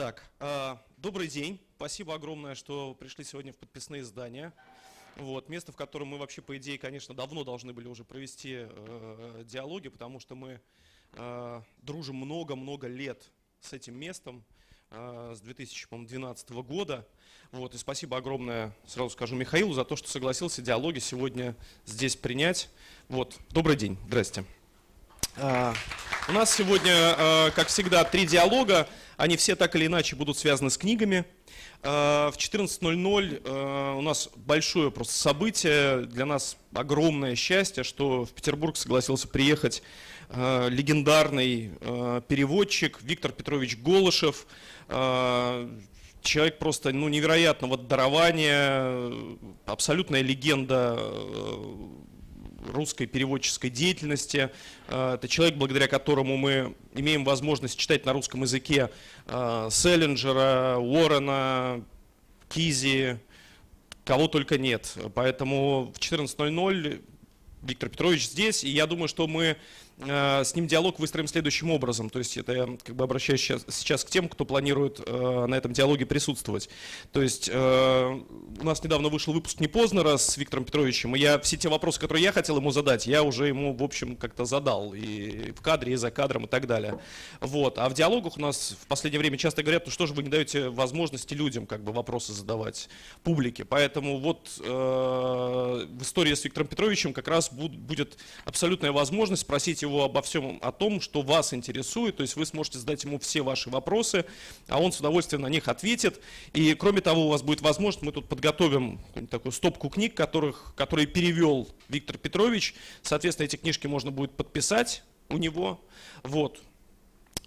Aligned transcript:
Так, 0.00 0.24
э, 0.38 0.76
добрый 0.96 1.28
день. 1.28 1.60
Спасибо 1.76 2.14
огромное, 2.14 2.54
что 2.54 2.94
пришли 2.94 3.22
сегодня 3.22 3.52
в 3.52 3.58
подписные 3.58 4.00
издания. 4.00 4.54
Вот, 5.16 5.50
место, 5.50 5.72
в 5.72 5.76
котором 5.76 6.08
мы 6.08 6.16
вообще, 6.16 6.40
по 6.40 6.56
идее, 6.56 6.78
конечно, 6.78 7.14
давно 7.14 7.44
должны 7.44 7.74
были 7.74 7.86
уже 7.86 8.02
провести 8.02 8.60
э, 8.60 9.42
диалоги, 9.44 9.88
потому 9.88 10.18
что 10.18 10.34
мы 10.34 10.62
э, 11.12 11.62
дружим 11.82 12.16
много-много 12.16 12.86
лет 12.86 13.30
с 13.60 13.74
этим 13.74 13.94
местом, 13.94 14.42
э, 14.88 15.34
с 15.36 15.40
2012 15.42 16.48
года. 16.62 17.06
Вот, 17.52 17.74
и 17.74 17.76
спасибо 17.76 18.16
огромное, 18.16 18.74
сразу 18.86 19.10
скажу, 19.10 19.36
Михаилу 19.36 19.74
за 19.74 19.84
то, 19.84 19.96
что 19.96 20.08
согласился 20.08 20.62
диалоги 20.62 20.98
сегодня 20.98 21.54
здесь 21.84 22.16
принять. 22.16 22.70
Вот, 23.10 23.38
добрый 23.50 23.76
день, 23.76 23.98
здрасте. 24.06 24.46
Э, 25.36 25.72
у 26.28 26.32
нас 26.32 26.54
сегодня, 26.54 26.92
э, 26.92 27.50
как 27.56 27.68
всегда, 27.68 28.04
три 28.04 28.24
диалога. 28.26 28.86
Они 29.16 29.36
все 29.36 29.56
так 29.56 29.74
или 29.74 29.86
иначе 29.86 30.16
будут 30.16 30.38
связаны 30.38 30.70
с 30.70 30.78
книгами. 30.78 31.24
Э, 31.82 32.30
в 32.32 32.36
14.00 32.36 33.42
э, 33.44 33.94
у 33.96 34.00
нас 34.00 34.28
большое 34.36 34.90
просто 34.90 35.14
событие, 35.14 36.02
для 36.02 36.26
нас 36.26 36.56
огромное 36.72 37.34
счастье, 37.34 37.82
что 37.82 38.26
в 38.26 38.30
Петербург 38.30 38.76
согласился 38.76 39.28
приехать 39.28 39.82
легендарный 40.32 41.72
переводчик 42.28 43.00
Виктор 43.02 43.32
Петрович 43.32 43.76
Голышев, 43.76 44.46
человек 44.86 46.60
просто 46.60 46.92
ну, 46.92 47.08
невероятного 47.08 47.76
дарования, 47.76 49.02
абсолютная 49.66 50.22
легенда 50.22 50.96
русской 52.66 53.06
переводческой 53.06 53.70
деятельности. 53.70 54.50
Э, 54.88 55.14
это 55.14 55.28
человек, 55.28 55.56
благодаря 55.56 55.88
которому 55.88 56.36
мы 56.36 56.74
имеем 56.94 57.24
возможность 57.24 57.78
читать 57.78 58.04
на 58.06 58.12
русском 58.12 58.42
языке 58.42 58.90
э, 59.26 59.68
Селлинджера, 59.70 60.76
Уоррена, 60.78 61.84
Кизи, 62.48 63.18
кого 64.04 64.28
только 64.28 64.58
нет. 64.58 64.96
Поэтому 65.14 65.92
в 65.94 65.98
14.00 65.98 67.02
Виктор 67.62 67.88
Петрович 67.88 68.26
здесь, 68.26 68.64
и 68.64 68.70
я 68.70 68.86
думаю, 68.86 69.08
что 69.08 69.26
мы 69.26 69.56
с 70.02 70.54
ним 70.54 70.66
диалог 70.66 70.98
выстроим 70.98 71.26
следующим 71.26 71.70
образом. 71.70 72.10
То 72.10 72.18
есть 72.18 72.36
это 72.36 72.52
я 72.52 72.68
как 72.82 72.94
бы 72.96 73.04
обращаюсь 73.04 73.40
сейчас, 73.40 73.64
сейчас 73.68 74.04
к 74.04 74.10
тем, 74.10 74.28
кто 74.28 74.44
планирует 74.44 75.00
э, 75.04 75.46
на 75.46 75.54
этом 75.54 75.72
диалоге 75.72 76.06
присутствовать. 76.06 76.68
То 77.12 77.20
есть 77.20 77.50
э, 77.52 78.20
у 78.60 78.64
нас 78.64 78.82
недавно 78.82 79.08
вышел 79.08 79.32
выпуск 79.32 79.60
не 79.60 79.68
Познера 79.68 80.16
с 80.16 80.36
Виктором 80.36 80.64
Петровичем, 80.64 81.14
и 81.16 81.18
я 81.18 81.38
все 81.40 81.56
те 81.56 81.68
вопросы, 81.68 82.00
которые 82.00 82.24
я 82.24 82.32
хотел 82.32 82.56
ему 82.56 82.70
задать, 82.70 83.06
я 83.06 83.22
уже 83.22 83.48
ему, 83.48 83.74
в 83.74 83.82
общем, 83.82 84.16
как-то 84.16 84.44
задал. 84.44 84.94
И 84.94 85.52
в 85.52 85.60
кадре, 85.60 85.92
и 85.92 85.96
за 85.96 86.10
кадром, 86.10 86.44
и 86.44 86.48
так 86.48 86.66
далее. 86.66 86.98
Вот. 87.40 87.78
А 87.78 87.88
в 87.88 87.94
диалогах 87.94 88.36
у 88.36 88.40
нас 88.40 88.76
в 88.80 88.86
последнее 88.86 89.20
время 89.20 89.36
часто 89.36 89.62
говорят, 89.62 89.86
ну 89.86 89.92
что 89.92 90.06
же 90.06 90.14
вы 90.14 90.22
не 90.22 90.30
даете 90.30 90.68
возможности 90.68 91.34
людям 91.34 91.66
как 91.66 91.82
бы 91.82 91.92
вопросы 91.92 92.32
задавать 92.32 92.88
публике. 93.22 93.64
Поэтому 93.64 94.18
вот 94.18 94.50
э, 94.60 94.62
в 94.64 96.02
истории 96.02 96.34
с 96.34 96.44
Виктором 96.44 96.68
Петровичем 96.68 97.12
как 97.12 97.28
раз 97.28 97.52
будет 97.52 98.16
абсолютная 98.44 98.92
возможность 98.92 99.42
спросить 99.42 99.82
его 99.82 99.89
его 99.90 100.04
обо 100.04 100.22
всем 100.22 100.58
о 100.62 100.72
том, 100.72 101.00
что 101.00 101.22
вас 101.22 101.52
интересует, 101.52 102.16
то 102.16 102.22
есть 102.22 102.36
вы 102.36 102.46
сможете 102.46 102.78
задать 102.78 103.04
ему 103.04 103.18
все 103.18 103.42
ваши 103.42 103.70
вопросы, 103.70 104.24
а 104.68 104.80
он 104.80 104.92
с 104.92 105.00
удовольствием 105.00 105.42
на 105.42 105.48
них 105.48 105.68
ответит. 105.68 106.20
И 106.52 106.74
кроме 106.74 107.00
того, 107.00 107.26
у 107.26 107.28
вас 107.30 107.42
будет 107.42 107.60
возможность, 107.60 108.02
мы 108.02 108.12
тут 108.12 108.28
подготовим 108.28 109.00
такую 109.30 109.52
стопку 109.52 109.88
книг, 109.88 110.14
которых, 110.14 110.72
которые 110.76 111.06
перевел 111.06 111.68
Виктор 111.88 112.16
Петрович. 112.18 112.74
Соответственно, 113.02 113.46
эти 113.46 113.56
книжки 113.56 113.86
можно 113.86 114.10
будет 114.10 114.32
подписать 114.32 115.02
у 115.28 115.36
него, 115.36 115.80
вот, 116.22 116.58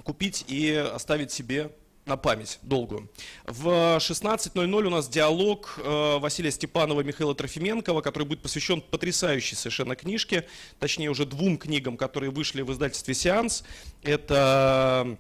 купить 0.04 0.46
и 0.48 0.72
оставить 0.72 1.32
себе 1.32 1.72
на 2.06 2.18
память 2.18 2.60
долгую. 2.62 3.10
В 3.46 3.98
16.00 3.98 4.84
у 4.86 4.90
нас 4.90 5.08
диалог 5.08 5.76
э, 5.78 6.18
Василия 6.20 6.52
Степанова 6.52 7.02
и 7.02 7.04
Михаила 7.04 7.34
Трофименкова, 7.34 8.02
который 8.02 8.28
будет 8.28 8.42
посвящен 8.42 8.82
потрясающей 8.82 9.56
совершенно 9.56 9.96
книжке, 9.96 10.46
точнее 10.80 11.10
уже 11.10 11.26
двум 11.26 11.58
книгам, 11.58 11.96
которые 11.96 12.32
вышли 12.32 12.62
в 12.62 12.72
издательстве 12.72 13.14
«Сеанс». 13.14 13.64
Это 14.04 15.18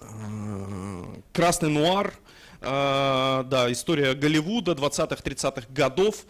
э, 0.00 1.04
«Красный 1.32 1.70
нуар», 1.70 2.14
э, 2.60 3.44
да, 3.46 3.70
история 3.70 4.14
Голливуда 4.14 4.72
20-30-х 4.72 5.66
годов, 5.70 6.24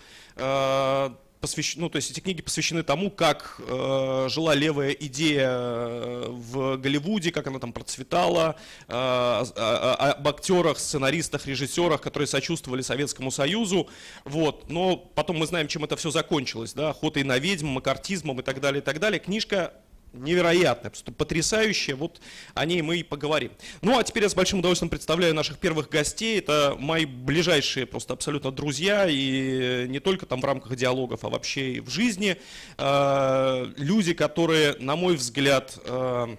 посвящены, 1.45 1.83
ну, 1.83 1.91
то 1.91 1.97
есть 1.97 2.11
эти 2.11 2.21
книги 2.21 2.41
посвящены 2.41 2.83
тому, 2.83 3.11
как 3.11 3.61
э, 3.69 4.29
жила 4.31 4.55
левая 4.55 4.93
идея 4.93 5.51
э, 5.51 6.27
в 6.31 6.79
Голливуде, 6.79 7.31
как 7.33 7.47
она 7.47 7.59
там 7.59 7.75
процветала, 7.75 8.57
э, 8.89 8.93
э, 8.95 9.61
об 9.61 10.27
актерах, 10.27 10.79
сценаристах, 10.79 11.47
режиссерах, 11.47 12.01
которые 12.01 12.27
сочувствовали 12.27 12.81
Советскому 12.81 13.31
Союзу, 13.31 13.91
вот. 14.25 14.71
Но 14.71 14.97
потом 14.97 15.37
мы 15.37 15.47
знаем, 15.47 15.69
чем 15.69 15.85
это 15.85 15.97
все 15.97 16.11
закончилось, 16.11 16.73
да, 16.73 16.91
охотой 16.91 17.25
на 17.25 17.37
ведьм, 17.37 17.67
макартизмом 17.67 18.41
и 18.41 18.43
так 18.43 18.63
далее, 18.63 18.81
и 18.81 18.85
так 18.85 18.99
далее. 18.99 19.21
Книжка 19.21 19.75
невероятная, 20.15 20.91
просто 20.91 21.13
потрясающая. 21.13 21.97
Вот 21.97 22.21
о 22.55 22.65
ней 22.65 22.83
мы 22.83 22.99
и 22.99 23.03
поговорим. 23.03 23.53
Ну, 23.83 23.99
а 23.99 24.05
теперь 24.05 24.23
я 24.23 24.29
с 24.29 24.35
большим 24.35 24.61
удовольствием 24.61 24.89
представляю 24.89 25.35
наших 25.35 25.59
первых 25.59 25.89
гостей. 25.89 26.39
Это 26.39 26.77
мои 26.79 27.05
ближайшие 27.05 27.87
просто 27.87 28.15
абсолютно 28.15 28.51
друзья, 28.51 29.07
и 29.09 29.87
не 29.89 30.01
только 30.01 30.27
там 30.27 30.41
в 30.41 30.45
рамках 30.45 30.77
диалогов, 30.77 31.25
а 31.25 31.29
вообще 31.29 31.75
и 31.75 31.81
в 31.81 31.91
жизни. 31.91 32.37
Э, 32.79 33.73
люди, 33.77 34.15
которые, 34.15 34.77
на 34.79 34.97
мой 34.97 35.17
взгляд, 35.17 35.79
э, 35.85 36.37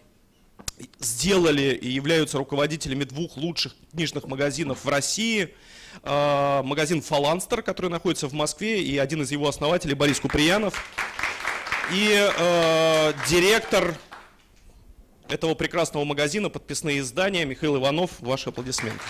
сделали 1.00 1.74
и 1.74 1.90
являются 1.90 2.38
руководителями 2.38 3.04
двух 3.04 3.38
лучших 3.38 3.76
книжных 3.92 4.26
магазинов 4.26 4.84
в 4.84 4.90
России. 4.90 5.54
Э, 6.04 6.62
магазин 6.64 7.02
«Фаланстер», 7.02 7.62
который 7.62 7.90
находится 7.90 8.28
в 8.28 8.34
Москве, 8.34 8.84
и 8.84 8.98
один 8.98 9.22
из 9.22 9.32
его 9.32 9.48
основателей 9.48 9.96
Борис 9.96 10.20
Куприянов 10.20 10.84
и 11.92 12.30
э, 12.38 13.14
директор 13.30 13.96
этого 15.30 15.54
прекрасного 15.54 16.04
магазина 16.04 16.50
«Подписные 16.50 17.00
издания» 17.00 17.46
Михаил 17.46 17.78
Иванов. 17.78 18.12
Ваши 18.20 18.50
аплодисменты. 18.50 19.04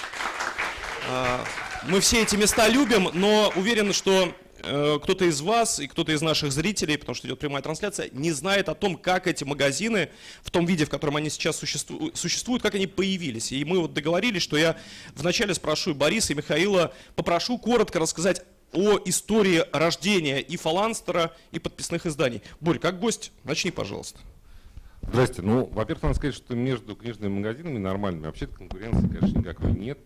Э, 1.09 1.39
мы 1.87 1.99
все 1.99 2.23
эти 2.23 2.35
места 2.35 2.67
любим, 2.67 3.09
но 3.13 3.53
уверен, 3.55 3.93
что 3.93 4.33
э, 4.63 4.99
кто-то 5.01 5.25
из 5.25 5.39
вас 5.41 5.79
и 5.79 5.87
кто-то 5.87 6.11
из 6.11 6.21
наших 6.21 6.51
зрителей, 6.51 6.97
потому 6.97 7.15
что 7.15 7.27
идет 7.27 7.39
прямая 7.39 7.61
трансляция, 7.61 8.09
не 8.11 8.31
знает 8.31 8.67
о 8.67 8.75
том, 8.75 8.97
как 8.97 9.27
эти 9.27 9.43
магазины 9.43 10.09
в 10.41 10.51
том 10.51 10.65
виде, 10.65 10.85
в 10.85 10.89
котором 10.89 11.15
они 11.15 11.29
сейчас 11.29 11.57
существуют, 11.57 12.61
как 12.61 12.75
они 12.75 12.87
появились. 12.87 13.51
И 13.51 13.63
мы 13.63 13.79
вот 13.79 13.93
договорились, 13.93 14.41
что 14.41 14.57
я 14.57 14.77
вначале 15.15 15.53
спрошу 15.53 15.93
Бориса 15.93 16.33
и 16.33 16.35
Михаила, 16.35 16.93
попрошу 17.15 17.57
коротко 17.57 17.99
рассказать 17.99 18.43
о 18.75 18.99
истории 19.05 19.63
рождения 19.71 20.41
и 20.41 20.57
фаланстера, 20.57 21.33
и 21.51 21.59
подписных 21.59 22.05
изданий. 22.05 22.41
Борь, 22.59 22.79
как 22.79 22.99
гость, 22.99 23.31
начни, 23.43 23.71
пожалуйста. 23.71 24.19
Здрасте. 25.01 25.41
Ну, 25.41 25.65
во-первых, 25.65 26.03
надо 26.03 26.15
сказать, 26.15 26.35
что 26.35 26.55
между 26.55 26.95
книжными 26.95 27.33
магазинами 27.37 27.77
нормальными 27.77 28.25
вообще-то 28.25 28.55
конкуренции, 28.55 29.07
конечно, 29.07 29.39
никакой 29.39 29.71
нет. 29.71 29.99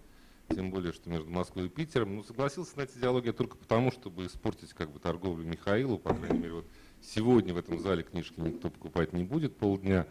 Тем 0.50 0.72
более, 0.72 0.94
что 0.94 1.10
между 1.10 1.30
Москвой 1.30 1.68
и 1.68 1.70
Питером. 1.70 2.16
Ну, 2.16 2.24
согласился 2.24 2.78
на 2.78 2.82
эти 2.82 2.98
диалоги 2.98 3.32
только 3.32 3.56
потому, 3.56 3.92
чтобы 3.92 4.26
испортить 4.26 4.74
как 4.74 4.92
бы 4.92 5.00
торговлю 5.00 5.46
Михаилу. 5.46 5.98
По 5.98 6.14
крайней 6.14 6.40
мере, 6.40 6.54
вот 6.54 6.66
сегодня 7.02 7.54
в 7.54 7.58
этом 7.58 7.80
зале 7.80 8.04
книжки 8.04 8.40
никто 8.40 8.70
покупать 8.70 9.14
не 9.14 9.24
будет 9.24 9.58
полдня. 9.58 10.08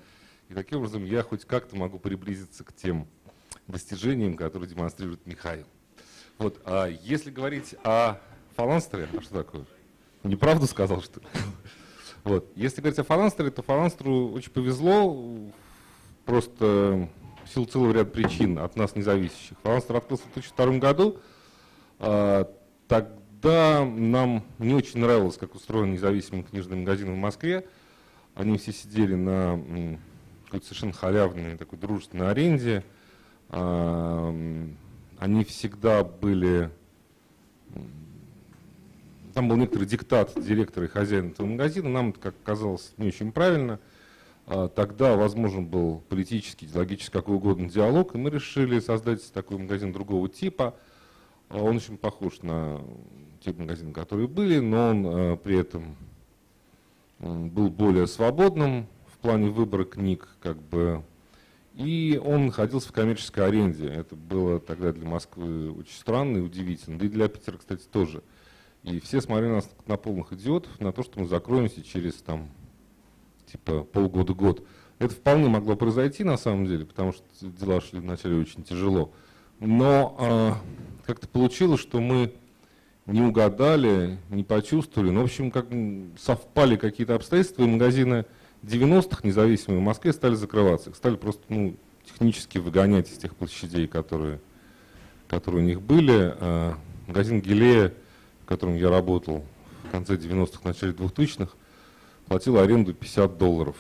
И 0.49 0.55
таким 0.55 0.79
образом 0.79 1.05
я 1.05 1.23
хоть 1.23 1.45
как-то 1.45 1.77
могу 1.77 1.99
приблизиться 1.99 2.65
к 2.65 2.73
тем 2.73 3.07
достижениям, 3.67 4.37
которые 4.37 4.71
демонстрирует 4.71 5.27
Михаил. 5.27 5.67
Вот, 6.39 6.61
а 6.65 6.87
если 6.87 7.31
говорить 7.31 7.75
о 7.83 8.21
фаланстере, 8.59 9.09
а 9.17 9.21
что 9.21 9.35
такое? 9.45 9.65
Неправду 10.25 10.67
сказал, 10.67 11.01
что? 11.01 11.21
Вот. 12.25 12.51
Если 12.57 12.81
говорить 12.81 12.99
о 12.99 13.05
фаланстере, 13.05 13.51
то 13.51 13.63
фаланстеру 13.63 14.33
очень 14.33 14.51
повезло, 14.51 15.39
просто 16.27 17.09
в 17.47 17.67
целого 17.67 17.93
ряда 17.93 18.11
причин 18.11 18.59
от 18.59 18.77
нас 18.77 18.97
независящих. 18.97 19.57
Фаланстер 19.63 19.97
открылся 19.97 20.25
в 20.25 20.33
2002 20.35 20.79
году. 20.79 21.21
А, 22.01 22.53
тогда 22.89 23.85
нам 23.85 24.45
не 24.59 24.75
очень 24.75 25.01
нравилось, 25.01 25.39
как 25.39 25.55
устроен 25.55 25.93
независимый 25.93 26.43
книжный 26.43 26.79
магазин 26.79 27.15
в 27.15 27.17
Москве. 27.17 27.67
Они 28.35 28.59
все 28.59 28.73
сидели 28.73 29.15
на 29.15 29.99
какой-то 30.47 30.67
совершенно 30.67 30.93
халявной, 30.93 31.57
такой 31.57 31.79
дружественной 31.79 32.29
аренде. 32.29 32.85
А, 33.49 34.35
они 35.19 35.45
всегда 35.45 36.05
были 36.05 36.71
там 39.39 39.49
был 39.49 39.55
некоторый 39.55 39.85
диктат 39.85 40.33
директора 40.35 40.87
и 40.87 40.89
хозяина 40.89 41.29
этого 41.29 41.47
магазина, 41.47 41.89
нам 41.89 42.09
это, 42.09 42.19
как 42.19 42.35
казалось, 42.43 42.93
не 42.97 43.07
очень 43.07 43.31
правильно. 43.31 43.79
А, 44.49 44.67
тогда 44.67 45.15
возможен 45.15 45.65
был 45.65 46.03
политический, 46.09 46.67
идеологический, 46.67 47.13
какой 47.13 47.37
угодно 47.37 47.71
диалог, 47.71 48.17
и 48.17 48.19
мы 48.19 48.31
решили 48.31 48.81
создать 48.81 49.33
такой 49.33 49.59
магазин 49.59 49.93
другого 49.93 50.29
типа. 50.29 50.75
А, 51.51 51.63
он 51.63 51.77
очень 51.77 51.99
похож 51.99 52.43
на 52.43 52.81
те 53.41 53.53
магазины, 53.53 53.93
которые 53.93 54.27
были, 54.27 54.59
но 54.59 54.91
он 54.91 55.07
а, 55.07 55.37
при 55.37 55.59
этом 55.59 55.95
был 57.21 57.69
более 57.71 58.09
свободным 58.09 58.89
в 59.07 59.19
плане 59.19 59.51
выбора 59.51 59.85
книг, 59.85 60.27
как 60.41 60.61
бы, 60.61 61.05
И 61.77 62.21
он 62.25 62.47
находился 62.47 62.89
в 62.89 62.93
коммерческой 62.93 63.47
аренде. 63.47 63.87
Это 63.87 64.17
было 64.17 64.59
тогда 64.59 64.91
для 64.91 65.07
Москвы 65.07 65.71
очень 65.71 65.95
странно 65.95 66.39
и 66.39 66.41
удивительно. 66.41 66.99
Да 66.99 67.07
и 67.07 67.09
для 67.09 67.29
Питера, 67.29 67.57
кстати, 67.57 67.85
тоже. 67.85 68.25
И 68.85 69.01
все 69.01 69.21
смотрели 69.21 69.53
нас 69.53 69.69
на 69.87 69.97
полных 69.97 70.33
идиотов, 70.33 70.79
на 70.81 70.93
то, 70.93 71.03
что 71.03 71.21
мы 71.21 71.27
закроемся 71.27 71.83
через 71.83 72.15
там, 72.15 72.49
типа 73.47 73.83
полгода-год. 73.85 74.65
Это 74.99 75.15
вполне 75.15 75.49
могло 75.49 75.77
произойти 75.77 76.25
на 76.25 76.37
самом 76.37 76.67
деле, 76.67 76.85
потому 76.85 77.13
что 77.13 77.25
дела 77.41 77.81
шли 77.81 78.01
вначале 78.01 78.37
очень 78.37 78.65
тяжело. 78.65 79.13
Но 79.61 80.17
э, 80.19 80.53
как-то 81.07 81.29
получилось, 81.29 81.81
что 81.81 82.01
мы 82.01 82.33
не 83.07 83.23
угадали, 83.23 84.19
не 84.31 84.45
почувствовали. 84.45 85.11
Ну, 85.11 85.23
в 85.23 85.25
общем, 85.25 85.51
как 85.51 85.67
совпали 86.19 86.77
какие-то 86.77 87.15
обстоятельства, 87.15 87.63
и 87.63 87.67
магазины 87.67 88.27
90-х 88.63 89.21
независимые 89.23 89.81
в 89.81 89.85
Москве 89.85 90.13
стали 90.13 90.35
закрываться. 90.35 90.91
Их 90.91 90.97
стали 90.97 91.17
просто 91.17 91.43
ну, 91.49 91.77
технически 92.05 92.59
выгонять 92.59 93.11
из 93.11 93.19
тех 93.19 93.35
площадей, 93.35 93.87
которые, 93.87 94.41
которые 95.29 95.65
у 95.65 95.67
них 95.67 95.81
были. 95.81 96.35
Э, 96.39 96.75
магазин 97.07 97.41
Гелея, 97.41 97.95
в 98.49 98.51
котором 98.51 98.77
я 98.77 98.89
работал 98.89 99.45
в 99.85 99.91
конце 99.91 100.17
90-х, 100.17 100.61
начале 100.65 100.95
2000-х, 100.95 101.53
платил 102.29 102.57
аренду 102.57 102.95
50 102.95 103.37
долларов 103.37 103.77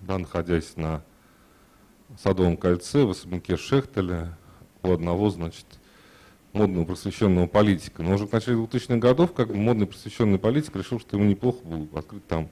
да, 0.00 0.16
находясь 0.16 0.74
на 0.76 1.02
Садовом 2.18 2.56
кольце 2.56 3.04
в 3.04 3.10
особняке 3.10 3.58
Шехтеля, 3.58 4.38
у 4.82 4.90
одного, 4.90 5.28
значит, 5.28 5.66
модного 6.54 6.86
просвещенного 6.86 7.46
политика. 7.46 8.02
Но 8.02 8.14
уже 8.14 8.26
в 8.26 8.32
начале 8.32 8.56
2000-х 8.56 8.96
годов 8.96 9.34
как 9.34 9.48
бы 9.48 9.56
модный 9.56 9.86
просвещенный 9.86 10.38
политик 10.38 10.74
решил, 10.76 10.98
что 10.98 11.18
ему 11.18 11.28
неплохо 11.28 11.58
было 11.62 11.86
открыть 11.98 12.26
там 12.26 12.48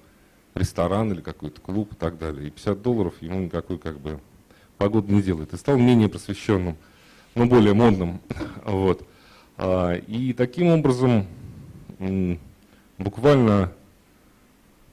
ресторан 0.54 1.12
или 1.12 1.22
какой-то 1.22 1.62
клуб 1.62 1.94
и 1.94 1.96
так 1.96 2.18
далее. 2.18 2.48
И 2.48 2.50
50 2.50 2.82
долларов 2.82 3.14
ему 3.22 3.40
никакой 3.40 3.78
как 3.78 3.98
бы 3.98 4.20
погоды 4.76 5.10
не 5.10 5.22
делает. 5.22 5.54
И 5.54 5.56
стал 5.56 5.78
менее 5.78 6.10
просвещенным, 6.10 6.76
но 7.34 7.46
более 7.46 7.72
модным. 7.72 8.20
Вот. 8.66 9.06
А, 9.64 9.94
и 9.94 10.32
таким 10.32 10.68
образом 10.68 11.28
буквально 12.98 13.72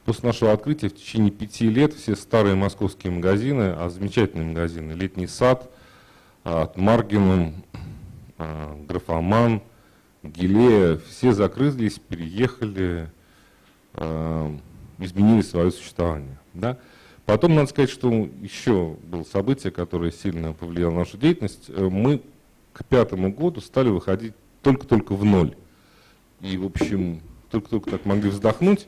После 0.06 0.25
нашего 0.25 0.54
открытия 0.54 0.89
в 0.89 0.95
течение 0.95 1.30
пяти 1.30 1.69
лет 1.69 1.94
все 1.94 2.16
старые 2.16 2.56
московские 2.56 3.13
магазины, 3.13 3.75
а 3.77 3.89
замечательные 3.89 4.48
магазины, 4.48 4.94
«Летний 4.94 5.27
сад», 5.27 5.69
от 6.44 6.77
Маргином, 6.77 7.63
а, 8.39 8.75
Графоман, 8.88 9.62
Гилея, 10.24 10.98
все 10.98 11.31
закрылись, 11.31 12.00
переехали, 12.00 13.12
а, 13.94 14.51
изменили 14.98 15.42
свое 15.42 15.69
существование. 15.69 16.39
Да? 16.56 16.80
Потом 17.27 17.54
надо 17.54 17.69
сказать, 17.69 17.92
что 17.92 18.10
еще 18.42 18.98
было 19.04 19.24
событие, 19.24 19.72
которое 19.72 20.12
сильно 20.12 20.54
повлияло 20.54 20.92
на 20.92 21.00
нашу 21.00 21.18
деятельность. 21.19 21.69
Мы 21.69 22.24
к 22.74 22.83
пятому 22.83 23.31
году 23.31 23.62
стали 23.62 23.89
выходить 23.89 24.33
только-только 24.61 25.13
в 25.13 25.23
ноль. 25.25 25.56
И, 26.41 26.57
в 26.57 26.65
общем, 26.65 27.21
только-только 27.50 27.91
так 27.91 28.06
могли 28.06 28.29
вздохнуть. 28.29 28.88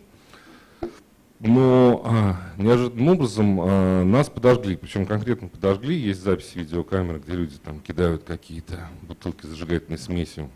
Но 1.40 2.04
а, 2.06 2.36
неожиданным 2.58 3.10
образом 3.10 3.60
а, 3.62 4.04
нас 4.04 4.30
подожгли, 4.30 4.76
причем 4.76 5.08
конкретно 5.08 5.48
подожгли. 5.48 5.98
Есть 5.98 6.22
запись 6.22 6.54
видеокамеры, 6.54 7.20
где 7.20 7.34
люди 7.34 7.58
там 7.58 7.80
кидают 7.80 8.24
какие-то 8.24 8.88
бутылки 9.02 9.48
с 9.48 9.50
зажигательной 9.50 9.98
смесью 9.98 10.52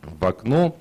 в 0.00 0.24
окно. 0.24 0.74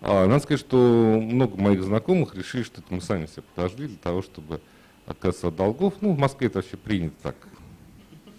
А, 0.00 0.26
надо 0.26 0.42
сказать, 0.42 0.60
что 0.60 0.76
много 0.76 1.56
моих 1.60 1.84
знакомых 1.84 2.34
решили, 2.34 2.64
что 2.64 2.80
это 2.80 2.92
мы 2.92 3.00
сами 3.00 3.26
себя 3.26 3.44
подожгли 3.54 3.86
для 3.86 3.98
того, 3.98 4.20
чтобы 4.20 4.60
отказаться 5.06 5.48
от 5.48 5.56
долгов. 5.56 5.94
Ну, 6.00 6.12
в 6.14 6.18
Москве 6.18 6.48
это 6.48 6.58
вообще 6.58 6.76
принято 6.76 7.14
так. 7.22 7.36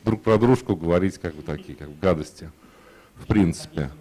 Друг 0.03 0.23
про 0.23 0.37
дружку 0.37 0.75
говорить 0.75 1.19
как 1.19 1.35
бы 1.35 1.43
такие, 1.43 1.77
как 1.77 1.89
бы 1.89 1.95
гадости, 2.01 2.51
в 3.15 3.27
принципе. 3.27 3.91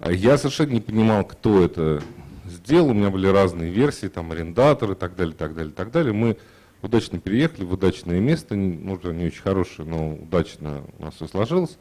А 0.00 0.12
я 0.12 0.36
совершенно 0.36 0.72
не 0.72 0.80
понимал, 0.80 1.24
кто 1.24 1.62
это 1.62 2.02
сделал, 2.46 2.88
у 2.90 2.94
меня 2.94 3.10
были 3.10 3.26
разные 3.26 3.70
версии, 3.70 4.08
там 4.08 4.32
арендатор 4.32 4.92
и 4.92 4.94
так 4.94 5.16
далее, 5.16 5.34
так 5.34 5.54
далее, 5.54 5.72
так 5.72 5.90
далее. 5.90 6.12
Мы 6.12 6.36
удачно 6.82 7.18
переехали 7.18 7.64
в 7.64 7.72
удачное 7.72 8.20
место, 8.20 8.54
может, 8.54 9.04
не 9.04 9.26
очень 9.26 9.42
хорошее, 9.42 9.88
но 9.88 10.14
удачно 10.14 10.82
у 10.98 11.04
нас 11.04 11.14
все 11.14 11.26
сложилось. 11.26 11.78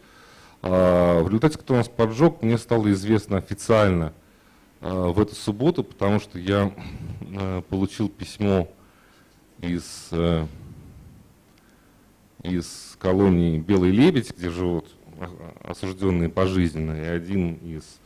А, 0.62 1.21
в 1.21 1.27
результате, 1.27 1.57
кто 1.57 1.75
нас 1.75 1.89
поджег, 1.89 2.42
мне 2.42 2.57
стало 2.57 2.92
известно 2.92 3.38
официально 3.38 4.13
а, 4.80 5.12
в 5.12 5.19
эту 5.19 5.36
субботу, 5.36 5.83
потому 5.83 6.19
что 6.19 6.39
я 6.39 6.71
а, 7.36 7.62
получил 7.63 8.07
письмо 8.10 8.69
из, 9.60 10.07
а, 10.12 10.48
из 12.44 12.95
колонии 13.00 13.60
Белый 13.60 13.92
Лебедь, 13.92 14.33
где 14.38 14.50
живут 14.50 14.88
осужденные 15.63 16.30
пожизненно, 16.30 16.94
и 16.94 17.06
один 17.06 17.56
из 17.56 18.00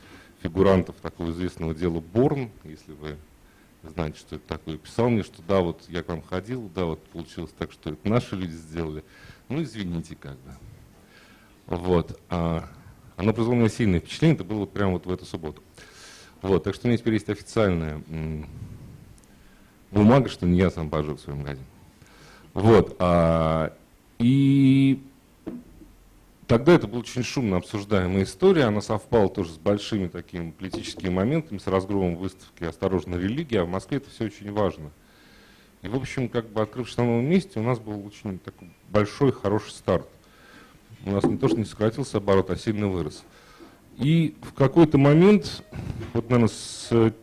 фигурантов 0.48 0.96
такого 1.02 1.32
известного 1.32 1.76
дела 1.76 2.00
Борн, 2.00 2.50
если 2.64 2.94
вы 2.94 3.18
знаете, 3.84 4.18
что 4.18 4.38
это 4.38 4.48
такое, 4.48 4.78
писал 4.78 5.10
мне, 5.10 5.24
что 5.24 5.42
да, 5.48 5.60
вот 5.60 5.84
я 5.90 6.04
к 6.04 6.08
вам 6.08 6.22
ходил, 6.22 6.70
да, 6.74 6.86
вот 6.86 7.04
получилось 7.10 7.52
так, 7.58 7.72
что 7.72 7.92
это 7.92 8.10
наши 8.10 8.36
люди 8.36 8.54
сделали. 8.54 9.04
Ну, 9.50 9.62
извините, 9.62 10.16
как 10.16 10.34
бы. 10.34 10.54
Вот. 11.68 12.20
А, 12.30 12.70
оно 13.18 13.34
произвело 13.34 13.58
мне 13.58 13.70
сильное 13.70 14.00
впечатление, 14.00 14.36
это 14.36 14.46
было 14.46 14.66
прямо 14.66 14.94
вот 14.94 15.06
в 15.06 15.12
эту 15.12 15.26
субботу. 15.26 15.62
Вот, 16.42 16.64
так 16.64 16.76
что 16.76 16.88
у 16.88 16.90
меня 16.90 16.98
теперь 16.98 17.14
есть 17.14 17.30
официальная 17.30 18.02
бумага, 19.92 20.30
что 20.30 20.46
не 20.46 20.60
я 20.60 20.70
сам 20.70 20.90
поджег 20.90 21.20
свой 21.20 21.36
магазин. 21.36 21.66
Вот. 22.54 22.96
А, 23.00 23.74
и 24.18 25.02
Тогда 26.48 26.74
это 26.74 26.88
была 26.88 27.02
очень 27.02 27.24
шумно 27.24 27.58
обсуждаемая 27.58 28.24
история, 28.24 28.64
она 28.64 28.80
совпала 28.80 29.28
тоже 29.28 29.52
с 29.52 29.58
большими 29.58 30.07
такими 30.07 30.52
политическими 30.52 31.10
моментами, 31.10 31.57
с 31.57 31.68
разгромом 31.68 32.16
выставки 32.16 32.64
«Осторожно, 32.64 33.16
религия», 33.16 33.62
а 33.62 33.66
в 33.66 33.69
Москве 33.69 33.98
это 33.98 34.10
все 34.10 34.26
очень 34.26 34.54
важно. 34.54 34.92
И, 35.81 35.90
в 35.90 35.95
общем, 35.95 36.30
как 36.30 36.48
бы 36.50 36.62
открывшись 36.62 36.95
на 36.98 37.04
новом 37.04 37.26
месте, 37.26 37.60
у 37.60 37.64
нас 37.64 37.80
был 37.80 38.06
очень 38.06 38.40
такой 38.40 38.69
большой, 38.88 39.33
хороший 39.33 39.71
старт. 39.71 40.07
У 41.06 41.12
нас 41.12 41.26
не 41.26 41.38
то, 41.38 41.50
что 41.50 41.57
не 41.57 41.66
сократился 41.66 42.18
оборот, 42.18 42.50
а 42.50 42.56
сильно 42.56 42.88
вырос. 42.88 43.26
И 43.98 44.36
в 44.42 44.54
какой-то 44.54 44.98
момент, 44.98 45.64
вот, 46.14 46.30
наверное, 46.30 46.48
с 46.48 47.14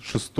6 0.00 0.32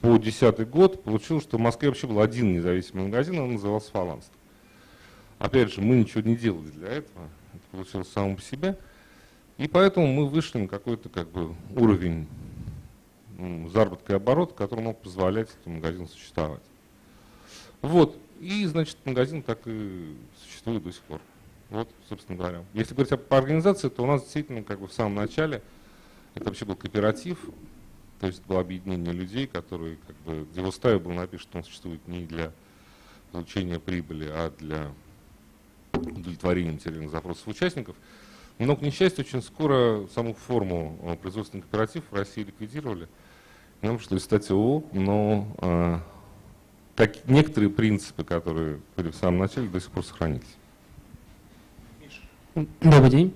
по 0.00 0.16
10 0.16 0.68
год 0.70 1.04
получилось, 1.04 1.42
что 1.42 1.58
в 1.58 1.60
Москве 1.60 1.90
вообще 1.90 2.06
был 2.06 2.20
один 2.20 2.54
независимый 2.54 3.04
магазин, 3.04 3.38
он 3.38 3.52
назывался 3.52 3.90
«Фаланст». 3.90 4.30
Опять 5.38 5.72
же, 5.72 5.80
мы 5.80 5.96
ничего 5.96 6.22
не 6.22 6.36
делали 6.36 6.70
для 6.70 6.88
этого, 6.88 7.28
это 7.54 7.64
получилось 7.70 8.08
само 8.08 8.36
по 8.36 8.42
себе. 8.42 8.78
И 9.58 9.68
поэтому 9.68 10.06
мы 10.06 10.28
вышли 10.28 10.58
на 10.58 10.68
какой-то 10.68 11.08
как 11.08 11.28
бы 11.30 11.54
уровень 11.74 12.26
заработка 13.72 14.14
и 14.14 14.16
оборота, 14.16 14.54
который 14.54 14.80
мог 14.80 15.00
позволять 15.00 15.50
этому 15.60 15.76
магазину 15.76 16.08
существовать. 16.08 16.62
Вот. 17.82 18.16
И, 18.40 18.64
значит, 18.66 18.96
магазин 19.04 19.42
так 19.42 19.60
и 19.66 20.14
существует 20.42 20.82
до 20.82 20.92
сих 20.92 21.02
пор. 21.02 21.20
Вот, 21.70 21.88
собственно 22.08 22.38
говоря. 22.38 22.64
Если 22.74 22.94
говорить 22.94 23.12
об 23.12 23.32
организации, 23.32 23.88
то 23.88 24.02
у 24.02 24.06
нас 24.06 24.22
действительно 24.22 24.62
как 24.62 24.80
бы 24.80 24.86
в 24.86 24.92
самом 24.92 25.14
начале 25.16 25.62
это 26.34 26.44
вообще 26.44 26.64
был 26.64 26.76
кооператив, 26.76 27.38
то 28.20 28.26
есть 28.26 28.44
было 28.46 28.60
объединение 28.60 29.12
людей, 29.12 29.46
которые 29.46 29.98
как 30.06 30.16
бы, 30.18 30.46
где 30.50 30.60
в 30.60 30.68
уставе 30.68 30.98
написано, 30.98 31.38
что 31.38 31.58
он 31.58 31.64
существует 31.64 32.06
не 32.06 32.24
для 32.26 32.52
получения 33.32 33.80
прибыли, 33.80 34.28
а 34.30 34.52
для 34.58 34.92
удовлетворения 35.96 36.72
материальных 36.72 37.10
запросов 37.10 37.46
участников. 37.46 37.96
Но, 38.58 38.74
к 38.74 38.82
несчастью, 38.82 39.24
очень 39.24 39.42
скоро 39.42 40.06
саму 40.14 40.34
форму 40.34 40.98
э, 41.02 41.16
производственных 41.16 41.68
кооператив 41.68 42.04
в 42.10 42.14
России 42.14 42.42
ликвидировали. 42.42 43.08
Нам 43.82 43.98
пришлось 43.98 44.22
стать 44.22 44.50
ООО, 44.50 44.84
но 44.92 45.46
э, 45.58 45.98
так, 46.94 47.28
некоторые 47.28 47.68
принципы, 47.68 48.24
которые 48.24 48.80
были 48.96 49.10
в 49.10 49.14
самом 49.14 49.38
начале, 49.38 49.68
до 49.68 49.80
сих 49.80 49.90
пор 49.90 50.04
сохранились. 50.04 50.56
Добрый 52.80 53.10
день. 53.10 53.34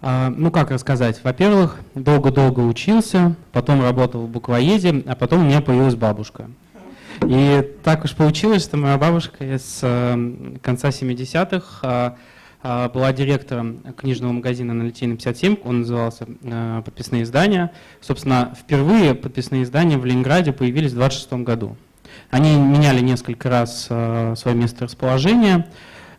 А, 0.00 0.30
ну, 0.30 0.50
как 0.50 0.70
рассказать? 0.70 1.22
Во-первых, 1.22 1.78
долго-долго 1.94 2.60
учился, 2.60 3.36
потом 3.52 3.82
работал 3.82 4.22
в 4.26 4.30
буквоеде, 4.30 5.02
а 5.06 5.14
потом 5.14 5.42
у 5.42 5.44
меня 5.44 5.60
появилась 5.60 5.94
бабушка. 5.94 6.50
И 7.26 7.76
так 7.82 8.04
уж 8.04 8.14
получилось, 8.14 8.64
что 8.64 8.76
моя 8.76 8.98
бабушка 8.98 9.44
с 9.44 9.80
э, 9.82 10.56
конца 10.62 10.88
70-х 10.88 11.78
а, 11.82 12.16
а, 12.62 12.88
была 12.88 13.12
директором 13.12 13.78
книжного 13.96 14.32
магазина 14.32 14.74
на 14.74 14.84
Литейном 14.84 15.16
57, 15.16 15.58
он 15.64 15.80
назывался 15.80 16.26
э, 16.42 16.82
«Подписные 16.84 17.22
издания». 17.22 17.72
Собственно, 18.00 18.54
впервые 18.58 19.14
подписные 19.14 19.62
издания 19.62 19.98
в 19.98 20.04
Ленинграде 20.04 20.52
появились 20.52 20.92
в 20.92 20.96
26 20.96 21.32
году. 21.44 21.76
Они 22.30 22.56
меняли 22.56 23.00
несколько 23.00 23.48
раз 23.48 23.86
э, 23.88 24.34
свое 24.36 24.56
место 24.56 24.84
расположения, 24.84 25.68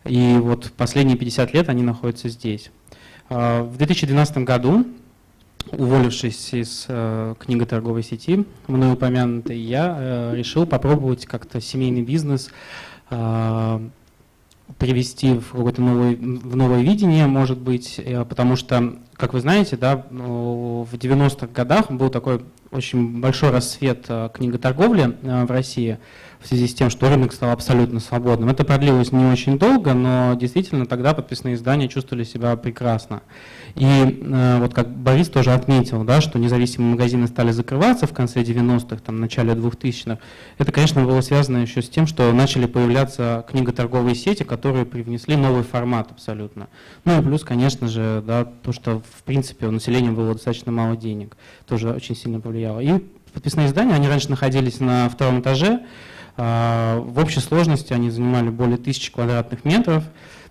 и 0.04 0.36
вот 0.38 0.72
последние 0.76 1.16
50 1.16 1.54
лет 1.54 1.68
они 1.68 1.82
находятся 1.82 2.28
здесь. 2.28 2.70
В 3.30 3.78
2012 3.78 4.38
году 4.38 4.84
уволившись 5.72 6.52
из 6.52 6.86
э, 6.88 7.34
книготорговой 7.38 8.02
сети, 8.02 8.44
мной 8.66 8.92
упомянутой, 8.92 9.58
я 9.58 9.96
э, 9.98 10.36
решил 10.36 10.66
попробовать 10.66 11.26
как-то 11.26 11.60
семейный 11.60 12.02
бизнес, 12.02 12.50
э, 13.10 13.88
привести 14.78 15.34
в 15.34 15.50
какое-то 15.50 15.82
новое, 15.82 16.16
в 16.16 16.56
новое 16.56 16.82
видение, 16.82 17.26
может 17.26 17.58
быть, 17.58 17.98
э, 17.98 18.24
потому 18.24 18.56
что, 18.56 18.96
как 19.14 19.34
вы 19.34 19.40
знаете, 19.40 19.76
да, 19.76 20.06
ну, 20.10 20.86
в 20.90 20.94
90-х 20.94 21.48
годах 21.48 21.90
был 21.90 22.10
такой 22.10 22.40
очень 22.70 23.20
большой 23.20 23.50
рассвет 23.50 24.06
э, 24.08 24.28
книготорговли 24.32 25.16
э, 25.22 25.44
в 25.44 25.50
России 25.50 25.98
в 26.44 26.46
связи 26.46 26.66
с 26.66 26.74
тем, 26.74 26.90
что 26.90 27.08
рынок 27.08 27.32
стал 27.32 27.52
абсолютно 27.52 28.00
свободным. 28.00 28.50
Это 28.50 28.64
продлилось 28.64 29.12
не 29.12 29.24
очень 29.24 29.58
долго, 29.58 29.94
но 29.94 30.34
действительно 30.34 30.84
тогда 30.84 31.14
подписные 31.14 31.54
издания 31.54 31.88
чувствовали 31.88 32.22
себя 32.22 32.54
прекрасно. 32.56 33.22
И 33.76 33.86
э, 33.86 34.58
вот 34.60 34.74
как 34.74 34.94
Борис 34.94 35.30
тоже 35.30 35.52
отметил, 35.52 36.04
да, 36.04 36.20
что 36.20 36.38
независимые 36.38 36.92
магазины 36.92 37.28
стали 37.28 37.50
закрываться 37.50 38.06
в 38.06 38.12
конце 38.12 38.42
90-х, 38.42 38.98
там, 39.02 39.20
начале 39.20 39.54
2000-х, 39.54 40.18
это, 40.58 40.70
конечно, 40.70 41.02
было 41.02 41.22
связано 41.22 41.58
еще 41.58 41.80
с 41.80 41.88
тем, 41.88 42.06
что 42.06 42.30
начали 42.34 42.66
появляться 42.66 43.46
книготорговые 43.50 44.14
сети, 44.14 44.42
которые 44.42 44.84
привнесли 44.84 45.36
новый 45.36 45.62
формат 45.62 46.10
абсолютно. 46.10 46.68
Ну 47.06 47.18
и 47.18 47.24
плюс, 47.24 47.42
конечно 47.42 47.88
же, 47.88 48.22
да, 48.26 48.44
то, 48.44 48.72
что 48.72 49.00
в 49.00 49.22
принципе 49.22 49.66
у 49.66 49.70
населения 49.70 50.10
было 50.10 50.34
достаточно 50.34 50.70
мало 50.70 50.94
денег, 50.94 51.38
тоже 51.66 51.90
очень 51.90 52.14
сильно 52.14 52.38
повлияло. 52.38 52.80
И 52.80 53.02
подписные 53.32 53.66
издания, 53.68 53.94
они 53.94 54.08
раньше 54.08 54.28
находились 54.28 54.78
на 54.78 55.08
втором 55.08 55.40
этаже, 55.40 55.80
в 56.36 57.14
общей 57.16 57.40
сложности 57.40 57.92
они 57.92 58.10
занимали 58.10 58.50
более 58.50 58.76
тысячи 58.76 59.12
квадратных 59.12 59.64
метров, 59.64 60.04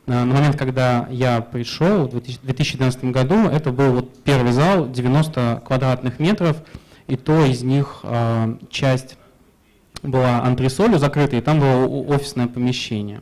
на 0.06 0.26
момент, 0.26 0.58
когда 0.58 1.08
я 1.10 1.40
пришел 1.40 2.08
в 2.08 2.10
2012 2.10 3.06
году, 3.06 3.48
это 3.48 3.72
был 3.72 3.94
вот 3.94 4.24
первый 4.24 4.52
зал, 4.52 4.90
90 4.90 5.64
квадратных 5.66 6.20
метров, 6.20 6.58
и 7.08 7.16
то 7.16 7.46
из 7.46 7.64
них 7.64 8.02
э, 8.04 8.58
часть 8.70 9.18
была 10.02 10.44
антресолью 10.44 11.00
закрытой, 11.00 11.40
и 11.40 11.42
там 11.42 11.60
было 11.60 11.88
офисное 11.88 12.48
помещение. 12.48 13.22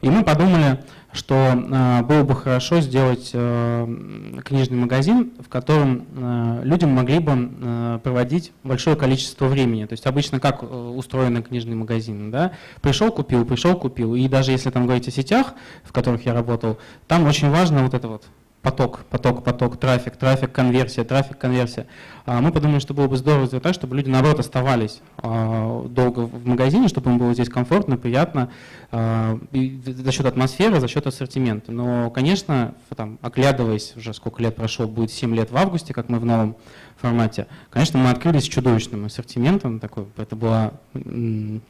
И 0.00 0.10
мы 0.10 0.22
подумали, 0.22 0.84
что 1.12 1.34
э, 1.34 2.02
было 2.02 2.22
бы 2.24 2.34
хорошо 2.34 2.80
сделать 2.80 3.30
э, 3.34 4.40
книжный 4.44 4.78
магазин, 4.78 5.32
в 5.38 5.48
котором 5.48 6.06
э, 6.16 6.60
людям 6.64 6.90
могли 6.90 7.18
бы 7.18 8.00
проводить 8.02 8.52
большое 8.64 8.96
количество 8.96 9.46
времени. 9.46 9.84
То 9.84 9.92
есть 9.92 10.06
обычно 10.06 10.40
как 10.40 10.62
устроены 10.62 11.42
книжные 11.42 11.76
магазины, 11.76 12.30
да? 12.30 12.52
Пришел, 12.80 13.10
купил, 13.10 13.44
пришел, 13.44 13.76
купил. 13.76 14.14
И 14.14 14.26
даже 14.28 14.52
если 14.52 14.70
там 14.70 14.84
говорить 14.84 15.08
о 15.08 15.10
сетях, 15.10 15.54
в 15.84 15.92
которых 15.92 16.24
я 16.26 16.32
работал, 16.32 16.78
там 17.06 17.26
очень 17.26 17.50
важно 17.50 17.82
вот 17.82 17.94
это 17.94 18.08
вот 18.08 18.24
поток, 18.62 19.00
поток, 19.10 19.42
поток, 19.42 19.76
трафик, 19.76 20.16
трафик, 20.16 20.52
конверсия, 20.52 21.04
трафик, 21.04 21.36
конверсия. 21.36 21.86
А 22.24 22.40
мы 22.40 22.52
подумали, 22.52 22.78
что 22.78 22.94
было 22.94 23.08
бы 23.08 23.16
здорово 23.16 23.46
сделать 23.46 23.64
так, 23.64 23.74
чтобы 23.74 23.96
люди, 23.96 24.08
наоборот, 24.08 24.38
оставались 24.38 25.00
а, 25.18 25.84
долго 25.88 26.20
в 26.20 26.46
магазине, 26.46 26.86
чтобы 26.86 27.10
им 27.10 27.18
было 27.18 27.34
здесь 27.34 27.48
комфортно, 27.48 27.96
приятно, 27.96 28.50
а, 28.92 29.38
за 29.52 30.12
счет 30.12 30.26
атмосферы, 30.26 30.78
за 30.80 30.86
счет 30.86 31.06
ассортимента. 31.06 31.72
Но, 31.72 32.10
конечно, 32.10 32.74
там, 32.96 33.18
оглядываясь, 33.20 33.94
уже 33.96 34.14
сколько 34.14 34.40
лет 34.40 34.54
прошло, 34.54 34.86
будет 34.86 35.10
7 35.10 35.34
лет 35.34 35.50
в 35.50 35.56
августе, 35.56 35.92
как 35.92 36.08
мы 36.08 36.20
в 36.20 36.24
новом 36.24 36.56
формате, 37.02 37.48
конечно, 37.70 37.98
мы 37.98 38.10
открылись 38.10 38.44
чудовищным 38.44 39.04
ассортиментом, 39.04 39.80
такой, 39.80 40.06
это 40.16 40.36
было 40.36 40.72
ну, 40.94 41.60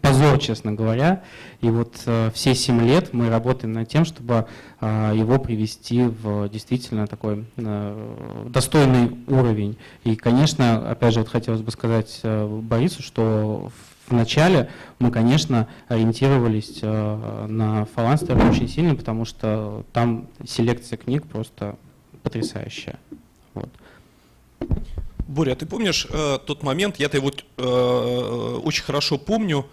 позор, 0.00 0.38
честно 0.38 0.72
говоря. 0.72 1.22
И 1.60 1.68
вот 1.68 2.00
э, 2.06 2.30
все 2.32 2.54
7 2.54 2.80
лет 2.86 3.12
мы 3.12 3.28
работаем 3.28 3.74
над 3.74 3.88
тем, 3.88 4.06
чтобы 4.06 4.46
э, 4.80 5.12
его 5.14 5.38
привести 5.38 6.04
в 6.04 6.48
действительно 6.48 7.06
такой 7.06 7.44
э, 7.56 8.46
достойный 8.48 9.10
уровень. 9.26 9.76
И, 10.04 10.16
конечно, 10.16 10.90
опять 10.90 11.12
же, 11.12 11.20
вот 11.20 11.28
хотелось 11.28 11.60
бы 11.60 11.70
сказать 11.70 12.20
Борису, 12.24 13.02
что 13.02 13.70
в 14.06 14.12
начале 14.12 14.70
мы, 14.98 15.10
конечно, 15.10 15.68
ориентировались 15.88 16.80
на 16.80 17.84
фаланстер 17.94 18.38
очень 18.38 18.66
сильно, 18.66 18.94
потому 18.94 19.26
что 19.26 19.84
там 19.92 20.28
селекция 20.46 20.96
книг 20.96 21.26
просто 21.26 21.76
потрясающая. 22.22 22.98
Вот. 23.52 23.68
Боря, 25.26 25.54
ты 25.54 25.66
помнишь 25.66 26.06
э, 26.10 26.38
тот 26.46 26.62
момент, 26.62 26.96
я-то 26.96 27.18
его 27.18 27.30
э, 27.30 28.60
очень 28.64 28.82
хорошо 28.82 29.18
помню, 29.18 29.66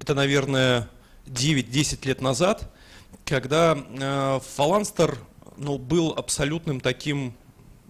это, 0.00 0.14
наверное, 0.14 0.88
9-10 1.26 2.06
лет 2.06 2.20
назад, 2.22 2.72
когда 3.24 3.76
э, 3.76 4.40
Фаланстер 4.54 5.18
ну, 5.56 5.78
был 5.78 6.14
абсолютным 6.16 6.80
таким, 6.80 7.34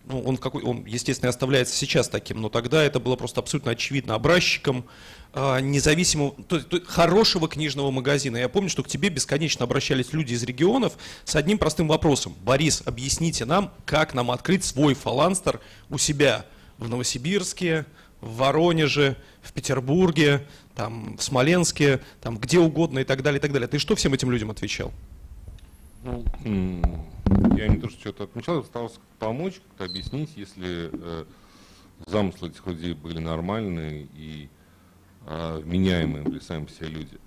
ну, 0.04 0.20
он, 0.22 0.36
какой, 0.36 0.62
он, 0.62 0.84
естественно, 0.84 1.28
оставляется 1.28 1.74
сейчас 1.74 2.08
таким, 2.08 2.40
но 2.40 2.48
тогда 2.48 2.82
это 2.82 3.00
было 3.00 3.16
просто 3.16 3.40
абсолютно 3.40 3.72
очевидно, 3.72 4.14
образчиком 4.14 4.84
э, 5.32 5.60
независимого, 5.60 6.34
то, 6.48 6.60
то, 6.60 6.80
хорошего 6.84 7.48
книжного 7.48 7.90
магазина. 7.90 8.36
Я 8.36 8.48
помню, 8.48 8.68
что 8.68 8.82
к 8.82 8.88
тебе 8.88 9.08
бесконечно 9.08 9.64
обращались 9.64 10.12
люди 10.12 10.34
из 10.34 10.42
регионов 10.42 10.94
с 11.24 11.36
одним 11.36 11.58
простым 11.58 11.88
вопросом. 11.88 12.34
Борис, 12.42 12.82
объясните 12.84 13.44
нам, 13.44 13.72
как 13.84 14.14
нам 14.14 14.30
открыть 14.30 14.64
свой 14.64 14.94
Фаланстер 14.94 15.60
у 15.88 15.98
себя– 15.98 16.46
в 16.82 16.88
Новосибирске, 16.88 17.86
в 18.20 18.36
Воронеже, 18.36 19.16
в 19.40 19.52
Петербурге, 19.52 20.46
там, 20.74 21.16
в 21.16 21.22
Смоленске, 21.22 22.00
там, 22.20 22.38
где 22.38 22.58
угодно 22.58 23.00
и 23.00 23.04
так 23.04 23.22
далее, 23.22 23.38
и 23.38 23.42
так 23.42 23.52
далее. 23.52 23.68
Ты 23.68 23.78
что 23.78 23.96
всем 23.96 24.14
этим 24.14 24.30
людям 24.30 24.50
отвечал? 24.50 24.92
Ну, 26.04 26.24
я 27.56 27.68
не 27.68 27.78
то, 27.78 27.88
что 27.88 28.00
что-то 28.00 28.24
отмечал, 28.24 28.56
я 28.56 28.88
помочь, 29.20 29.60
как-то 29.60 29.84
объяснить, 29.84 30.36
если 30.36 30.90
э, 30.92 31.24
замыслы 32.06 32.48
этих 32.48 32.66
людей 32.66 32.94
были 32.94 33.20
нормальные 33.20 34.08
и 34.14 34.48
э, 35.26 35.60
вменяемые 35.62 36.24
были 36.24 36.40
сами 36.40 36.66
себе 36.66 36.88
люди. 36.88 37.18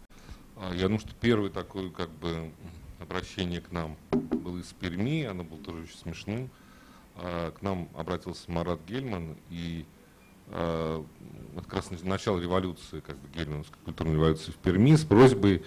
А 0.57 0.73
я 0.73 0.83
думаю, 0.83 0.99
что 0.99 1.13
первый 1.21 1.51
такой 1.51 1.89
как 1.89 2.09
бы 2.09 2.51
обращение 2.99 3.61
к 3.61 3.71
нам 3.71 3.95
было 4.11 4.57
из 4.57 4.73
Перми, 4.73 5.23
оно 5.23 5.43
было 5.43 5.59
тоже 5.59 5.83
очень 5.83 5.97
смешным. 5.97 6.49
А, 7.15 7.51
к 7.51 7.61
нам 7.61 7.87
обратился 7.95 8.51
Марат 8.51 8.79
Гельман, 8.85 9.37
и 9.49 9.85
а, 10.47 11.05
это 11.53 11.63
как 11.63 11.73
раз 11.75 11.91
начало 12.03 12.39
революции, 12.39 12.99
как 12.99 13.17
бы 13.17 13.27
гельмановской 13.33 13.77
культурной 13.85 14.15
революции 14.15 14.51
в 14.51 14.55
Перми, 14.55 14.95
с 14.95 15.05
просьбой 15.05 15.63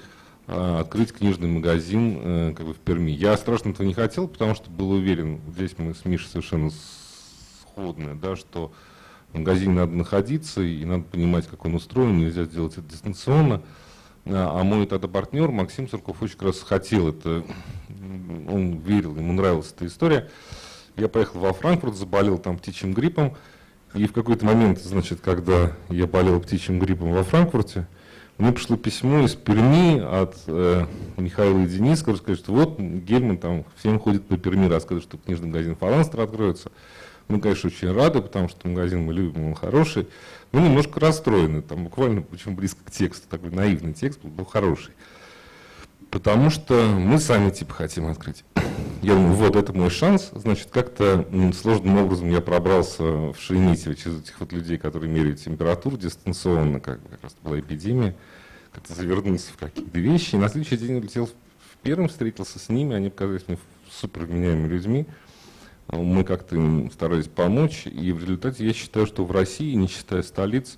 открыть 0.49 1.12
книжный 1.12 1.47
магазин 1.47 2.21
э, 2.23 2.55
как 2.57 2.67
бы 2.67 2.73
в 2.73 2.78
Перми. 2.78 3.11
Я 3.11 3.37
страшно 3.37 3.71
этого 3.71 3.87
не 3.87 3.93
хотел, 3.93 4.26
потому 4.26 4.55
что 4.55 4.71
был 4.71 4.93
уверен, 4.93 5.40
здесь 5.55 5.75
мы 5.76 5.95
с 5.95 6.07
Мишей 6.07 6.28
совершенно 6.28 6.71
сходны, 7.61 8.14
да, 8.14 8.35
что 8.35 8.73
в 9.33 9.38
магазине 9.38 9.75
надо 9.75 9.93
находиться 9.93 10.62
и 10.62 10.85
надо 10.87 11.05
понимать, 11.05 11.47
как 11.47 11.67
он 11.67 11.75
устроен, 11.75 12.17
нельзя 12.17 12.45
сделать 12.45 12.73
это 12.78 12.88
дистанционно. 12.88 13.62
А 14.25 14.62
мой 14.62 14.87
тогда 14.87 15.07
партнер 15.07 15.50
Максим 15.50 15.88
Сурков 15.88 16.23
очень 16.23 16.35
как 16.35 16.49
раз 16.49 16.61
хотел 16.61 17.09
это, 17.09 17.45
он 18.49 18.78
верил, 18.78 19.17
ему 19.17 19.35
нравилась 19.35 19.73
эта 19.75 19.87
история. 19.87 20.31
Я 20.97 21.09
поехал 21.09 21.40
во 21.40 21.52
Франкфурт, 21.52 21.95
заболел 21.95 22.38
там 22.38 22.59
птичьим 22.59 22.93
гриппом. 22.93 23.37
И 23.95 24.07
в 24.07 24.12
какой-то 24.12 24.45
момент, 24.45 24.81
значит, 24.81 25.21
когда 25.21 25.73
я 25.88 26.07
болел 26.07 26.40
птичьим 26.40 26.78
гриппом 26.78 27.12
во 27.12 27.23
Франкфурте, 27.23 27.87
мне 28.38 28.52
пришло 28.52 28.76
письмо 28.76 29.25
из 29.25 29.35
Перми 29.35 29.99
от 29.99 30.37
э, 30.47 30.87
Михаила 31.16 31.61
и 31.64 31.66
Дениса, 31.66 32.04
который 32.04 32.18
сказал, 32.18 32.37
что 32.37 32.52
вот 32.52 32.78
Гельман 32.78 33.37
там 33.37 33.64
всем 33.76 33.99
ходит 33.99 34.28
по 34.28 34.37
Перми, 34.37 34.68
рассказывает, 34.68 35.02
что 35.02 35.18
книжный 35.18 35.49
магазин 35.49 35.75
Фаланстер 35.75 36.21
откроется. 36.21 36.71
Мы, 37.26 37.40
конечно, 37.40 37.68
очень 37.68 37.92
рады, 37.92 38.23
потому 38.23 38.49
что 38.49 38.68
магазин 38.68 39.02
мы 39.02 39.12
любим, 39.12 39.49
он 39.49 39.54
хороший. 39.57 40.07
Но 40.52 40.61
немножко 40.61 41.00
расстроены, 41.00 41.62
там 41.62 41.83
буквально 41.85 42.25
очень 42.33 42.54
близко 42.54 42.78
к 42.85 42.92
тексту, 42.92 43.26
такой 43.28 43.50
наивный 43.50 43.92
текст 43.92 44.25
был 44.25 44.45
хороший. 44.45 44.92
Потому 46.11 46.49
что 46.50 46.75
мы 46.75 47.18
сами 47.18 47.50
типа 47.50 47.75
хотим 47.75 48.07
открыть. 48.07 48.45
Я 49.02 49.14
думаю, 49.14 49.35
вот 49.35 49.56
это 49.56 49.73
мой 49.73 49.90
шанс. 49.90 50.30
Значит, 50.35 50.68
как-то 50.70 51.26
сложным 51.54 51.99
образом 51.99 52.30
я 52.30 52.40
пробрался 52.40 53.02
в 53.02 53.37
Шереметьево 53.38 53.94
через 53.94 54.20
этих 54.20 54.40
вот 54.40 54.52
людей, 54.52 54.76
которые 54.76 55.11
меряют 55.11 55.40
температуру 55.40 55.97
дистанционно, 55.97 56.80
как, 56.80 57.00
как 57.08 57.23
раз 57.23 57.37
была 57.42 57.61
эпидемия, 57.61 58.14
как-то 58.73 58.94
завернулся 58.94 59.52
в 59.52 59.56
какие-то 59.56 59.99
вещи. 59.99 60.35
И 60.35 60.38
на 60.38 60.49
следующий 60.49 60.76
день 60.76 60.97
улетел 60.97 61.26
в 61.26 61.76
первым, 61.82 62.08
встретился 62.08 62.58
с 62.58 62.68
ними, 62.68 62.94
они 62.94 63.08
показались 63.11 63.44
мне 63.47 63.58
супер 63.90 64.28
людьми. 64.28 65.06
Мы 65.90 66.25
как-то 66.25 66.56
им 66.56 66.90
старались 66.90 67.28
помочь, 67.28 67.87
и 67.87 68.12
в 68.12 68.20
результате 68.20 68.66
я 68.66 68.75
считаю, 68.75 69.06
что 69.06 69.25
в 69.25 69.30
России, 69.30 69.73
не 69.75 69.87
считая 69.87 70.23
столиц, 70.23 70.76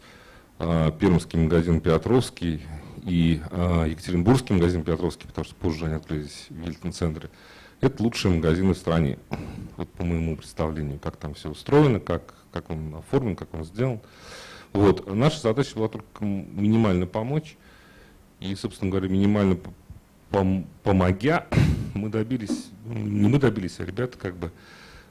а, 0.58 0.90
Пермский 0.92 1.38
магазин 1.38 1.80
Петровский 1.80 2.60
и 3.02 3.40
а, 3.50 3.86
Екатеринбургский 3.86 4.54
магазин 4.54 4.84
Петровский, 4.84 5.26
потому 5.26 5.44
что 5.44 5.54
позже 5.56 5.86
они 5.86 5.94
открылись 5.94 6.46
в 6.48 6.54
Вильтон-центре, 6.54 7.30
это 7.80 8.02
лучшие 8.02 8.34
магазины 8.34 8.74
в 8.74 8.78
стране. 8.78 9.18
Вот 9.76 9.88
по 9.90 10.04
моему 10.04 10.36
представлению, 10.36 10.98
как 10.98 11.16
там 11.16 11.34
все 11.34 11.50
устроено, 11.50 12.00
как, 12.00 12.34
как 12.52 12.70
он 12.70 12.94
оформлен, 12.94 13.36
как 13.36 13.52
он 13.54 13.64
сделан. 13.64 14.00
Вот. 14.72 15.12
Наша 15.12 15.40
задача 15.40 15.76
была 15.76 15.88
только 15.88 16.24
минимально 16.24 17.06
помочь. 17.06 17.56
И, 18.40 18.54
собственно 18.54 18.90
говоря, 18.90 19.08
минимально 19.08 19.58
пом 20.30 20.66
помогя, 20.82 21.46
мы 21.94 22.08
добились, 22.08 22.70
не 22.86 23.28
мы 23.28 23.38
добились, 23.38 23.80
а 23.80 23.84
ребята 23.84 24.16
как 24.16 24.36
бы 24.36 24.50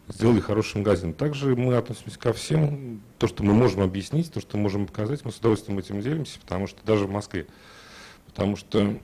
сделали 0.07 0.39
хороший 0.39 0.77
магазин. 0.77 1.13
Также 1.13 1.55
мы 1.55 1.75
относимся 1.75 2.17
ко 2.17 2.33
всем. 2.33 3.01
То, 3.17 3.27
что 3.27 3.43
мы 3.43 3.53
можем 3.53 3.81
объяснить, 3.81 4.31
то, 4.31 4.39
что 4.39 4.57
можем 4.57 4.87
показать, 4.87 5.23
мы 5.25 5.31
с 5.31 5.37
удовольствием 5.37 5.77
этим 5.77 6.01
делимся, 6.01 6.39
потому 6.39 6.67
что 6.67 6.83
даже 6.85 7.05
в 7.05 7.11
Москве. 7.11 7.47
Потому 8.25 8.55
что 8.55 8.97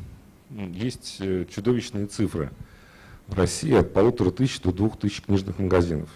есть 0.50 1.16
э, 1.20 1.44
чудовищные 1.50 2.06
цифры. 2.06 2.50
В 3.28 3.36
России 3.36 3.74
от 3.74 3.92
полутора 3.92 4.30
тысяч 4.30 4.60
до 4.60 4.72
двух 4.72 4.98
тысяч 4.98 5.20
книжных 5.20 5.58
магазинов. 5.58 6.08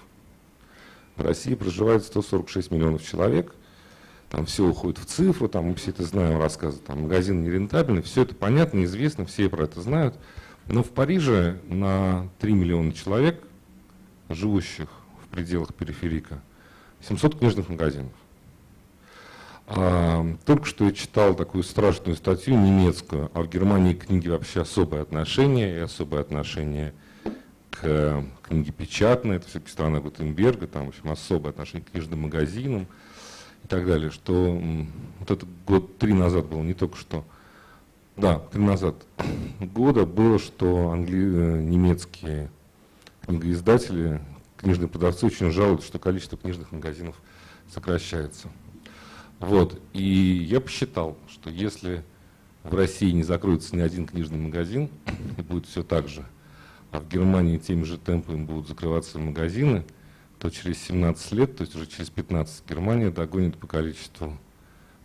В 1.17 1.23
России 1.23 1.55
проживает 1.55 2.05
146 2.05 2.71
миллионов 2.71 3.07
человек. 3.07 3.55
Там 4.31 4.47
все 4.47 4.67
уходит 4.67 4.99
в 4.99 5.05
цифру, 5.05 5.47
там 5.47 5.67
мы 5.67 5.75
все 5.75 5.91
это 5.91 6.05
знаем, 6.05 6.41
рассказы, 6.41 6.79
там 6.79 7.03
магазин 7.03 7.45
нерентабельный, 7.45 8.01
все 8.01 8.23
это 8.23 8.35
понятно, 8.35 8.83
известно, 8.85 9.27
все 9.27 9.51
про 9.51 9.65
это 9.65 9.83
знают. 9.83 10.15
Но 10.69 10.83
в 10.83 10.89
Париже 10.89 11.61
на 11.69 12.31
3 12.41 12.55
миллиона 12.55 12.95
человек, 12.95 13.43
живущих 14.31 14.89
в 15.23 15.29
пределах 15.29 15.75
периферика, 15.75 16.41
700 17.07 17.39
книжных 17.39 17.69
магазинов. 17.69 18.13
Только 19.67 20.65
что 20.65 20.85
я 20.85 20.93
читал 20.93 21.35
такую 21.35 21.63
страшную 21.63 22.17
статью 22.17 22.59
немецкую, 22.59 23.31
а 23.33 23.43
в 23.43 23.49
Германии 23.49 23.95
к 23.95 24.07
книге 24.07 24.31
вообще 24.31 24.63
особое 24.63 25.03
отношение, 25.03 25.77
и 25.77 25.79
особое 25.79 26.21
отношение 26.21 26.93
к 27.71 28.25
книге 28.43 28.73
печатной, 28.73 29.37
это 29.37 29.49
все-таки 29.49 29.73
страна 29.73 30.01
Гутенберга, 30.01 30.67
там, 30.67 30.87
в 30.87 30.89
общем, 30.89 31.11
особое 31.11 31.51
отношение 31.51 31.85
к 31.87 31.91
книжным 31.91 32.23
магазинам 32.23 32.87
и 33.65 33.69
так 33.69 33.87
далее, 33.87 34.11
что 34.11 34.61
вот 35.21 35.31
это 35.31 35.47
год 35.67 35.99
три 35.99 36.13
назад 36.13 36.47
было, 36.47 36.63
не 36.63 36.75
только 36.75 36.97
что, 36.97 37.25
да, 38.17 38.41
три 38.53 38.63
назад 38.63 38.97
года 39.61 40.05
было, 40.05 40.39
что 40.39 40.91
англи... 40.91 41.19
Э, 41.19 41.63
немецкие 41.63 42.51
книгоиздатели, 43.27 44.21
книжные 44.59 44.89
продавцы 44.89 45.25
очень 45.25 45.51
жалуются, 45.51 45.87
что 45.87 45.99
количество 45.99 46.37
книжных 46.37 46.73
магазинов 46.73 47.17
сокращается. 47.73 48.49
Вот. 49.43 49.83
И 49.93 50.47
я 50.49 50.61
посчитал, 50.61 51.19
что 51.29 51.51
если 51.51 52.05
в 52.63 52.73
России 52.75 53.11
не 53.11 53.25
закроется 53.25 53.75
ни 53.75 53.81
один 53.81 54.07
книжный 54.07 54.39
магазин, 54.39 54.89
и 55.37 55.43
будет 55.43 55.67
все 55.67 55.83
так 55.83 56.09
же, 56.09 56.25
а 56.93 57.01
в 57.01 57.09
Германии 57.09 57.59
теми 57.59 57.83
же 57.83 57.99
темпами 57.99 58.45
будут 58.45 58.69
закрываться 58.69 59.19
магазины, 59.19 59.85
то 60.39 60.49
через 60.49 60.79
17 60.85 61.33
лет, 61.33 61.57
то 61.57 61.63
есть 61.63 61.75
уже 61.75 61.87
через 61.87 62.09
15, 62.09 62.69
Германия 62.69 63.11
догонит 63.11 63.57
по 63.59 63.67
количеству 63.67 64.39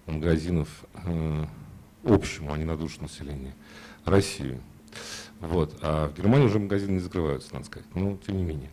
магазинов 0.05 0.85
э, 0.93 1.45
общему, 2.03 2.53
а 2.53 2.57
не 2.59 2.65
на 2.65 2.77
душу 2.77 3.01
населения, 3.01 3.55
Россию. 4.05 4.61
Вот. 5.39 5.79
А 5.81 6.09
в 6.09 6.15
Германии 6.15 6.45
уже 6.45 6.59
магазины 6.59 6.91
не 6.91 6.99
закрываются, 6.99 7.53
надо 7.53 7.65
сказать, 7.65 7.87
но 7.95 8.17
тем 8.17 8.37
не 8.37 8.43
менее. 8.43 8.69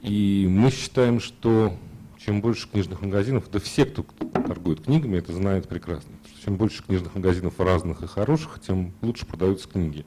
И 0.00 0.46
мы 0.48 0.70
считаем, 0.70 1.18
что 1.18 1.76
чем 2.24 2.40
больше 2.40 2.68
книжных 2.68 3.00
магазинов, 3.00 3.50
да 3.50 3.58
все, 3.58 3.84
кто 3.84 4.02
торгует 4.02 4.84
книгами, 4.84 5.18
это 5.18 5.32
знают 5.32 5.68
прекрасно. 5.68 6.12
Чем 6.44 6.56
больше 6.56 6.82
книжных 6.84 7.14
магазинов 7.14 7.58
разных 7.58 8.02
и 8.02 8.06
хороших, 8.06 8.60
тем 8.60 8.92
лучше 9.02 9.26
продаются 9.26 9.68
книги, 9.68 10.06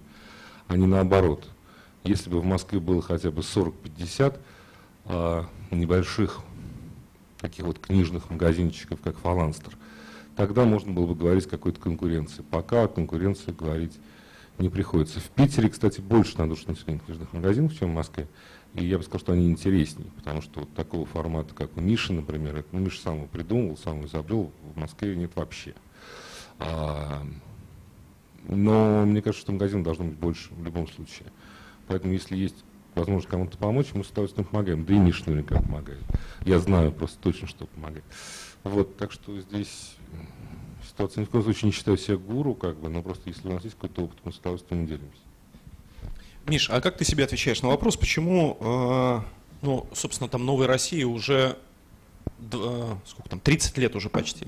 а 0.68 0.78
не 0.78 0.88
наоборот. 0.88 1.48
Если 2.04 2.30
бы 2.30 2.40
в 2.40 2.46
Москве 2.46 2.80
было 2.80 3.02
хотя 3.02 3.32
бы 3.32 3.42
40-50 3.42 4.40
а, 5.06 5.46
небольших 5.72 6.42
таких 7.40 7.66
вот 7.66 7.80
книжных 7.80 8.30
магазинчиков, 8.30 9.02
как 9.02 9.18
Фаланстер, 9.18 9.78
тогда 10.36 10.64
можно 10.64 10.94
было 10.94 11.08
бы 11.08 11.16
говорить 11.16 11.48
о 11.48 11.50
какой-то 11.50 11.82
конкуренции. 11.82 12.44
Пока 12.50 12.84
о 12.84 12.88
конкуренции 12.88 13.52
говорить 13.52 14.00
не 14.58 14.70
приходится. 14.70 15.20
В 15.20 15.30
Питере, 15.30 15.70
кстати, 15.70 16.02
больше 16.02 16.38
на 16.38 16.48
душу 16.48 16.64
населения 16.68 17.00
книжных 17.00 17.34
магазинов, 17.34 17.78
чем 17.78 17.92
в 17.92 17.96
Москве. 17.96 18.28
И 18.74 18.86
я 18.86 18.98
бы 18.98 19.04
сказал, 19.04 19.20
что 19.22 19.34
они 19.34 19.50
интереснее, 19.50 20.10
потому 20.18 20.42
что 20.42 20.62
вот 20.62 20.74
такого 20.74 21.06
формата, 21.06 21.54
как 21.54 21.78
у 21.78 21.82
Миши, 21.82 22.12
например, 22.14 22.66
ну, 22.72 22.80
Миша 22.80 23.02
сам 23.02 23.18
его 23.18 23.28
придумал, 23.28 23.78
сам 23.78 23.98
его 23.98 24.08
изобрел, 24.08 24.52
в 24.74 24.78
Москве 24.78 25.16
нет 25.16 25.32
вообще. 25.36 25.74
А, 26.60 27.26
но 28.48 29.06
мне 29.06 29.22
кажется, 29.22 29.44
что 29.44 29.54
магазин 29.54 29.84
должно 29.84 30.06
быть 30.06 30.18
больше 30.18 30.54
в 30.54 30.64
любом 30.64 30.88
случае. 30.88 31.32
Поэтому 31.88 32.14
если 32.14 32.36
есть 32.36 32.64
возможность 32.96 33.30
кому-то 33.30 33.58
помочь, 33.58 33.94
мы 33.94 34.04
с 34.04 34.10
удовольствием 34.10 34.46
помогаем. 34.46 34.86
Да 34.86 34.94
и 34.94 34.98
Миша 34.98 35.24
наверняка 35.28 35.62
помогает. 35.62 36.04
Я 36.44 36.60
знаю 36.60 36.92
просто 36.92 37.18
точно, 37.20 37.48
что 37.48 37.68
помогает. 37.68 38.06
Вот, 38.64 38.98
так 38.98 39.12
что 39.12 39.40
здесь 39.40 39.96
ситуация 40.96 41.22
ни 41.22 41.26
в 41.26 41.30
коем 41.30 41.44
случае 41.44 41.68
не 41.68 41.72
считаю 41.74 41.98
себя 41.98 42.16
гуру, 42.16 42.56
как 42.56 42.78
бы, 42.78 42.88
но 42.90 43.02
просто 43.02 43.30
если 43.30 43.48
у 43.50 43.54
нас 43.54 43.64
есть 43.64 43.76
какой-то 43.76 44.04
опыт, 44.04 44.18
мы 44.24 44.32
с 44.32 44.38
удовольствием 44.38 44.88
делимся. 44.88 45.20
Миш, 46.48 46.70
а 46.70 46.80
как 46.80 46.98
ты 46.98 47.04
себе 47.04 47.26
отвечаешь 47.26 47.62
на 47.62 47.70
вопрос, 47.70 47.98
почему, 47.98 48.58
э, 48.62 49.20
ну, 49.62 49.88
собственно, 49.94 50.30
там 50.30 50.46
Новой 50.46 50.68
России 50.68 51.04
уже, 51.04 51.58
э, 52.52 52.96
сколько 53.06 53.30
там, 53.30 53.40
30 53.42 53.78
лет 53.78 53.96
уже 53.96 54.10
почти, 54.10 54.48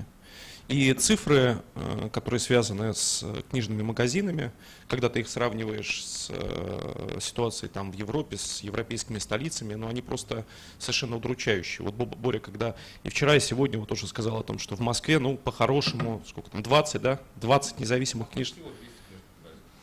и 0.68 0.92
цифры, 0.92 1.62
э, 1.74 2.10
которые 2.12 2.40
связаны 2.40 2.92
с 2.92 3.24
книжными 3.50 3.82
магазинами, 3.82 4.52
когда 4.86 5.08
ты 5.08 5.20
их 5.20 5.28
сравниваешь 5.28 6.04
с 6.04 6.30
э, 6.30 7.18
ситуацией 7.20 7.70
там 7.70 7.90
в 7.90 7.94
Европе, 7.94 8.36
с 8.36 8.60
европейскими 8.60 9.18
столицами, 9.18 9.74
ну 9.74 9.88
они 9.88 10.02
просто 10.02 10.44
совершенно 10.78 11.16
удручающие. 11.16 11.84
Вот 11.84 11.94
Боря, 11.94 12.38
когда 12.38 12.76
и 13.02 13.08
вчера, 13.08 13.34
и 13.34 13.40
сегодня 13.40 13.78
вот 13.78 13.88
тоже 13.88 14.06
сказал 14.06 14.38
о 14.38 14.42
том, 14.42 14.58
что 14.58 14.76
в 14.76 14.80
Москве, 14.80 15.18
ну, 15.18 15.38
по-хорошему, 15.38 16.22
сколько 16.26 16.50
там, 16.50 16.62
20, 16.62 17.00
да, 17.00 17.20
20 17.36 17.80
независимых 17.80 18.28
книжных 18.28 18.58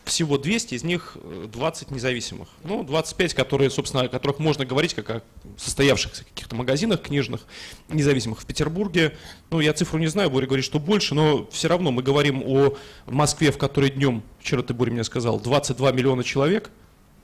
всего 0.06 0.38
200, 0.38 0.76
из 0.76 0.84
них 0.84 1.18
20 1.52 1.92
э, 1.92 1.94
независимых. 1.94 2.48
Ну, 2.64 2.84
25, 2.84 3.34
которые, 3.34 3.70
собственно, 3.70 4.04
о 4.04 4.08
которых 4.08 4.40
можно 4.40 4.66
говорить 4.66 4.94
как 4.94 5.10
о 5.10 5.22
состоявшихся 5.58 6.24
каких-то 6.24 6.56
магазинах 6.56 7.02
книжных, 7.02 7.42
независимых 7.90 8.42
в 8.42 8.46
Петербурге. 8.46 9.18
Ну, 9.50 9.60
я 9.60 9.74
цифру 9.74 10.00
не 10.00 10.08
знаю, 10.08 10.30
Боря 10.30 10.46
говорит, 10.46 10.66
что 10.66 10.80
больше, 10.80 11.16
но 11.16 11.48
все 11.52 11.68
равно 11.68 11.92
мы 11.92 12.04
говорим 12.04 12.44
о 12.46 12.78
Москве, 13.08 13.52
в 13.52 13.58
которой 13.58 13.90
днем, 13.90 14.24
вчера 14.40 14.62
ты, 14.62 14.74
Боря, 14.74 14.92
мне 14.92 15.04
сказал, 15.04 15.40
22 15.40 15.92
миллиона 15.92 16.24
человек 16.24 16.70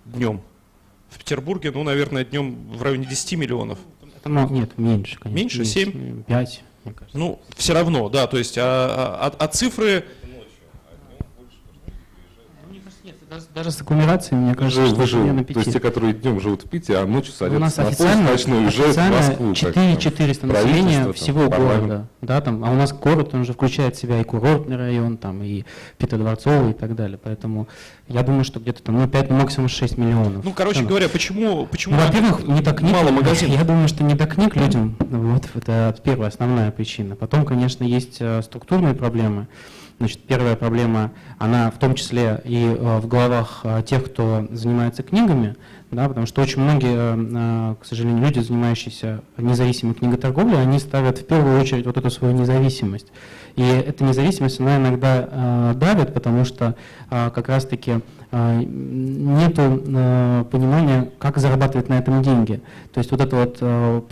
днем. 0.05 0.41
В 1.09 1.19
Петербурге, 1.19 1.71
ну, 1.71 1.83
наверное, 1.83 2.25
днем 2.25 2.69
в 2.71 2.81
районе 2.81 3.05
10 3.05 3.33
миллионов. 3.33 3.79
Ну, 4.23 4.49
нет, 4.49 4.77
меньше, 4.77 5.19
конечно. 5.19 5.59
Меньше? 5.59 5.65
7? 5.65 6.23
5, 6.23 6.63
мне 6.85 6.93
кажется. 6.93 7.17
Ну, 7.17 7.41
все 7.55 7.73
равно, 7.73 8.09
да, 8.09 8.27
то 8.27 8.37
есть, 8.37 8.57
а, 8.57 9.17
а, 9.19 9.35
а 9.37 9.47
цифры 9.47 10.05
Даже, 13.31 13.45
даже 13.55 13.71
с 13.71 13.79
аккумуляцией, 13.79 14.41
мне 14.41 14.55
кажется, 14.55 15.07
что 15.07 15.17
вы 15.19 15.31
на 15.31 15.45
5. 15.45 15.53
То 15.53 15.59
есть 15.61 15.71
те, 15.71 15.79
которые 15.79 16.11
днем 16.11 16.41
живут 16.41 16.65
в 16.65 16.69
Питере, 16.69 16.99
а 16.99 17.05
ночью 17.05 17.31
садятся 17.31 17.55
у 17.55 17.61
нас 17.61 17.77
на 17.77 17.87
официально, 17.87 18.27
поезд 18.27 18.45
ночной 18.45 18.67
уже 18.67 18.83
в 18.91 19.09
Москву. 19.09 19.53
4 19.53 19.95
400 19.95 20.47
населения 20.47 21.13
всего 21.13 21.47
там, 21.47 21.65
города. 21.65 22.07
Да, 22.19 22.41
там, 22.41 22.61
а 22.65 22.71
у 22.71 22.75
нас 22.75 22.91
город, 22.91 23.29
он 23.31 23.41
уже 23.41 23.53
включает 23.53 23.95
в 23.95 24.01
себя 24.01 24.19
и 24.19 24.25
курортный 24.25 24.75
район, 24.75 25.15
там, 25.15 25.41
и 25.43 25.63
Петродворцовый 25.97 26.71
и 26.71 26.73
так 26.73 26.93
далее. 26.93 27.17
Поэтому 27.23 27.69
я 28.09 28.21
думаю, 28.23 28.43
что 28.43 28.59
где-то 28.59 28.83
там 28.83 28.99
ну, 28.99 29.07
5, 29.07 29.29
ну, 29.29 29.37
максимум 29.37 29.69
6 29.69 29.97
миллионов. 29.97 30.43
Ну, 30.43 30.51
короче 30.51 30.83
говоря, 30.83 31.07
почему, 31.07 31.65
почему 31.67 31.95
ну, 31.95 32.05
во-первых, 32.05 32.45
не 32.45 32.59
до 32.59 32.73
книг, 32.73 32.91
мало 32.91 33.11
магазинов? 33.11 33.57
Я 33.57 33.63
думаю, 33.63 33.87
что 33.87 34.03
не 34.03 34.15
до 34.15 34.27
книг 34.27 34.57
людям, 34.57 34.97
вот, 34.99 35.47
это 35.55 35.95
первая 36.03 36.27
основная 36.27 36.69
причина. 36.71 37.15
Потом, 37.15 37.45
конечно, 37.45 37.85
есть 37.85 38.17
э, 38.19 38.41
структурные 38.41 38.93
проблемы. 38.93 39.47
Значит, 40.01 40.21
первая 40.21 40.55
проблема, 40.55 41.11
она 41.37 41.69
в 41.69 41.77
том 41.77 41.93
числе 41.93 42.41
и 42.43 42.75
э, 42.75 42.97
в 42.97 43.07
головах 43.07 43.59
э, 43.63 43.83
тех, 43.85 44.03
кто 44.03 44.47
занимается 44.49 45.03
книгами, 45.03 45.55
да, 45.91 46.07
потому 46.07 46.25
что 46.25 46.41
очень 46.41 46.59
многие, 46.59 46.95
э, 46.95 47.75
к 47.79 47.85
сожалению, 47.85 48.25
люди, 48.25 48.39
занимающиеся 48.39 49.21
независимой 49.37 49.93
книготорговлей, 49.93 50.59
они 50.59 50.79
ставят 50.79 51.19
в 51.19 51.27
первую 51.27 51.61
очередь 51.61 51.85
вот 51.85 51.97
эту 51.97 52.09
свою 52.09 52.33
независимость. 52.33 53.09
И 53.55 53.61
эта 53.61 54.03
независимость, 54.03 54.59
она 54.59 54.77
иногда 54.77 55.75
давит, 55.75 56.15
потому 56.15 56.45
что 56.45 56.75
как 57.09 57.47
раз-таки 57.47 57.99
нет 58.31 59.55
понимания, 59.55 61.11
как 61.19 61.37
зарабатывать 61.37 61.89
на 61.89 61.99
этом 61.99 62.23
деньги. 62.23 62.59
То 62.91 62.99
есть 62.99 63.11
вот 63.11 63.21
это 63.21 63.35
вот 63.35 64.07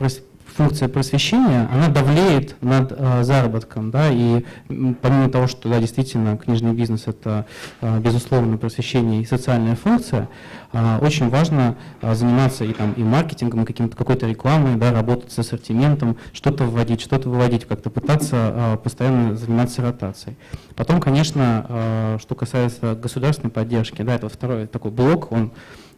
функция 0.55 0.89
просвещения, 0.89 1.69
она 1.71 1.87
давлеет 1.87 2.55
над 2.61 2.91
э, 2.91 3.23
заработком, 3.23 3.91
да, 3.91 4.09
и 4.11 4.43
помимо 4.67 5.29
того, 5.29 5.47
что, 5.47 5.69
да, 5.69 5.79
действительно, 5.79 6.37
книжный 6.37 6.73
бизнес– 6.73 7.03
это, 7.07 7.45
э, 7.81 7.99
безусловно, 7.99 8.57
просвещение 8.57 9.21
и 9.21 9.25
социальная 9.25 9.75
функция, 9.75 10.29
э, 10.73 10.99
очень 11.01 11.29
важно 11.29 11.75
э, 12.01 12.13
заниматься 12.15 12.65
и, 12.65 12.73
там, 12.73 12.93
и 12.93 13.03
маркетингом, 13.03 13.63
и 13.63 13.65
каким-то, 13.65 13.95
какой-то 13.95 14.27
рекламой, 14.27 14.75
да, 14.75 14.91
работать 14.91 15.31
с 15.31 15.39
ассортиментом, 15.39 16.17
что-то 16.33 16.65
вводить, 16.65 17.01
что-то 17.01 17.29
выводить, 17.29 17.65
как-то 17.65 17.89
пытаться 17.89 18.35
э, 18.35 18.77
постоянно 18.83 19.35
заниматься 19.35 19.81
ротацией. 19.81 20.37
Потом, 20.75 20.99
конечно, 20.99 21.65
э, 21.69 22.17
что 22.21 22.35
касается 22.35 22.95
государственной 22.95 23.51
поддержки, 23.51 24.01
да, 24.01 24.15
это 24.15 24.29
второй 24.29 24.67
такой 24.67 24.91
блок, 24.91 25.31
он 25.31 25.51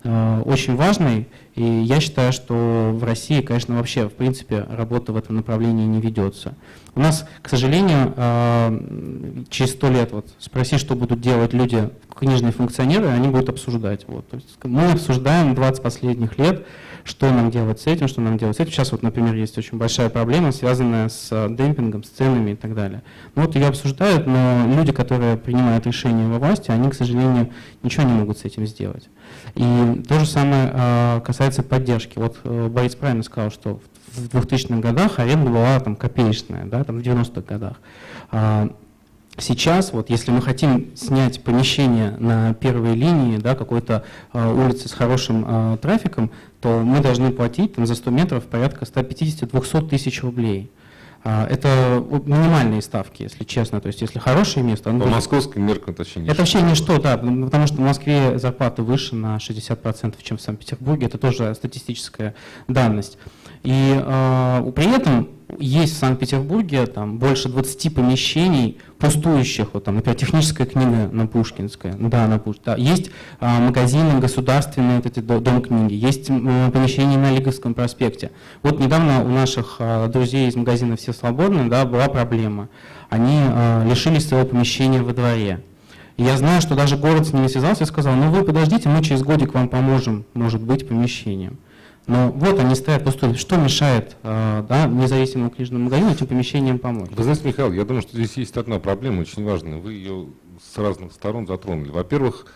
очень 0.04 0.76
важный, 0.76 1.28
И 1.56 1.64
я 1.64 2.00
считаю, 2.00 2.32
что 2.32 2.92
в 2.94 3.04
России, 3.04 3.42
конечно, 3.42 3.76
вообще, 3.76 4.08
в 4.08 4.14
принципе, 4.14 4.66
работа 4.70 5.12
в 5.12 5.18
этом 5.18 5.36
направлении 5.36 5.86
не 5.86 6.00
ведется. 6.00 6.56
У 6.96 7.00
нас, 7.00 7.28
к 7.42 7.50
сожалению, 7.50 8.14
э, 8.16 9.44
через 9.50 9.72
сто 9.72 9.90
лет 9.90 10.12
вот 10.12 10.28
спроси, 10.40 10.78
что 10.78 10.96
будут 10.96 11.22
делать 11.22 11.54
люди, 11.54 11.90
книжные 12.18 12.52
функционеры, 12.52 13.08
они 13.08 13.28
будут 13.28 13.50
обсуждать. 13.50 14.06
Вот. 14.08 14.28
То 14.30 14.38
есть 14.38 14.48
мы 14.64 14.92
обсуждаем 14.92 15.56
20 15.56 15.84
последних 15.84 16.38
лет, 16.38 16.66
что 17.04 17.32
нам 17.32 17.52
делать 17.52 17.80
с 17.80 17.88
этим, 17.88 18.08
что 18.08 18.22
нам 18.22 18.38
делать 18.38 18.58
с 18.58 18.60
этим. 18.60 18.72
Сейчас 18.72 18.92
вот, 18.92 19.04
например, 19.04 19.36
есть 19.36 19.58
очень 19.58 19.78
большая 19.78 20.10
проблема, 20.10 20.52
связанная 20.52 21.10
с 21.10 21.30
э, 21.32 21.48
демпингом, 21.50 22.04
с 22.04 22.10
ценами 22.10 22.52
и 22.52 22.56
так 22.56 22.76
далее. 22.76 23.04
Ну, 23.36 23.44
вот 23.44 23.56
ее 23.56 23.68
обсуждают, 23.68 24.28
но 24.28 24.66
люди, 24.76 24.92
которые 24.92 25.38
принимают 25.38 25.86
решения 25.86 26.28
во 26.28 26.40
власти, 26.40 26.72
они, 26.72 26.90
к 26.90 26.94
сожалению, 26.94 27.52
ничего 27.84 28.04
не 28.04 28.14
могут 28.14 28.38
с 28.40 28.46
этим 28.46 28.66
сделать. 28.66 29.10
И 29.56 30.04
то 30.08 30.20
же 30.20 30.26
самое 30.26 30.72
э, 30.74 31.22
касается 31.26 31.64
поддержки. 31.64 32.18
Вот 32.18 32.40
Борис 32.44 32.96
правильно 32.96 33.24
сказал, 33.24 33.52
что 33.52 33.80
в 34.08 34.28
2000-х 34.28 34.80
годах 34.80 35.20
аренда 35.20 35.50
была 35.50 35.80
там 35.80 35.96
копеечная, 35.96 36.66
да, 36.66 36.84
там 36.84 37.00
в 37.00 37.02
90-х 37.02 37.42
годах. 37.42 37.78
Сейчас, 39.38 39.94
вот 39.94 40.10
если 40.10 40.30
мы 40.32 40.42
хотим 40.42 40.96
снять 40.96 41.42
помещение 41.42 42.12
на 42.20 42.54
первой 42.54 42.96
линии, 42.96 43.38
да, 43.38 43.56
какой-то 43.56 44.04
а, 44.34 44.54
улицы 44.54 44.90
с 44.90 44.92
хорошим 44.92 45.46
а, 45.48 45.78
трафиком, 45.78 46.32
то 46.60 46.82
мы 46.82 47.00
должны 47.00 47.32
платить 47.32 47.76
там, 47.76 47.86
за 47.86 47.96
100 47.96 48.12
метров 48.12 48.44
порядка 48.46 48.86
150-200 48.86 49.90
тысяч 49.90 50.22
рублей. 50.22 50.70
А, 51.24 51.48
это 51.48 52.04
минимальные 52.26 52.82
ставки, 52.82 53.24
если 53.24 53.44
честно. 53.46 53.80
То 53.80 53.88
есть, 53.88 54.02
если 54.02 54.20
хорошее 54.20 54.66
место... 54.66 54.90
По 54.90 54.98
будет... 54.98 55.12
московским 55.12 55.66
меркам 55.66 55.94
это 55.94 56.02
вообще 56.04 56.26
Это 56.26 56.40
вообще 56.40 56.62
ничто, 56.62 57.00
да, 57.00 57.18
потому 57.18 57.68
что 57.68 57.78
в 57.78 57.82
Москве 57.82 58.38
зарплаты 58.38 58.82
выше 58.82 59.16
на 59.16 59.38
60%, 59.38 60.16
чем 60.22 60.38
в 60.38 60.42
Санкт-Петербурге. 60.42 61.08
Это 61.08 61.18
тоже 61.18 61.54
статистическая 61.56 62.36
данность. 62.68 63.18
И 63.64 63.94
э, 63.96 64.72
при 64.76 64.96
этом 64.96 65.30
есть 65.60 65.94
в 65.94 65.98
Санкт-Петербурге 65.98 66.86
там 66.86 67.18
больше 67.18 67.50
20 67.50 67.94
помещений 67.94 68.78
пустующих, 68.98 69.70
вот 69.74 69.86
там, 69.86 69.96
например, 69.96 70.18
техническая 70.18 70.68
книга 70.68 71.10
на 71.12 71.28
Пушкинская, 71.28 71.96
да, 71.98 72.28
на 72.28 72.38
Пуш, 72.38 72.58
да. 72.64 72.76
есть 72.76 73.10
а, 73.40 73.60
магазины 73.60 74.20
государственные, 74.20 74.98
вот 74.98 75.06
эти 75.06 75.20
дом 75.20 75.62
книги, 75.62 75.94
есть 75.94 76.30
а, 76.30 76.70
помещения 76.72 77.18
на 77.18 77.32
Лиговском 77.32 77.74
проспекте. 77.74 78.32
Вот 78.62 78.80
недавно 78.80 79.24
у 79.24 79.30
наших 79.30 79.78
а, 79.80 80.08
друзей 80.08 80.48
из 80.48 80.56
магазина 80.56 80.96
«Все 80.98 81.14
свободны» 81.14 81.70
да, 81.70 81.86
была 81.86 82.08
проблема. 82.08 82.70
Они 83.10 83.40
а, 83.42 83.84
лишились 83.86 84.28
своего 84.28 84.48
помещения 84.48 85.02
во 85.02 85.14
дворе. 85.14 85.64
Я 86.18 86.38
знаю, 86.38 86.62
что 86.62 86.76
даже 86.76 86.98
город 86.98 87.28
с 87.28 87.34
ними 87.34 87.48
связался 87.48 87.84
и 87.84 87.88
сказал, 87.88 88.14
ну 88.16 88.30
вы 88.30 88.44
подождите, 88.44 88.90
мы 88.90 89.04
через 89.04 89.24
годик 89.24 89.56
вам 89.56 89.68
поможем, 89.68 90.26
может 90.34 90.62
быть, 90.62 90.88
помещением. 90.88 91.58
Но 92.08 92.32
вот 92.32 92.60
они 92.60 92.76
стоят 92.76 93.04
пустые. 93.04 93.36
Что 93.36 93.58
мешает 93.58 94.16
э, 94.24 94.66
да, 94.68 94.86
независимому 94.88 95.50
книжному 95.50 95.86
магазину 95.86 96.12
этим 96.12 96.28
помещениям 96.28 96.80
помочь? 96.80 97.10
Вы 97.12 97.24
знаете, 97.24 97.48
Михаил, 97.48 97.72
я 97.72 97.86
думаю, 97.86 98.02
что 98.02 98.18
здесь 98.18 98.36
есть 98.38 98.58
одна 98.58 98.80
проблема 98.80 99.22
очень 99.22 99.44
важная. 99.44 99.78
Вы 99.78 99.94
ее 99.94 100.28
с 100.62 100.78
разных 100.78 101.14
сторон 101.14 101.46
затронули. 101.46 101.90
Во-первых, 101.92 102.48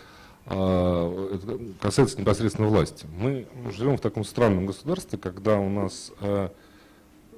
э, 0.48 1.30
это 1.36 1.60
касается 1.80 2.20
непосредственно 2.20 2.68
власти. 2.68 3.06
Мы 3.18 3.48
живем 3.76 3.98
в 3.98 4.02
таком 4.02 4.24
странном 4.24 4.66
государстве, 4.66 5.20
когда 5.20 5.60
у 5.60 5.70
нас, 5.70 6.12
э, 6.22 6.50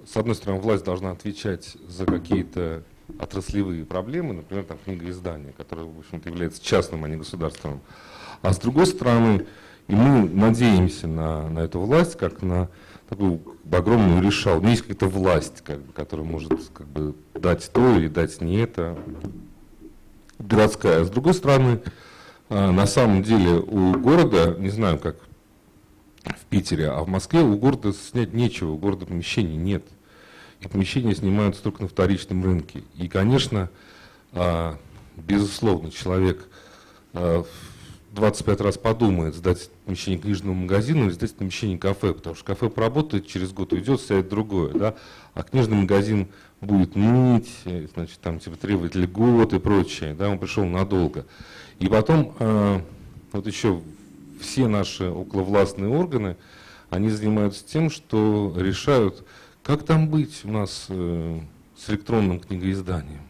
с 0.06 0.15
одной 0.15 0.36
стороны, 0.36 0.62
власть 0.62 0.86
должна 0.86 1.12
отвечать 1.12 1.76
за 1.88 2.06
какие-то 2.06 2.84
отраслевые 3.20 3.86
проблемы, 3.86 4.34
например, 4.34 4.63
там 4.63 4.78
книгоиздание, 4.84 5.54
которое, 5.54 5.84
в 5.84 6.00
общем-то, 6.00 6.30
является 6.30 6.63
частным, 6.63 7.04
а 7.04 7.10
не 7.10 7.17
государственным. 7.17 7.82
А 8.41 8.54
с 8.54 8.60
другой 8.60 8.86
стороны, 8.86 9.46
и 9.88 9.95
мы 9.95 10.30
надеемся 10.30 11.08
на, 11.08 11.47
на 11.50 11.60
эту 11.60 11.80
власть, 11.80 12.17
как 12.17 12.41
на 12.41 12.69
такую 13.08 13.41
огромную 13.71 14.21
решал. 14.21 14.62
Ну, 14.62 14.69
есть 14.69 14.82
какая-то 14.82 15.08
власть, 15.08 15.62
как 15.63 15.80
которая 15.93 16.26
может 16.26 16.52
как 16.73 16.88
бы, 16.88 17.15
дать 17.34 17.71
то 17.71 17.95
или 17.95 18.08
дать 18.08 18.41
не 18.41 18.58
это. 18.58 18.97
Городская. 20.39 21.02
А 21.02 21.06
с 21.06 21.10
другой 21.10 21.34
стороны, 21.34 21.82
а, 22.50 22.71
на 22.71 22.86
самом 22.86 23.23
деле 23.23 23.60
у 23.60 23.97
города, 23.97 24.56
не 24.60 24.69
знаю, 24.69 25.00
как 25.00 25.15
в 26.23 26.45
Питере, 26.50 26.89
а 26.89 27.02
в 27.02 27.08
Москве 27.08 27.41
у 27.41 27.58
города 27.58 27.93
снять 27.93 28.34
нечего, 28.34 28.71
у 28.71 28.78
города 28.78 29.06
помещений 29.06 29.56
нет. 29.56 29.86
И 30.60 30.67
помещения 30.67 31.15
снимаются 31.15 31.63
только 31.63 31.84
на 31.84 31.88
вторичном 31.88 32.43
рынке. 32.43 32.84
И, 32.95 33.08
конечно, 33.08 33.69
а, 34.34 34.78
безусловно, 35.15 35.91
человек 35.91 36.50
25 38.18 38.62
раз 38.62 38.78
подумает, 38.80 39.36
сдать 39.36 39.70
помещение 39.86 40.20
книжному 40.20 40.56
магазину 40.56 41.06
или 41.06 41.12
сдать 41.12 41.36
помещение 41.36 41.78
кафе, 41.78 42.14
потому 42.14 42.36
что 42.36 42.44
кафе 42.46 42.68
поработает, 42.68 43.28
через 43.28 43.54
год 43.54 43.74
уйдет, 43.74 44.02
сядет 44.02 44.28
другое, 44.28 44.74
да, 44.74 44.96
а 45.36 45.44
книжный 45.44 45.78
магазин 45.78 46.28
будет 46.60 46.96
ныть, 46.96 47.50
значит, 47.94 48.20
там, 48.20 48.40
типа, 48.40 48.58
требовать 48.58 48.96
льгот 48.96 49.54
и 49.54 49.60
прочее, 49.60 50.16
да, 50.16 50.30
он 50.30 50.40
пришел 50.40 50.66
надолго. 50.66 51.28
И 51.78 51.88
потом, 51.88 52.34
э, 52.40 52.82
вот 53.34 53.46
еще 53.46 53.82
все 54.42 54.68
наши 54.68 55.04
околовластные 55.04 55.90
органы, 55.90 56.38
они 56.90 57.12
занимаются 57.12 57.64
тем, 57.66 57.92
что 57.92 58.52
решают, 58.58 59.26
как 59.62 59.84
там 59.84 60.10
быть 60.10 60.42
у 60.44 60.52
нас 60.52 60.88
э, 60.90 61.40
с 61.78 61.90
электронным 61.92 62.40
книгоизданием. 62.40 63.27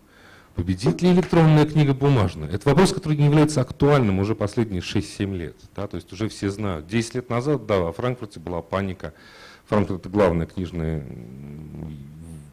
Победит 0.57 1.03
ли 1.03 1.11
электронная 1.11 1.67
книга 1.67 1.93
бумажная? 1.93 2.49
Это 2.49 2.67
вопрос, 2.69 2.91
который 2.91 3.15
не 3.15 3.25
является 3.25 3.61
актуальным 3.61 4.17
уже 4.17 4.33
последние 4.33 4.81
6-7 4.81 5.37
лет. 5.37 5.55
Да? 5.75 5.85
То 5.87 5.97
есть 5.97 6.11
уже 6.11 6.29
все 6.29 6.49
знают. 6.49 6.87
10 6.87 7.13
лет 7.13 7.29
назад, 7.29 7.67
да, 7.67 7.77
во 7.77 7.93
Франкфурте 7.93 8.39
была 8.39 8.63
паника. 8.63 9.13
Франкфурт– 9.67 9.99
это 10.01 10.09
главная 10.09 10.47
книжная 10.47 11.05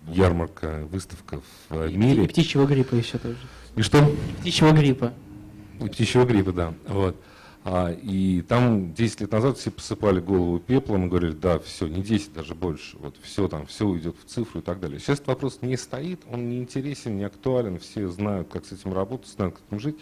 ярмарка, 0.06 0.86
выставка 0.92 1.40
в 1.70 1.88
и, 1.88 1.96
мире. 1.96 2.24
И 2.24 2.28
птичьего 2.28 2.66
гриппа 2.66 2.94
еще 2.94 3.16
тоже. 3.16 3.38
И 3.74 3.80
что? 3.80 3.98
И 3.98 4.40
птичьего 4.40 4.72
гриппа. 4.72 5.14
И 5.80 5.88
птичьего 5.88 6.26
гриппа, 6.26 6.52
да. 6.52 6.74
Вот. 6.86 7.16
А, 7.66 7.90
и 7.90 8.42
там 8.42 8.92
10 8.92 9.22
лет 9.22 9.32
назад 9.32 9.56
все 9.56 9.70
посыпали 9.70 10.20
голову 10.20 10.60
пеплом 10.60 11.06
и 11.06 11.08
говорили, 11.08 11.32
да, 11.32 11.58
все, 11.58 11.86
не 11.86 12.02
10, 12.02 12.34
даже 12.34 12.54
больше, 12.54 12.98
вот 12.98 13.16
все 13.22 13.48
там, 13.48 13.64
все 13.64 13.86
уйдет 13.86 14.16
в 14.22 14.28
цифру 14.28 14.60
и 14.60 14.62
так 14.62 14.80
далее. 14.80 15.00
Сейчас 15.00 15.16
этот 15.16 15.28
вопрос 15.28 15.60
не 15.62 15.78
стоит, 15.78 16.20
он 16.30 16.50
не 16.50 16.58
интересен, 16.58 17.16
не 17.16 17.24
актуален, 17.24 17.78
все 17.78 18.06
знают, 18.08 18.48
как 18.52 18.66
с 18.66 18.72
этим 18.72 18.92
работать, 18.92 19.28
знают, 19.28 19.54
как 19.54 19.62
этим 19.68 19.80
жить, 19.80 19.96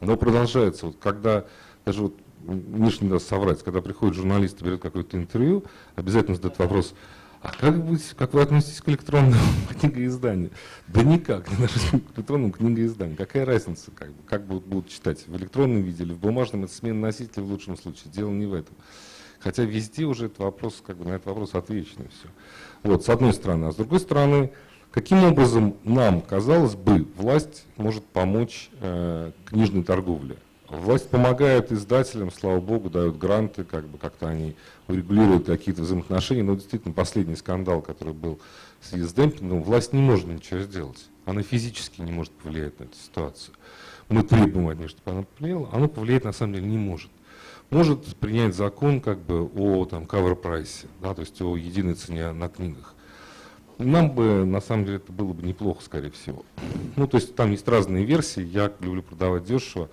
но 0.00 0.16
продолжается. 0.16 0.86
Вот 0.86 0.96
когда, 1.00 1.44
даже 1.84 2.00
вот 2.00 2.14
Миша 2.46 3.04
не 3.04 3.10
даст 3.10 3.28
соврать, 3.28 3.62
когда 3.62 3.82
приходит 3.82 4.16
журналист 4.16 4.62
и 4.62 4.64
берет 4.64 4.80
какое-то 4.80 5.18
интервью, 5.18 5.64
обязательно 5.96 6.36
задает 6.36 6.58
вопрос, 6.58 6.94
а 7.42 7.50
как, 7.58 7.84
быть, 7.84 8.08
как 8.16 8.34
вы 8.34 8.42
относитесь 8.42 8.80
к 8.80 8.88
электронному 8.88 9.42
книгоизданию? 9.80 10.52
Да 10.86 11.02
никак, 11.02 11.48
даже 11.58 11.98
к 11.98 12.16
электронному 12.16 12.52
книгоизданию. 12.52 13.16
Какая 13.16 13.44
разница, 13.44 13.90
как, 13.90 14.12
бы, 14.12 14.22
как 14.28 14.46
будут 14.46 14.88
читать? 14.88 15.26
В 15.26 15.36
электронном 15.36 15.82
виде 15.82 16.04
или 16.04 16.12
в 16.12 16.18
бумажном? 16.18 16.64
Это 16.64 16.72
смена 16.72 17.00
носителя 17.00 17.42
в 17.42 17.50
лучшем 17.50 17.76
случае. 17.76 18.12
Дело 18.12 18.30
не 18.30 18.46
в 18.46 18.54
этом. 18.54 18.76
Хотя 19.40 19.64
везде 19.64 20.04
уже 20.04 20.26
этот 20.26 20.38
вопрос, 20.38 20.84
как 20.86 20.96
бы 20.96 21.04
на 21.04 21.14
этот 21.14 21.26
вопрос 21.26 21.56
отвечено 21.56 22.04
все. 22.10 22.28
Вот, 22.84 23.04
с 23.04 23.08
одной 23.08 23.32
стороны. 23.32 23.64
А 23.64 23.72
с 23.72 23.74
другой 23.74 23.98
стороны, 23.98 24.52
каким 24.92 25.24
образом 25.24 25.74
нам, 25.82 26.20
казалось 26.20 26.76
бы, 26.76 27.08
власть 27.16 27.64
может 27.76 28.04
помочь 28.04 28.70
э, 28.80 29.32
книжной 29.46 29.82
торговле? 29.82 30.36
Власть 30.68 31.10
помогает 31.10 31.70
издателям, 31.72 32.30
слава 32.30 32.60
богу, 32.60 32.88
дают 32.88 33.18
гранты, 33.18 33.64
как 33.64 33.86
бы 33.88 33.98
как-то 33.98 34.28
они 34.28 34.56
урегулируют 34.92 35.46
какие-то 35.46 35.82
взаимоотношения. 35.82 36.42
Но 36.42 36.54
действительно, 36.54 36.94
последний 36.94 37.36
скандал, 37.36 37.82
который 37.82 38.14
был 38.14 38.40
в 38.80 38.86
связи 38.86 39.04
с 39.04 39.12
демпингом, 39.12 39.62
власть 39.62 39.92
не 39.92 40.00
может 40.00 40.26
ничего 40.26 40.60
сделать. 40.60 41.04
Она 41.24 41.42
физически 41.42 42.00
не 42.00 42.12
может 42.12 42.32
повлиять 42.32 42.78
на 42.80 42.84
эту 42.84 42.96
ситуацию. 42.96 43.54
Мы 44.08 44.22
требуем 44.22 44.68
от 44.68 44.78
нее, 44.78 44.88
чтобы 44.88 45.10
она 45.10 45.22
повлияла, 45.22 45.68
она 45.72 45.88
повлиять 45.88 46.24
на 46.24 46.32
самом 46.32 46.54
деле 46.54 46.66
не 46.66 46.78
может. 46.78 47.10
Может 47.70 48.04
принять 48.16 48.54
закон 48.54 49.00
как 49.00 49.18
бы 49.18 49.48
о 49.56 49.86
там, 49.86 50.04
cover 50.04 50.34
прайсе, 50.34 50.88
да, 51.00 51.14
то 51.14 51.20
есть 51.20 51.40
о 51.40 51.56
единой 51.56 51.94
цене 51.94 52.32
на 52.32 52.48
книгах. 52.48 52.94
Нам 53.78 54.10
бы, 54.10 54.44
на 54.44 54.60
самом 54.60 54.84
деле, 54.84 54.98
это 54.98 55.12
было 55.12 55.32
бы 55.32 55.42
неплохо, 55.46 55.82
скорее 55.82 56.10
всего. 56.10 56.44
Ну, 56.96 57.06
то 57.06 57.16
есть 57.16 57.34
там 57.34 57.50
есть 57.50 57.66
разные 57.66 58.04
версии, 58.04 58.42
я 58.42 58.70
люблю 58.80 59.02
продавать 59.02 59.44
дешево, 59.44 59.88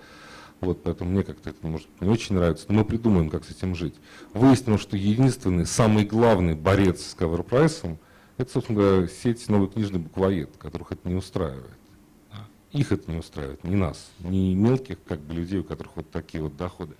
вот, 0.60 0.82
поэтому 0.82 1.10
мне 1.10 1.22
как-то 1.22 1.50
это 1.50 1.66
может 1.66 1.88
не 2.00 2.08
очень 2.08 2.34
нравится, 2.34 2.66
но 2.68 2.80
мы 2.80 2.84
придумаем, 2.84 3.30
как 3.30 3.44
с 3.44 3.50
этим 3.50 3.74
жить. 3.74 3.94
Выяснилось, 4.34 4.82
что 4.82 4.96
единственный, 4.96 5.64
самый 5.64 6.04
главный 6.04 6.54
борец 6.54 7.06
с 7.06 7.14
каверпрайсом– 7.14 7.98
это, 8.36 8.52
собственно 8.52 8.80
говоря, 8.80 9.08
сеть 9.08 9.48
новый 9.48 9.68
книжный 9.68 10.00
буквоед, 10.00 10.56
которых 10.58 10.92
это 10.92 11.08
не 11.08 11.14
устраивает. 11.14 11.78
Их 12.72 12.92
это 12.92 13.10
не 13.10 13.18
устраивает, 13.18 13.64
не 13.64 13.74
нас, 13.74 14.10
не 14.20 14.54
мелких 14.54 14.98
как 15.08 15.20
бы 15.20 15.34
людей, 15.34 15.60
у 15.60 15.64
которых 15.64 15.96
вот 15.96 16.10
такие 16.10 16.42
вот 16.42 16.56
доходы. 16.56 16.94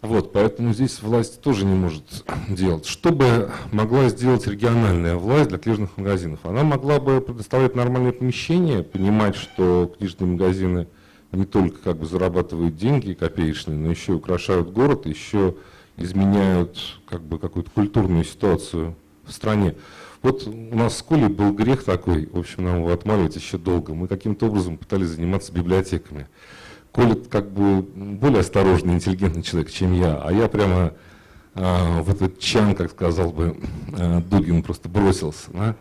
Вот, 0.00 0.32
поэтому 0.32 0.72
здесь 0.72 1.02
власть 1.02 1.42
тоже 1.42 1.66
не 1.66 1.74
может 1.74 2.24
делать. 2.48 2.86
Что 2.86 3.10
бы 3.10 3.52
могла 3.72 4.08
сделать 4.08 4.46
региональная 4.46 5.16
власть 5.16 5.50
для 5.50 5.58
книжных 5.58 5.96
магазинов? 5.96 6.40
Она 6.44 6.62
могла 6.62 7.00
бы 7.00 7.20
предоставлять 7.20 7.74
нормальные 7.74 8.12
помещения, 8.12 8.82
понимать, 8.82 9.34
что 9.34 9.92
книжные 9.98 10.30
магазины– 10.30 10.86
не 11.32 11.44
только 11.44 11.78
как 11.78 11.98
бы 11.98 12.06
зарабатывают 12.06 12.76
деньги 12.76 13.12
копеечные, 13.12 13.78
но 13.78 13.90
еще 13.90 14.12
и 14.12 14.16
украшают 14.16 14.70
город, 14.72 15.06
еще 15.06 15.54
изменяют 15.96 16.78
как 17.06 17.22
бы 17.22 17.38
какую-то 17.38 17.70
культурную 17.70 18.24
ситуацию 18.24 18.96
в 19.24 19.32
стране. 19.32 19.74
Вот 20.22 20.46
у 20.46 20.76
нас 20.76 20.94
в 20.94 20.98
школе 20.98 21.28
был 21.28 21.52
грех 21.52 21.84
такой, 21.84 22.26
в 22.26 22.38
общем, 22.38 22.64
нам 22.64 22.78
его 22.78 22.92
отмаливать 22.92 23.36
еще 23.36 23.58
долго. 23.58 23.94
Мы 23.94 24.06
каким-то 24.06 24.46
образом 24.46 24.76
пытались 24.76 25.08
заниматься 25.08 25.52
библиотеками. 25.52 26.26
Коля 26.92 27.14
как 27.14 27.50
бы 27.50 27.82
более 27.82 28.40
осторожный, 28.40 28.94
интеллигентный 28.94 29.42
человек, 29.42 29.70
чем 29.70 29.92
я, 29.92 30.20
а 30.22 30.32
я 30.32 30.48
прямо 30.48 30.92
а, 31.54 32.02
в 32.02 32.10
этот 32.10 32.38
чан, 32.38 32.74
как 32.74 32.90
сказал 32.90 33.32
бы 33.32 33.56
а, 33.96 34.20
Дугин, 34.20 34.62
просто 34.62 34.88
бросился. 34.88 35.50
Да? 35.52 35.76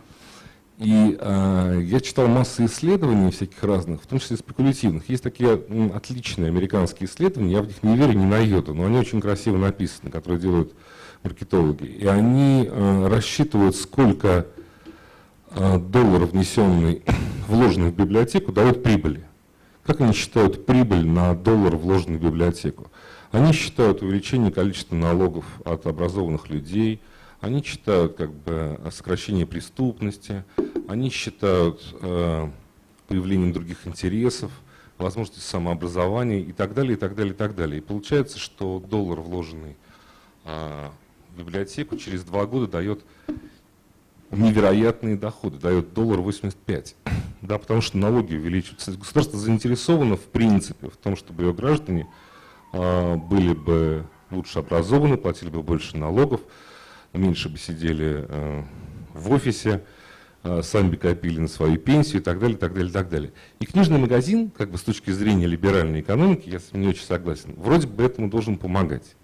И 0.79 1.17
э, 1.19 1.81
я 1.83 1.99
читал 1.99 2.29
массу 2.29 2.63
исследований 2.63 3.31
всяких 3.31 3.61
разных, 3.63 4.01
в 4.01 4.07
том 4.07 4.17
числе 4.17 4.37
спекулятивных. 4.37 5.09
Есть 5.09 5.23
такие 5.23 5.61
м, 5.67 5.91
отличные 5.93 6.47
американские 6.47 7.09
исследования, 7.09 7.51
я 7.51 7.61
в 7.61 7.67
них 7.67 7.83
не 7.83 7.97
верю 7.97 8.13
ни 8.13 8.23
на 8.23 8.37
йоту, 8.37 8.73
но 8.73 8.85
они 8.85 8.97
очень 8.97 9.19
красиво 9.19 9.57
написаны, 9.57 10.09
которые 10.09 10.39
делают 10.39 10.73
маркетологи. 11.21 11.83
И 11.83 12.07
они 12.07 12.65
э, 12.65 13.07
рассчитывают, 13.09 13.75
сколько 13.75 14.47
э, 15.51 15.79
долларов, 15.79 16.31
внесенный, 16.31 17.03
вложенный 17.49 17.89
в 17.91 17.95
библиотеку, 17.95 18.53
дает 18.53 18.81
прибыли. 18.81 19.25
Как 19.85 19.99
они 19.99 20.13
считают 20.13 20.65
прибыль 20.65 21.05
на 21.05 21.35
доллар, 21.35 21.75
вложенный 21.75 22.19
в 22.19 22.23
библиотеку? 22.23 22.89
Они 23.33 23.51
считают 23.51 24.01
увеличение 24.01 24.49
количества 24.49 24.95
налогов 24.95 25.43
от 25.65 25.85
образованных 25.87 26.49
людей, 26.49 27.01
они 27.41 27.63
считают 27.63 28.15
как 28.15 28.33
бы 28.33 28.79
сокращение 28.91 29.45
преступности, 29.45 30.43
они 30.89 31.11
считают 31.11 31.95
э, 32.01 32.49
появлением 33.07 33.53
других 33.53 33.85
интересов, 33.85 34.51
возможности 34.97 35.39
самообразования 35.39 36.39
и 36.39 36.51
так 36.51 36.73
далее, 36.73 36.93
и 36.93 36.95
так 36.95 37.15
далее, 37.15 37.33
и 37.33 37.37
так 37.37 37.55
далее. 37.55 37.77
И 37.77 37.81
получается, 37.81 38.39
что 38.39 38.79
доллар, 38.79 39.19
вложенный 39.19 39.77
э, 40.45 40.89
в 41.31 41.37
библиотеку, 41.37 41.95
через 41.95 42.23
два 42.23 42.47
года 42.47 42.65
дает 42.65 43.03
невероятные 44.31 45.15
доходы, 45.15 45.59
дает 45.59 45.93
доллар 45.93 46.19
85. 46.21 46.95
Да, 47.41 47.57
потому 47.57 47.79
что 47.79 47.97
налоги 47.97 48.35
увеличиваются. 48.35 48.91
Государство 48.91 49.39
заинтересовано 49.39 50.17
в 50.17 50.25
принципе 50.25 50.89
в 50.89 50.97
том, 50.97 51.15
чтобы 51.15 51.43
ее 51.43 51.53
граждане 51.53 52.05
э, 52.73 53.15
были 53.15 53.53
бы 53.53 54.05
лучше 54.29 54.59
образованы, 54.59 55.15
платили 55.15 55.49
бы 55.49 55.63
больше 55.63 55.95
налогов, 55.95 56.41
меньше 57.13 57.47
бы 57.47 57.57
сидели 57.57 58.25
э, 58.27 58.63
в 59.13 59.31
офисе, 59.31 59.85
сами 60.63 60.91
бы 60.91 60.97
копили 60.97 61.39
на 61.39 61.47
свою 61.47 61.77
пенсию 61.77 62.21
и 62.21 62.23
так 62.23 62.39
далее, 62.39 62.57
так 62.57 62.73
далее, 62.73 62.91
так 62.91 63.09
далее. 63.09 63.33
И 63.59 63.65
книжный 63.65 63.99
магазин, 63.99 64.49
как 64.49 64.71
бы 64.71 64.77
с 64.77 64.81
точки 64.81 65.11
зрения 65.11 65.47
либеральной 65.47 66.01
экономики, 66.01 66.49
я 66.49 66.59
с 66.59 66.71
ним 66.71 66.83
не 66.83 66.87
очень 66.89 67.03
согласен, 67.03 67.53
вроде 67.57 67.87
бы 67.87 68.03
этому 68.03 68.29
должен 68.29 68.57
помогать. 68.57 69.15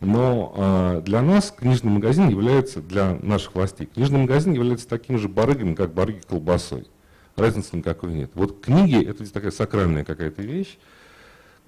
Но 0.00 0.52
э, 0.56 1.02
для 1.04 1.22
нас 1.22 1.50
книжный 1.50 1.90
магазин 1.90 2.28
является, 2.28 2.82
для 2.82 3.18
наших 3.22 3.54
властей, 3.54 3.86
книжный 3.86 4.20
магазин 4.20 4.52
является 4.52 4.86
таким 4.86 5.18
же 5.18 5.28
барыгами, 5.28 5.74
как 5.74 5.94
барыги 5.94 6.20
колбасой. 6.28 6.86
Разницы 7.34 7.76
никакой 7.76 8.12
нет. 8.12 8.30
Вот 8.34 8.60
книги– 8.60 9.02
это 9.08 9.30
такая 9.30 9.50
сакральная 9.50 10.04
какая-то 10.04 10.42
вещь, 10.42 10.78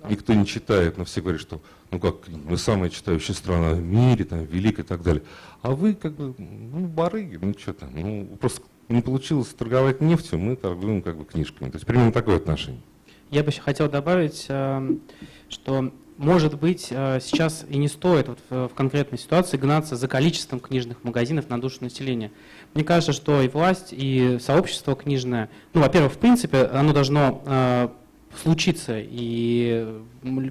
никто 0.08 0.34
не 0.34 0.46
читает, 0.46 0.96
но 0.98 1.04
все 1.04 1.20
говорят, 1.20 1.40
что 1.40 1.60
ну 1.90 1.98
как, 1.98 2.28
мы 2.28 2.56
самая 2.56 2.90
читающая 2.90 3.34
страна 3.34 3.70
в 3.70 3.82
мире, 3.82 4.24
там, 4.24 4.44
великая 4.44 4.82
и 4.82 4.86
так 4.86 5.02
далее. 5.02 5.22
А 5.62 5.70
вы 5.70 5.94
как 5.94 6.14
бы, 6.14 6.34
ну, 6.38 6.86
барыги, 6.86 7.38
ну 7.40 7.54
что 7.58 7.72
там, 7.72 7.90
ну 7.94 8.36
просто 8.40 8.62
не 8.88 9.02
получилось 9.02 9.48
торговать 9.48 10.00
нефтью, 10.00 10.38
мы 10.38 10.56
торгуем 10.56 11.02
как 11.02 11.16
бы 11.16 11.24
книжками. 11.24 11.70
То 11.70 11.76
есть 11.76 11.86
примерно 11.86 12.12
такое 12.12 12.36
отношение. 12.36 12.80
Я 13.30 13.42
бы 13.42 13.50
еще 13.50 13.60
хотел 13.60 13.90
добавить, 13.90 14.46
э, 14.48 14.96
что 15.50 15.92
может 16.16 16.58
быть, 16.58 16.88
э, 16.90 17.20
сейчас 17.22 17.64
и 17.68 17.78
не 17.78 17.86
стоит 17.86 18.28
вот 18.28 18.38
в 18.50 18.74
конкретной 18.74 19.18
ситуации 19.18 19.56
гнаться 19.56 19.94
за 19.94 20.08
количеством 20.08 20.58
книжных 20.58 21.04
магазинов 21.04 21.48
на 21.48 21.60
душу 21.60 21.78
населения. 21.80 22.32
Мне 22.74 22.82
кажется, 22.82 23.12
что 23.12 23.40
и 23.40 23.48
власть, 23.48 23.88
и 23.92 24.38
сообщество 24.40 24.96
книжное, 24.96 25.48
ну, 25.74 25.80
во-первых, 25.80 26.14
в 26.14 26.18
принципе, 26.18 26.64
оно 26.64 26.92
должно 26.92 27.92
случиться, 28.42 28.94
и 28.98 30.02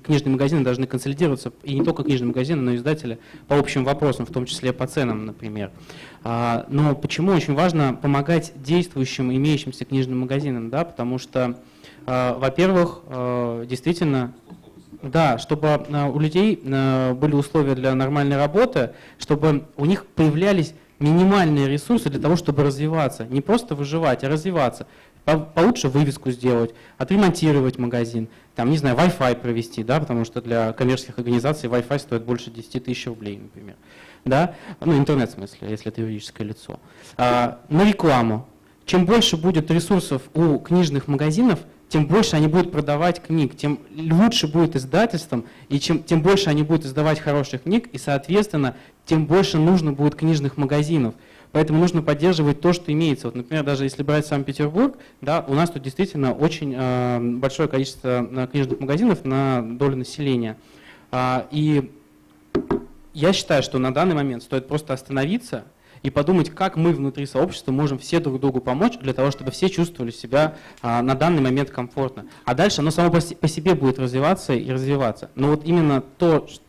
книжные 0.04 0.32
магазины 0.32 0.64
должны 0.64 0.88
консолидироваться, 0.88 1.54
и 1.64 1.74
не 1.74 1.84
только 1.84 2.04
книжные 2.04 2.28
магазины, 2.28 2.62
но 2.62 2.72
и 2.72 2.76
издатели 2.76 3.20
по 3.48 3.58
общим 3.58 3.84
вопросам, 3.84 4.26
в 4.26 4.32
том 4.32 4.46
числе 4.46 4.74
по 4.74 4.88
ценам, 4.88 5.26
например. 5.26 5.72
А, 6.24 6.66
но 6.70 6.96
почему 6.96 7.32
очень 7.32 7.54
важно 7.54 7.94
помогать 7.94 8.54
действующим, 8.56 9.32
имеющимся 9.32 9.86
книжным 9.86 10.20
магазинам, 10.20 10.70
да, 10.70 10.84
потому 10.86 11.18
что, 11.18 11.60
а, 12.06 12.38
во-первых, 12.38 13.02
а, 13.08 13.66
действительно, 13.66 14.34
да, 15.04 15.38
чтобы 15.38 15.86
у 16.14 16.20
людей 16.20 16.56
были 16.56 17.36
условия 17.36 17.76
для 17.76 17.94
нормальной 17.94 18.36
работы, 18.36 18.94
чтобы 19.20 19.66
у 19.78 19.86
них 19.86 20.08
появлялись 20.08 20.74
минимальные 21.00 21.68
ресурсы 21.68 22.10
для 22.10 22.20
того, 22.20 22.36
чтобы 22.36 22.64
развиваться. 22.64 23.26
Не 23.26 23.42
просто 23.42 23.76
выживать, 23.76 24.24
а 24.24 24.30
развиваться 24.30 24.88
получше 25.36 25.90
вывеску 25.90 26.32
сделать, 26.32 26.74
отремонтировать 26.98 27.78
магазин, 27.78 28.30
там, 28.56 28.70
не 28.72 28.78
знаю, 28.78 28.96
Wi-Fi 28.96 29.36
провести, 29.36 29.84
да, 29.84 30.00
потому 30.00 30.24
что 30.24 30.42
для 30.42 30.72
коммерческих 30.74 31.18
организаций 31.18 31.70
Wi-Fi 31.70 32.00
стоит 32.00 32.24
больше 32.24 32.50
10 32.50 32.86
тысяч 32.86 33.06
рублей, 33.08 33.38
например. 33.38 33.76
Да? 34.24 34.56
Ну, 34.80 34.98
интернет 34.98 35.30
в 35.30 35.34
смысле, 35.34 35.70
если 35.70 35.92
это 35.92 36.02
юридическое 36.02 36.48
лицо. 36.48 36.80
А, 37.18 37.60
на 37.70 37.88
рекламу. 37.88 38.48
Чем 38.86 39.06
больше 39.06 39.36
будет 39.36 39.70
ресурсов 39.70 40.22
у 40.34 40.60
книжных 40.60 41.10
магазинов, 41.10 41.60
тем 41.90 42.06
больше 42.08 42.36
они 42.38 42.48
будут 42.48 42.72
продавать 42.72 43.22
книг, 43.22 43.56
тем 43.56 43.80
лучше 43.96 44.48
будет 44.48 44.76
издательством, 44.76 45.46
и 45.68 45.80
чем, 45.80 46.04
тем 46.04 46.22
больше 46.22 46.50
они 46.50 46.64
будут 46.64 46.86
издавать 46.86 47.20
хороших 47.20 47.64
книг, 47.64 47.88
и, 47.92 47.98
соответственно, 47.98 48.76
тем 49.06 49.26
больше 49.26 49.58
нужно 49.58 49.92
будет 49.92 50.16
книжных 50.16 50.58
магазинов. 50.58 51.16
Поэтому 51.52 51.80
нужно 51.80 52.02
поддерживать 52.02 52.62
то, 52.62 52.74
что 52.74 52.92
имеется. 52.92 53.28
Вот, 53.28 53.36
например, 53.36 53.64
даже 53.64 53.84
если 53.84 54.04
брать 54.04 54.26
Санкт-Петербург, 54.26 54.98
да, 55.22 55.44
у 55.48 55.54
нас 55.54 55.70
тут 55.70 55.82
действительно 55.82 56.34
очень 56.34 56.74
э, 56.78 57.20
большое 57.20 57.70
количество 57.70 58.28
э, 58.30 58.48
книжных 58.48 58.80
магазинов 58.80 59.26
на 59.26 59.62
долю 59.62 59.96
населения. 59.96 60.58
А, 61.12 61.48
и 61.52 61.92
я 63.14 63.34
считаю, 63.34 63.64
что 63.64 63.80
на 63.80 63.94
данный 63.94 64.16
момент 64.16 64.44
стоит 64.44 64.68
просто 64.68 64.94
остановиться 64.94 65.66
и 66.04 66.10
подумать, 66.10 66.50
как 66.50 66.76
мы 66.76 66.92
внутри 66.92 67.26
сообщества 67.26 67.72
можем 67.72 67.98
все 67.98 68.20
друг 68.20 68.40
другу 68.40 68.62
помочь 68.62 68.98
для 69.00 69.14
того, 69.14 69.32
чтобы 69.32 69.52
все 69.52 69.70
чувствовали 69.70 70.12
себя 70.12 70.56
а, 70.82 71.02
на 71.02 71.16
данный 71.16 71.42
момент 71.42 71.70
комфортно. 71.70 72.28
А 72.46 72.54
дальше 72.54 72.82
оно 72.82 72.92
само 72.92 73.12
по, 73.12 73.48
себе 73.48 73.74
будет 73.74 74.00
развиваться 74.00 74.54
и 74.54 74.70
развиваться. 74.72 75.32
Но 75.36 75.48
вот 75.48 75.66
именно 75.66 76.02
то, 76.02 76.48
что 76.48 76.62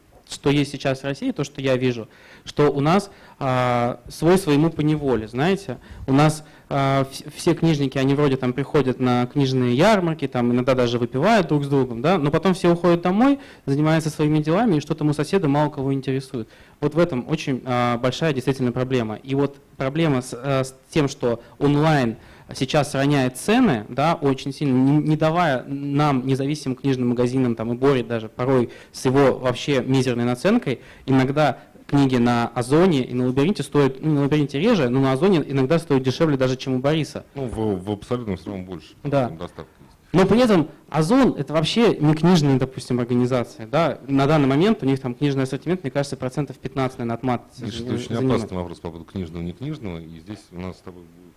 есть 0.50 0.70
сейчас 0.70 1.00
в 1.00 1.04
России, 1.04 1.30
то, 1.30 1.44
что 1.44 1.60
я 1.60 1.76
вижу, 1.76 2.08
что 2.44 2.70
у 2.70 2.80
нас 2.80 3.10
а, 3.38 4.00
свой 4.08 4.38
своему 4.38 4.70
поневоле, 4.70 5.28
знаете, 5.28 5.78
у 6.06 6.12
нас 6.12 6.44
а, 6.68 7.06
все 7.34 7.54
книжники, 7.54 7.96
они 7.96 8.14
вроде 8.14 8.36
там 8.36 8.52
приходят 8.52 9.00
на 9.00 9.26
книжные 9.26 9.74
ярмарки, 9.74 10.28
там 10.28 10.52
иногда 10.52 10.74
даже 10.74 10.98
выпивают 10.98 11.48
друг 11.48 11.64
с 11.64 11.68
другом, 11.68 12.02
да, 12.02 12.18
но 12.18 12.30
потом 12.30 12.54
все 12.54 12.72
уходят 12.72 13.00
домой, 13.00 13.38
занимаются 13.64 14.10
своими 14.10 14.40
делами, 14.40 14.76
и 14.76 14.80
что-то 14.80 15.04
у 15.04 15.12
соседа 15.12 15.48
мало 15.48 15.70
кого 15.70 15.94
интересует. 15.94 16.48
Вот 16.80 16.94
в 16.94 16.98
этом 16.98 17.26
очень 17.28 17.62
а, 17.64 17.96
большая 17.96 18.32
действительно 18.32 18.72
проблема. 18.72 19.16
И 19.16 19.34
вот 19.34 19.56
проблема 19.76 20.20
с, 20.20 20.34
а, 20.34 20.64
с 20.64 20.74
тем, 20.90 21.08
что 21.08 21.42
онлайн 21.58 22.16
сейчас 22.54 22.94
роняет 22.94 23.36
цены, 23.36 23.86
да, 23.88 24.14
очень 24.14 24.52
сильно, 24.52 24.76
не, 24.76 25.08
не 25.08 25.16
давая 25.16 25.64
нам, 25.66 26.26
независимым 26.26 26.76
книжным 26.76 27.08
магазинам, 27.10 27.54
там, 27.54 27.72
и 27.72 27.76
борет 27.76 28.08
даже 28.08 28.28
порой 28.28 28.70
с 28.92 29.04
его 29.04 29.38
вообще 29.38 29.82
мизерной 29.82 30.24
наценкой, 30.24 30.80
иногда 31.06 31.58
книги 31.86 32.16
на 32.16 32.48
Озоне 32.48 33.04
и 33.04 33.14
на 33.14 33.26
Лабиринте 33.26 33.62
стоят, 33.62 34.00
ну, 34.00 34.12
на 34.14 34.22
Лабиринте 34.22 34.58
реже, 34.58 34.88
но 34.88 35.00
на 35.00 35.12
Озоне 35.12 35.42
иногда 35.46 35.78
стоят 35.78 36.02
дешевле 36.02 36.36
даже, 36.36 36.56
чем 36.56 36.74
у 36.74 36.78
Бориса. 36.80 37.24
Ну, 37.34 37.46
в, 37.46 37.84
в 37.84 37.90
абсолютном 37.90 38.36
равно 38.44 38.62
больше. 38.62 38.94
Да. 39.04 39.30
Доставка 39.30 39.70
но 40.12 40.26
при 40.26 40.40
этом 40.40 40.70
Озон 40.88 41.34
это 41.36 41.52
вообще 41.52 41.96
не 41.98 42.14
книжная, 42.14 42.58
допустим, 42.58 42.98
организация. 42.98 43.66
Да? 43.66 44.00
На 44.06 44.26
данный 44.26 44.46
момент 44.46 44.82
у 44.82 44.86
них 44.86 45.00
там 45.00 45.14
книжный 45.14 45.42
ассортимент, 45.42 45.82
мне 45.82 45.90
кажется, 45.90 46.16
процентов 46.16 46.58
15, 46.58 46.98
наверное, 46.98 47.16
от 47.16 47.22
мат. 47.22 47.42
Миша, 47.58 47.84
это 47.84 47.94
очень 47.94 48.14
опасный 48.14 48.56
вопрос 48.56 48.80
по 48.80 48.88
поводу 48.88 49.04
книжного, 49.04 49.42
не 49.42 49.52
книжного, 49.52 49.98
и 49.98 50.18
здесь 50.20 50.42
у 50.50 50.60
нас 50.60 50.76
с 50.76 50.80
тобой 50.80 51.02
будет. 51.02 51.27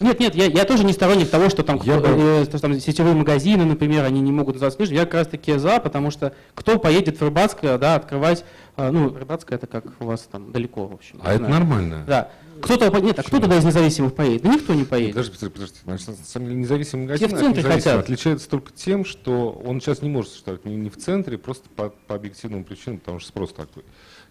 Нет, 0.00 0.18
нет, 0.18 0.34
я, 0.34 0.46
я 0.46 0.64
тоже 0.64 0.84
не 0.84 0.92
сторонник 0.92 1.28
того, 1.28 1.50
что 1.50 1.62
там, 1.62 1.78
я 1.84 1.98
кто, 1.98 2.08
э, 2.08 2.46
там 2.46 2.80
сетевые 2.80 3.14
магазины, 3.14 3.64
например, 3.64 4.04
они 4.04 4.20
не 4.20 4.32
могут 4.32 4.54
называться 4.54 4.78
книжными. 4.78 4.98
Я 4.98 5.04
как 5.04 5.14
раз 5.14 5.26
таки 5.28 5.56
за, 5.58 5.78
потому 5.78 6.10
что 6.10 6.34
кто 6.54 6.78
поедет 6.78 7.20
в 7.20 7.22
Рыбацкое, 7.22 7.76
да, 7.76 7.96
открывать, 7.96 8.44
э, 8.76 8.90
ну, 8.90 9.14
Рыбацкое 9.14 9.58
это 9.58 9.66
как 9.66 9.84
у 10.00 10.06
вас 10.06 10.22
там 10.30 10.52
далеко, 10.52 10.86
в 10.86 10.94
общем. 10.94 11.20
А 11.22 11.34
это 11.34 11.44
знаю. 11.44 11.52
нормально. 11.52 12.04
Да. 12.06 12.30
Кто-то 12.62 13.00
нет, 13.00 13.18
а 13.18 13.22
кто 13.22 13.40
туда 13.40 13.58
из 13.58 13.64
независимых 13.64 14.14
поедет? 14.14 14.42
Да 14.42 14.54
никто 14.54 14.74
не 14.74 14.84
поедет. 14.84 15.14
Подожди, 15.14 15.32
подожди, 15.32 15.54
подожди. 15.54 15.78
Значит, 15.84 16.08
на 16.08 16.14
самом 16.14 16.46
деле 16.48 16.60
независимый 16.60 17.04
магазин 17.04 17.28
в 17.28 17.38
центре 17.38 17.62
хотят. 17.62 18.00
отличается 18.00 18.48
только 18.48 18.72
тем, 18.72 19.04
что 19.04 19.50
он 19.64 19.80
сейчас 19.80 20.02
не 20.02 20.08
может 20.08 20.30
существовать 20.30 20.64
не, 20.64 20.76
не 20.76 20.90
в 20.90 20.96
центре, 20.96 21.38
просто 21.38 21.68
по, 21.70 21.90
по 21.90 22.14
объективным 22.14 22.64
причинам, 22.64 22.98
потому 22.98 23.18
что 23.18 23.28
спрос 23.28 23.52
такой. 23.52 23.84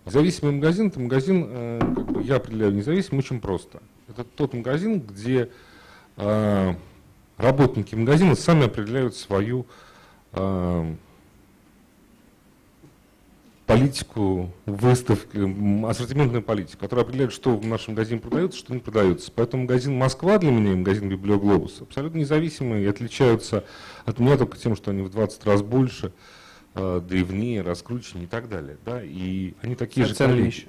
Независимый 0.06 0.56
магазин, 0.56 0.88
это 0.88 1.00
магазин, 1.00 1.48
э, 1.50 1.80
как 1.80 2.12
бы 2.12 2.24
я 2.24 2.36
определяю 2.36 2.74
независимым 2.74 3.20
очень 3.20 3.40
просто. 3.40 3.82
Это 4.10 4.24
тот 4.24 4.54
магазин, 4.54 5.00
где 5.00 5.50
э, 6.18 6.74
работники 7.38 7.96
магазина 7.96 8.36
сами 8.36 8.66
определяют 8.66 9.16
свою 9.16 9.66
э, 10.34 10.96
политику 13.66 14.54
выставки, 14.66 15.38
ассортиментную 15.88 16.44
политику, 16.44 16.82
которая 16.82 17.06
определяет, 17.06 17.32
что 17.32 17.56
в 17.56 17.66
нашем 17.66 17.94
магазине 17.94 18.20
продается, 18.20 18.60
что 18.60 18.74
не 18.74 18.80
продается. 18.80 19.32
Поэтому 19.34 19.64
магазин 19.64 19.98
«Москва» 19.98 20.38
для 20.38 20.52
меня 20.52 20.74
и 20.74 20.76
магазин 20.76 21.10
«Библиоглобус» 21.10 21.82
абсолютно 21.82 22.18
независимые 22.20 22.84
и 22.84 22.88
отличаются 22.88 23.64
от 24.06 24.20
меня 24.20 24.38
только 24.38 24.58
тем, 24.58 24.76
что 24.76 24.92
они 24.92 25.02
в 25.02 25.10
20 25.10 25.46
раз 25.46 25.62
больше, 25.62 26.12
э, 26.76 27.02
древнее, 27.08 27.62
раскрученнее 27.62 28.26
и 28.26 28.30
так 28.30 28.50
далее. 28.50 28.78
Да? 28.86 29.02
И 29.02 29.54
они 29.62 29.76
такие 29.76 30.06
же 30.06 30.14
вещи. 30.28 30.68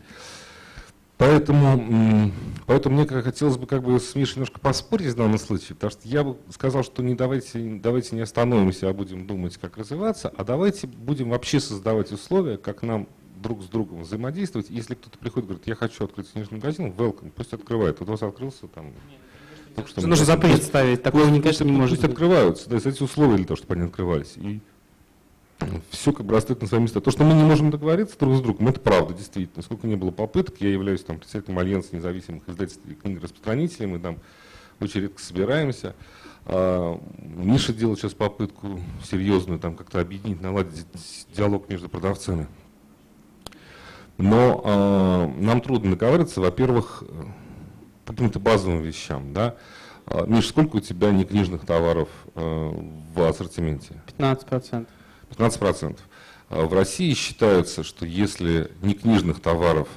Поэтому, 1.24 2.30
поэтому 2.66 2.96
мне 2.96 3.06
как 3.06 3.24
хотелось 3.24 3.56
бы 3.56 3.66
как 3.66 3.82
бы 3.82 3.98
с 3.98 4.14
Мишей 4.14 4.36
немножко 4.36 4.60
поспорить 4.60 5.12
в 5.12 5.16
данном 5.16 5.38
случае, 5.38 5.74
потому 5.74 5.90
что 5.90 6.06
я 6.06 6.22
бы 6.22 6.36
сказал, 6.50 6.84
что 6.84 7.02
не 7.02 7.14
давайте, 7.14 7.80
давайте 7.82 8.14
не 8.14 8.20
остановимся, 8.20 8.90
а 8.90 8.92
будем 8.92 9.26
думать, 9.26 9.56
как 9.56 9.78
развиваться, 9.78 10.30
а 10.36 10.44
давайте 10.44 10.86
будем 10.86 11.30
вообще 11.30 11.60
создавать 11.60 12.12
условия, 12.12 12.58
как 12.58 12.82
нам 12.82 13.08
друг 13.42 13.62
с 13.62 13.66
другом 13.66 14.02
взаимодействовать. 14.02 14.68
Если 14.68 14.94
кто-то 14.96 15.16
приходит 15.16 15.46
и 15.46 15.48
говорит, 15.48 15.66
я 15.66 15.76
хочу 15.76 16.04
открыть 16.04 16.30
книжный 16.30 16.58
магазин, 16.58 16.88
welcome, 16.88 17.32
пусть 17.34 17.54
открывает. 17.54 18.00
Вот 18.00 18.08
у 18.10 18.12
вас 18.12 18.22
открылся 18.22 18.66
там... 18.66 18.92
Только 19.74 19.88
что 19.88 20.06
нужно 20.06 20.26
запрет 20.26 20.62
ставить, 20.62 21.02
такого, 21.02 21.24
мне 21.24 21.40
кажется, 21.40 21.64
не 21.64 21.72
может 21.72 22.00
Пусть 22.00 22.10
открываются, 22.10 22.68
да, 22.68 22.76
эти 22.76 23.02
условия 23.02 23.36
для 23.36 23.46
того, 23.46 23.56
чтобы 23.56 23.74
они 23.74 23.84
открывались. 23.84 24.34
И 24.36 24.60
все 25.90 26.12
как 26.12 26.26
бы 26.26 26.34
растет 26.34 26.60
на 26.60 26.66
свои 26.66 26.80
места. 26.80 27.00
То, 27.00 27.10
что 27.10 27.24
мы 27.24 27.34
не 27.34 27.44
можем 27.44 27.70
договориться 27.70 28.18
друг 28.18 28.36
с 28.36 28.40
другом, 28.40 28.68
это 28.68 28.80
правда, 28.80 29.14
действительно. 29.14 29.62
Сколько 29.62 29.86
не 29.86 29.96
было 29.96 30.10
попыток, 30.10 30.56
я 30.60 30.70
являюсь 30.70 31.02
там 31.02 31.18
председателем 31.18 31.58
Альянса 31.58 31.94
независимых 31.94 32.48
издательств 32.48 32.84
и 32.86 32.94
книгораспространителей, 32.94 33.86
мы 33.86 33.98
там 33.98 34.18
очень 34.80 35.02
редко 35.02 35.22
собираемся. 35.22 35.94
А, 36.46 37.00
Миша 37.18 37.72
делал 37.72 37.96
сейчас 37.96 38.14
попытку 38.14 38.80
серьезную, 39.04 39.58
там 39.58 39.76
как-то 39.76 40.00
объединить, 40.00 40.40
наладить 40.40 40.86
диалог 41.34 41.68
между 41.68 41.88
продавцами. 41.88 42.48
Но 44.16 44.62
э, 44.64 45.42
нам 45.42 45.60
трудно 45.60 45.90
договориться, 45.90 46.40
во-первых, 46.40 47.02
по 48.04 48.12
каким-то 48.12 48.38
базовым 48.38 48.80
вещам. 48.80 49.32
Да? 49.32 49.56
Миш, 50.28 50.48
сколько 50.48 50.76
у 50.76 50.80
тебя 50.80 51.10
некнижных 51.10 51.66
товаров 51.66 52.08
э, 52.36 52.72
в 53.12 53.22
ассортименте? 53.22 54.00
15%. 54.16 54.86
15%. 55.36 55.98
А 56.50 56.66
в 56.66 56.72
России 56.72 57.14
считается, 57.14 57.82
что 57.82 58.06
если 58.06 58.70
не 58.82 58.94
книжных 58.94 59.40
товаров 59.40 59.88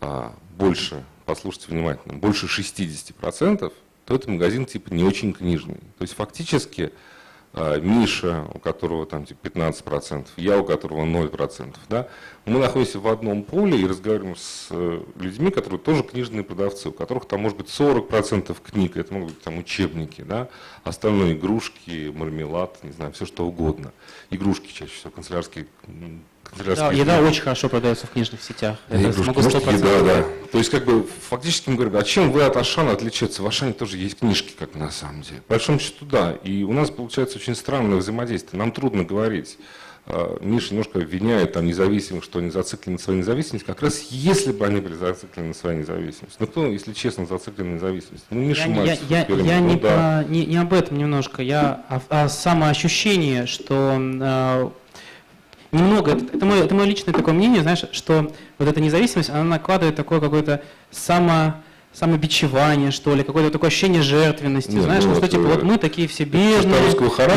а 0.00 0.34
больше, 0.56 1.04
послушайте 1.24 1.68
внимательно, 1.70 2.14
больше 2.14 2.46
60%, 2.46 3.72
то 4.04 4.14
это 4.14 4.30
магазин 4.30 4.64
типа 4.64 4.92
не 4.92 5.04
очень 5.04 5.32
книжный. 5.32 5.78
То 5.98 6.02
есть 6.02 6.14
фактически 6.14 6.92
Миша, 7.54 8.46
у 8.54 8.58
которого 8.58 9.06
там 9.06 9.24
типа 9.24 9.48
15%, 9.48 10.26
я, 10.36 10.58
у 10.58 10.64
которого 10.64 11.04
0%, 11.04 11.76
да, 11.88 12.08
мы 12.44 12.60
находимся 12.60 13.00
в 13.00 13.08
одном 13.08 13.42
поле 13.42 13.80
и 13.80 13.86
разговариваем 13.86 14.36
с 14.36 14.68
э, 14.70 15.02
людьми, 15.16 15.50
которые 15.50 15.80
тоже 15.80 16.02
книжные 16.02 16.44
продавцы, 16.44 16.90
у 16.90 16.92
которых 16.92 17.26
там 17.26 17.40
может 17.40 17.58
быть 17.58 17.66
40% 17.66 18.56
книг, 18.62 18.96
это 18.96 19.12
могут 19.12 19.30
быть 19.34 19.42
там 19.42 19.58
учебники, 19.58 20.22
да, 20.22 20.48
остальное 20.84 21.32
игрушки, 21.32 22.12
мармелад, 22.14 22.82
не 22.84 22.92
знаю, 22.92 23.12
все 23.12 23.26
что 23.26 23.46
угодно. 23.46 23.92
Игрушки 24.30 24.72
чаще 24.72 24.92
всего, 24.92 25.10
канцелярские 25.10 25.66
да, 26.56 26.92
еда 26.92 27.20
очень 27.20 27.42
хорошо 27.42 27.68
продается 27.68 28.06
в 28.06 28.10
книжных 28.10 28.42
сетях. 28.42 28.76
Это 28.88 29.02
игрушки, 29.02 29.26
могу 29.26 29.42
может, 29.42 29.62
еда, 29.66 30.02
да. 30.02 30.24
То 30.50 30.58
есть, 30.58 30.70
как 30.70 30.84
бы, 30.84 31.06
фактически 31.28 31.70
мы 31.70 31.76
говорим, 31.76 31.96
а 31.96 32.02
чем 32.02 32.32
вы 32.32 32.42
от 32.42 32.56
Ашана 32.56 32.92
отличается? 32.92 33.42
В 33.42 33.46
Ашане 33.46 33.72
тоже 33.72 33.96
есть 33.98 34.18
книжки, 34.18 34.52
как 34.58 34.74
на 34.74 34.90
самом 34.90 35.22
деле. 35.22 35.42
По 35.42 35.54
большому 35.54 35.78
счету, 35.78 36.04
да. 36.06 36.32
И 36.42 36.62
у 36.62 36.72
нас 36.72 36.90
получается 36.90 37.38
очень 37.38 37.54
странное 37.54 37.98
взаимодействие. 37.98 38.58
Нам 38.58 38.72
трудно 38.72 39.04
говорить. 39.04 39.58
А, 40.10 40.38
Миша 40.40 40.70
немножко 40.70 41.00
обвиняет 41.00 41.52
там 41.52 41.66
независимых, 41.66 42.24
что 42.24 42.38
они 42.38 42.50
зациклены 42.50 42.96
на 42.96 43.02
своей 43.02 43.18
независимости, 43.18 43.66
как 43.66 43.82
раз 43.82 44.00
если 44.10 44.52
бы 44.52 44.64
они 44.66 44.80
были 44.80 44.94
зациклены 44.94 45.48
на 45.48 45.54
своей 45.54 45.80
независимости. 45.80 46.36
Ну 46.38 46.46
кто, 46.46 46.66
если 46.66 46.94
честно, 46.94 47.26
зациклен 47.26 47.72
на 47.72 47.74
независимости? 47.74 48.26
Ну 48.30 48.40
Миша 48.40 48.68
я, 48.68 48.74
Мальцев. 48.74 49.10
Я, 49.10 49.26
я, 49.28 49.36
я 49.36 49.60
ну, 49.60 49.68
не, 49.68 49.76
да. 49.76 50.24
про, 50.24 50.32
не, 50.32 50.46
не 50.46 50.56
об 50.56 50.72
этом 50.72 50.96
немножко, 50.96 51.42
я 51.42 51.84
о, 51.90 52.24
о 52.24 52.28
самоощущении, 52.30 53.44
что 53.44 54.72
э, 55.70 55.76
немного, 55.76 56.12
это 56.12 56.44
мое, 56.44 56.64
это 56.64 56.74
мое 56.74 56.86
личное 56.86 57.12
такое 57.12 57.34
мнение, 57.34 57.62
знаешь, 57.62 57.84
что 57.92 58.32
вот 58.58 58.68
эта 58.68 58.80
независимость, 58.80 59.30
она 59.30 59.44
накладывает 59.44 59.96
такое 59.96 60.20
какое-то 60.20 60.62
само 60.90 61.54
самобичевание, 61.92 62.90
что 62.90 63.14
ли, 63.14 63.24
какое-то 63.24 63.50
такое 63.50 63.68
ощущение 63.68 64.02
жертвенности, 64.02 64.70
Нет, 64.72 64.84
знаешь, 64.84 65.04
ну, 65.04 65.14
что 65.16 65.26
типа 65.26 65.42
вот 65.42 65.62
мы 65.62 65.78
такие 65.78 66.06
все 66.06 66.24
бедные, 66.24 66.80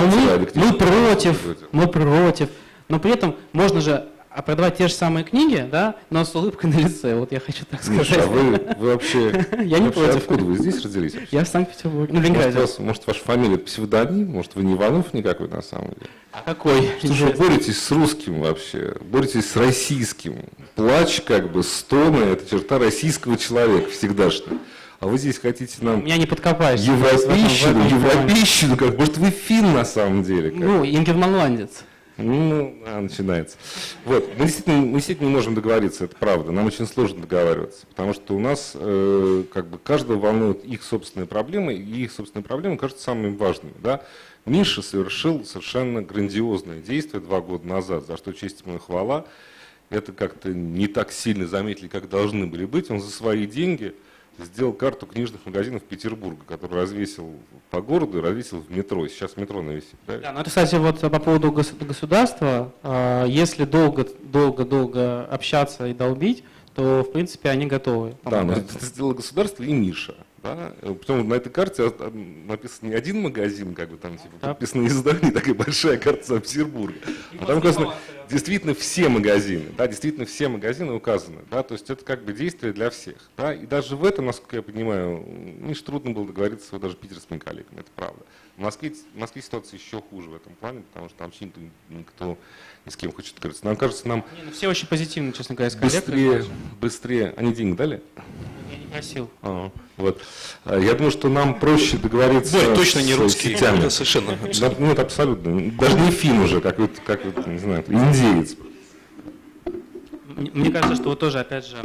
мы, 0.06 0.48
мы 0.54 0.74
против, 0.74 1.40
мы 1.72 1.88
против, 1.88 2.50
но 2.88 3.00
при 3.00 3.14
этом 3.14 3.36
можно 3.54 3.82
же 3.82 4.08
а 4.34 4.42
продавать 4.42 4.78
те 4.78 4.88
же 4.88 4.94
самые 4.94 5.26
книги, 5.26 5.68
да, 5.70 5.96
но 6.10 6.24
с 6.24 6.34
улыбкой 6.34 6.70
на 6.70 6.78
лице. 6.78 7.16
Вот 7.16 7.32
я 7.32 7.40
хочу 7.40 7.66
так 7.66 7.84
сказать. 7.84 8.10
Миша, 8.10 8.24
а 8.24 8.28
вы, 8.28 8.52
вы 8.78 8.88
вообще, 8.94 9.46
я 9.64 9.80
не 9.80 9.90
против. 9.90 10.18
откуда 10.18 10.44
вы 10.44 10.58
здесь 10.58 10.82
родились? 10.84 11.16
Я 11.32 11.44
в 11.44 11.48
Санкт-Петербурге, 11.48 12.14
ну, 12.14 12.22
Ленинграде. 12.22 12.58
Может, 12.58 12.80
может, 12.80 13.08
ваша 13.08 13.20
фамилия 13.20 13.58
псевдоним, 13.58 14.32
может, 14.32 14.56
вы 14.56 14.64
не 14.64 14.74
Иванов 14.74 15.14
никакой 15.14 15.50
на 15.50 15.62
самом 15.62 15.90
деле? 15.90 16.10
А 16.32 16.44
какой? 16.46 16.92
Что 17.00 17.14
же 17.14 17.26
вы 17.26 17.34
боретесь 17.34 17.82
с 17.82 17.92
русским 17.92 18.40
вообще, 18.40 18.96
боретесь 19.02 19.52
с 19.52 19.56
российским. 19.58 20.46
Плач, 20.76 21.22
как 21.22 21.52
бы, 21.52 21.62
стоны, 21.64 22.24
это 22.24 22.50
черта 22.50 22.80
российского 22.80 23.38
человека 23.38 23.90
всегдашняя. 23.90 24.58
А 25.02 25.08
вы 25.08 25.18
здесь 25.18 25.40
хотите 25.40 25.78
нам... 25.82 26.06
Меня 26.06 26.18
не 26.18 26.28
подкопаешь. 26.28 26.80
Европейщину, 26.80 27.84
европейщину, 27.90 28.78
как, 28.78 28.98
может, 28.98 29.18
вы 29.18 29.32
фин 29.32 29.74
на 29.74 29.84
самом 29.84 30.24
деле? 30.24 30.52
Как? 30.52 30.60
Ну, 30.60 30.86
ингерманландец. 30.86 31.84
Ну, 32.18 32.78
а, 32.86 33.02
начинается. 33.02 33.58
Вот, 34.06 34.30
мы 34.38 34.46
действительно, 34.46 34.78
мы 34.78 34.94
действительно 34.96 35.28
не 35.28 35.34
можем 35.34 35.56
договориться, 35.56 36.06
это 36.06 36.16
правда. 36.16 36.52
Нам 36.52 36.66
очень 36.66 36.86
сложно 36.86 37.22
договариваться, 37.22 37.88
потому 37.88 38.14
что 38.14 38.36
у 38.36 38.40
нас 38.40 38.74
э, 38.76 39.44
как 39.52 39.68
бы 39.68 39.78
каждого 39.78 40.20
волнует 40.20 40.64
их 40.66 40.84
собственные 40.84 41.28
проблемы, 41.28 41.74
и 41.74 42.04
их 42.04 42.12
собственные 42.12 42.44
проблемы 42.44 42.78
кажутся 42.78 43.04
самыми 43.06 43.36
важными. 43.36 43.74
Да? 43.82 44.04
Миша 44.46 44.82
совершил 44.82 45.46
совершенно 45.46 46.02
грандиозное 46.02 46.80
действие 46.80 47.22
два 47.22 47.42
года 47.42 47.68
назад, 47.68 48.06
за 48.06 48.18
что 48.18 48.34
честь 48.34 48.62
ему 48.66 48.76
и 48.76 48.80
хвала. 48.80 49.26
Это 49.90 50.14
как-то 50.14 50.50
не 50.50 50.88
так 50.88 51.12
сильно 51.12 51.48
заметили, 51.48 51.88
как 51.88 52.10
должны 52.10 52.48
были 52.48 52.66
быть. 52.66 52.90
Он 52.90 53.02
за 53.02 53.10
свои 53.10 53.46
деньги 53.46 53.94
сделал 54.46 54.74
карту 54.74 55.06
книжных 55.06 55.46
магазинов 55.46 55.84
Петербурга, 55.84 56.44
который 56.48 56.82
развесил 56.82 57.36
по 57.70 57.82
городу 57.82 58.20
и 58.20 58.22
развесил 58.22 58.62
в 58.62 58.70
метро. 58.70 59.08
Сейчас 59.08 59.38
метро 59.38 59.62
навесит. 59.62 59.96
Да, 60.08 60.18
да 60.18 60.32
ну 60.32 60.40
это, 60.40 60.50
кстати, 60.50 60.76
вот 60.76 61.00
по 61.00 61.20
поводу 61.20 61.52
государства, 61.52 62.74
а, 62.84 63.26
если 63.26 63.66
долго-долго-долго 63.66 65.26
общаться 65.26 65.88
и 65.88 65.94
долбить, 65.94 66.44
то, 66.76 67.04
в 67.04 67.12
принципе, 67.12 67.50
они 67.50 67.66
готовы. 67.66 68.16
Да, 68.24 68.44
но 68.44 68.54
это 68.54 68.86
сделало 68.86 69.14
государство 69.14 69.64
и 69.64 69.74
Миша. 69.74 70.16
Да? 70.44 70.74
Причем 70.82 71.28
на 71.28 71.36
этой 71.36 71.52
карте 71.52 71.84
написан 72.48 72.90
не 72.90 72.96
один 72.96 73.22
магазин, 73.22 73.76
как 73.76 73.90
бы 73.90 73.98
там 73.98 74.18
типа, 74.18 74.36
да. 74.42 74.48
подписано 74.50 74.88
издание, 74.88 75.32
такая 75.34 75.54
большая 75.54 75.98
карта 75.98 76.26
Санкт-Петербурга. 76.26 76.98
А 77.40 77.46
там 77.46 77.60
указано 77.60 77.94
действительно 78.32 78.74
все 78.74 79.10
магазины, 79.10 79.66
да, 79.78 79.88
действительно 79.88 80.26
все 80.26 80.48
магазины 80.48 80.94
указаны, 80.94 81.42
да, 81.50 81.64
то 81.64 81.74
есть 81.74 81.90
это 81.90 82.04
как 82.04 82.24
бы 82.24 82.34
действие 82.34 82.74
для 82.74 82.90
всех, 82.90 83.18
да, 83.38 83.54
и 83.54 83.66
даже 83.66 83.96
в 83.96 84.06
этом, 84.06 84.26
насколько 84.26 84.56
я 84.56 84.62
понимаю, 84.62 85.24
Миш 85.28 85.82
трудно 85.82 86.12
было 86.12 86.26
договориться 86.26 86.70
вот 86.72 86.82
даже 86.82 86.96
питерскими 86.96 87.38
коллегами, 87.38 87.82
это 87.82 87.92
правда. 87.96 88.24
В 88.58 88.62
Москве, 88.62 88.94
в 89.14 89.18
Москве 89.18 89.42
ситуация 89.42 89.78
еще 89.78 90.02
хуже 90.02 90.30
в 90.30 90.36
этом 90.36 90.54
плане, 90.56 90.84
потому 90.92 91.10
что 91.10 91.18
там 91.18 91.28
вообще 91.28 91.46
никто, 91.46 91.62
никто 91.90 92.38
ни 92.86 92.90
с 92.92 92.96
кем 92.96 93.12
хочет 93.12 93.36
договориться. 93.36 93.66
Нам 93.66 93.76
кажется, 93.76 94.08
нам... 94.08 94.26
Не, 94.36 94.44
ну 94.44 94.52
все 94.52 94.68
очень 94.68 94.88
позитивно, 94.88 95.34
честно 95.34 95.56
говоря, 95.56 95.72
с 95.72 95.76
Быстрее, 95.76 96.46
быстрее. 96.80 97.34
Они 97.38 97.54
деньги 97.54 97.76
дали? 97.76 98.02
Просил. 98.92 99.30
А, 99.42 99.72
вот. 99.98 100.22
А, 100.66 100.78
я 100.78 100.94
думаю, 100.94 101.12
что 101.12 101.30
нам 101.30 101.60
проще 101.60 101.98
договориться 101.98 102.58
Борь 102.58 102.76
точно 102.76 103.00
не 103.00 103.16
русский. 103.16 103.56
Сетями. 103.56 103.90
совершенно. 103.90 104.34
абсолютно. 104.34 104.70
Да, 104.70 104.88
нет, 104.88 105.00
абсолютно. 105.00 105.72
Даже 105.72 106.00
не 106.00 106.12
фин 106.12 106.40
уже, 106.40 106.62
как, 106.62 106.80
вот, 106.80 106.92
как 107.06 107.26
вот, 107.26 107.48
не 107.48 107.58
знаю, 107.58 107.84
индеец. 107.88 108.56
Мне 110.36 110.72
кажется, 110.72 110.96
что 110.96 111.10
вот 111.10 111.20
тоже, 111.20 111.40
опять 111.40 111.66
же, 111.68 111.78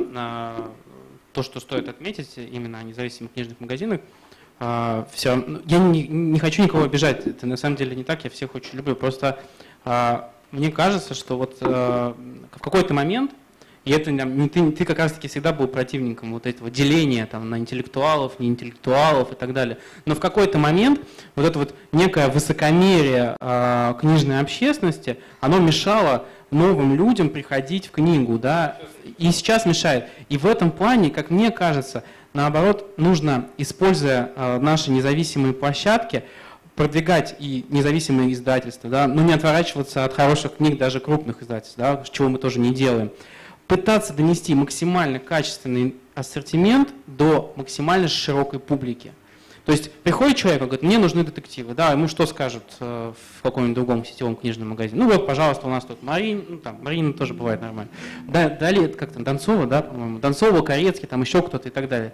то, 1.33 1.43
что 1.43 1.61
стоит 1.61 1.89
отметить 1.89 2.33
именно 2.37 2.79
о 2.79 2.83
независимых 2.83 3.33
книжных 3.33 3.61
магазинах, 3.61 4.01
а, 4.59 5.07
все, 5.13 5.35
ну, 5.37 5.61
я 5.67 5.79
не, 5.79 6.09
не 6.09 6.39
хочу 6.39 6.63
никого 6.63 6.85
обижать, 6.85 7.27
это 7.27 7.47
на 7.47 7.59
самом 7.59 7.77
деле 7.77 7.95
не 7.95 8.05
так, 8.05 8.25
я 8.25 8.31
всех 8.31 8.55
очень 8.55 8.77
люблю, 8.77 8.97
просто 8.97 9.39
мне 10.51 10.71
кажется, 10.71 11.15
что 11.15 11.37
вот 11.37 11.59
в 11.61 12.17
какой-то 12.59 12.95
момент 12.95 13.33
и 13.87 13.93
это 13.93 14.11
не 14.11 14.49
ты, 14.49 14.73
ты 14.73 14.85
как 14.85 14.99
раз-таки 14.99 15.29
всегда 15.29 15.53
был 15.53 15.69
противником 15.69 16.33
вот 16.33 16.45
этого 16.45 16.71
деления 16.71 17.25
там, 17.25 17.49
на 17.49 17.57
интеллектуалов, 17.57 18.41
не 18.41 18.49
интеллектуалов 18.49 19.33
и 19.33 19.37
так 19.37 19.53
далее. 19.53 19.79
Но 20.05 20.17
в 20.17 20.21
какой-то 20.21 20.59
момент 20.59 21.01
вот 21.37 21.47
это 21.47 21.59
вот 21.61 21.75
некое 21.93 22.27
высокомерие 22.27 23.37
э, 23.41 23.95
книжной 24.01 24.41
общественности, 24.41 25.19
оно 25.41 25.61
мешало 25.61 26.25
новым 26.51 26.97
людям 26.97 27.31
приходить 27.31 27.87
в 27.87 27.93
книгу, 27.93 28.41
да, 28.41 28.77
и 29.19 29.31
сейчас 29.31 29.67
мешает. 29.67 30.09
И 30.29 30.37
в 30.37 30.47
этом 30.47 30.73
плане, 30.73 31.11
как 31.11 31.31
мне 31.31 31.53
кажется, 31.53 32.03
наоборот, 32.35 32.93
нужно, 32.97 33.47
используя 33.57 34.33
э, 34.35 34.59
наши 34.59 34.91
независимые 34.91 35.55
площадки, 35.55 36.25
продвигать 36.75 37.37
и 37.39 37.65
независимые 37.69 38.33
издательства, 38.33 38.91
да, 38.91 39.07
но 39.07 39.23
не 39.23 39.33
отворачиваться 39.33 40.05
от 40.05 40.13
хороших 40.13 40.57
книг 40.57 40.77
даже 40.77 40.99
крупных 40.99 41.41
издательств, 41.41 41.79
да, 41.79 42.03
чего 42.11 42.29
мы 42.29 42.39
тоже 42.39 42.59
не 42.59 42.75
делаем. 42.75 43.13
Пытаться 43.67 44.13
донести 44.13 44.55
максимально 44.55 45.19
качественный 45.19 45.97
ассортимент 46.15 46.91
до 47.07 47.53
максимально 47.57 48.09
широкой 48.09 48.61
публики. 48.61 49.13
То 49.67 49.73
есть 49.73 49.91
приходит 49.91 50.37
человек, 50.37 50.63
он 50.63 50.69
говорит, 50.69 50.85
мне 50.85 50.97
нужны 50.97 51.25
детективы, 51.25 51.75
да, 51.75 51.91
ему 51.91 52.07
что 52.07 52.25
скажут 52.27 52.63
э, 52.79 53.13
в 53.39 53.43
каком-нибудь 53.43 53.75
другом 53.75 54.05
сетевом 54.05 54.37
книжном 54.37 54.69
магазине? 54.69 55.03
Ну 55.03 55.11
вот, 55.11 55.27
пожалуйста, 55.27 55.67
у 55.67 55.71
нас 55.71 55.85
тут 55.85 56.05
Марин, 56.05 56.45
ну 56.49 56.59
там, 56.59 56.79
Марина 56.83 57.13
тоже 57.13 57.35
бывает 57.35 57.61
нормально. 57.61 57.91
Да, 58.29 58.49
далее, 58.49 58.87
как 58.87 59.11
там, 59.11 59.25
Донцова, 59.25 59.67
да, 59.67 59.83
по-моему, 59.83 60.21
Донцова, 60.21 60.63
Корецкий, 60.63 61.09
там 61.09 61.21
еще 61.23 61.43
кто-то 61.43 61.69
и 61.69 61.73
так 61.73 61.89
далее. 61.89 62.13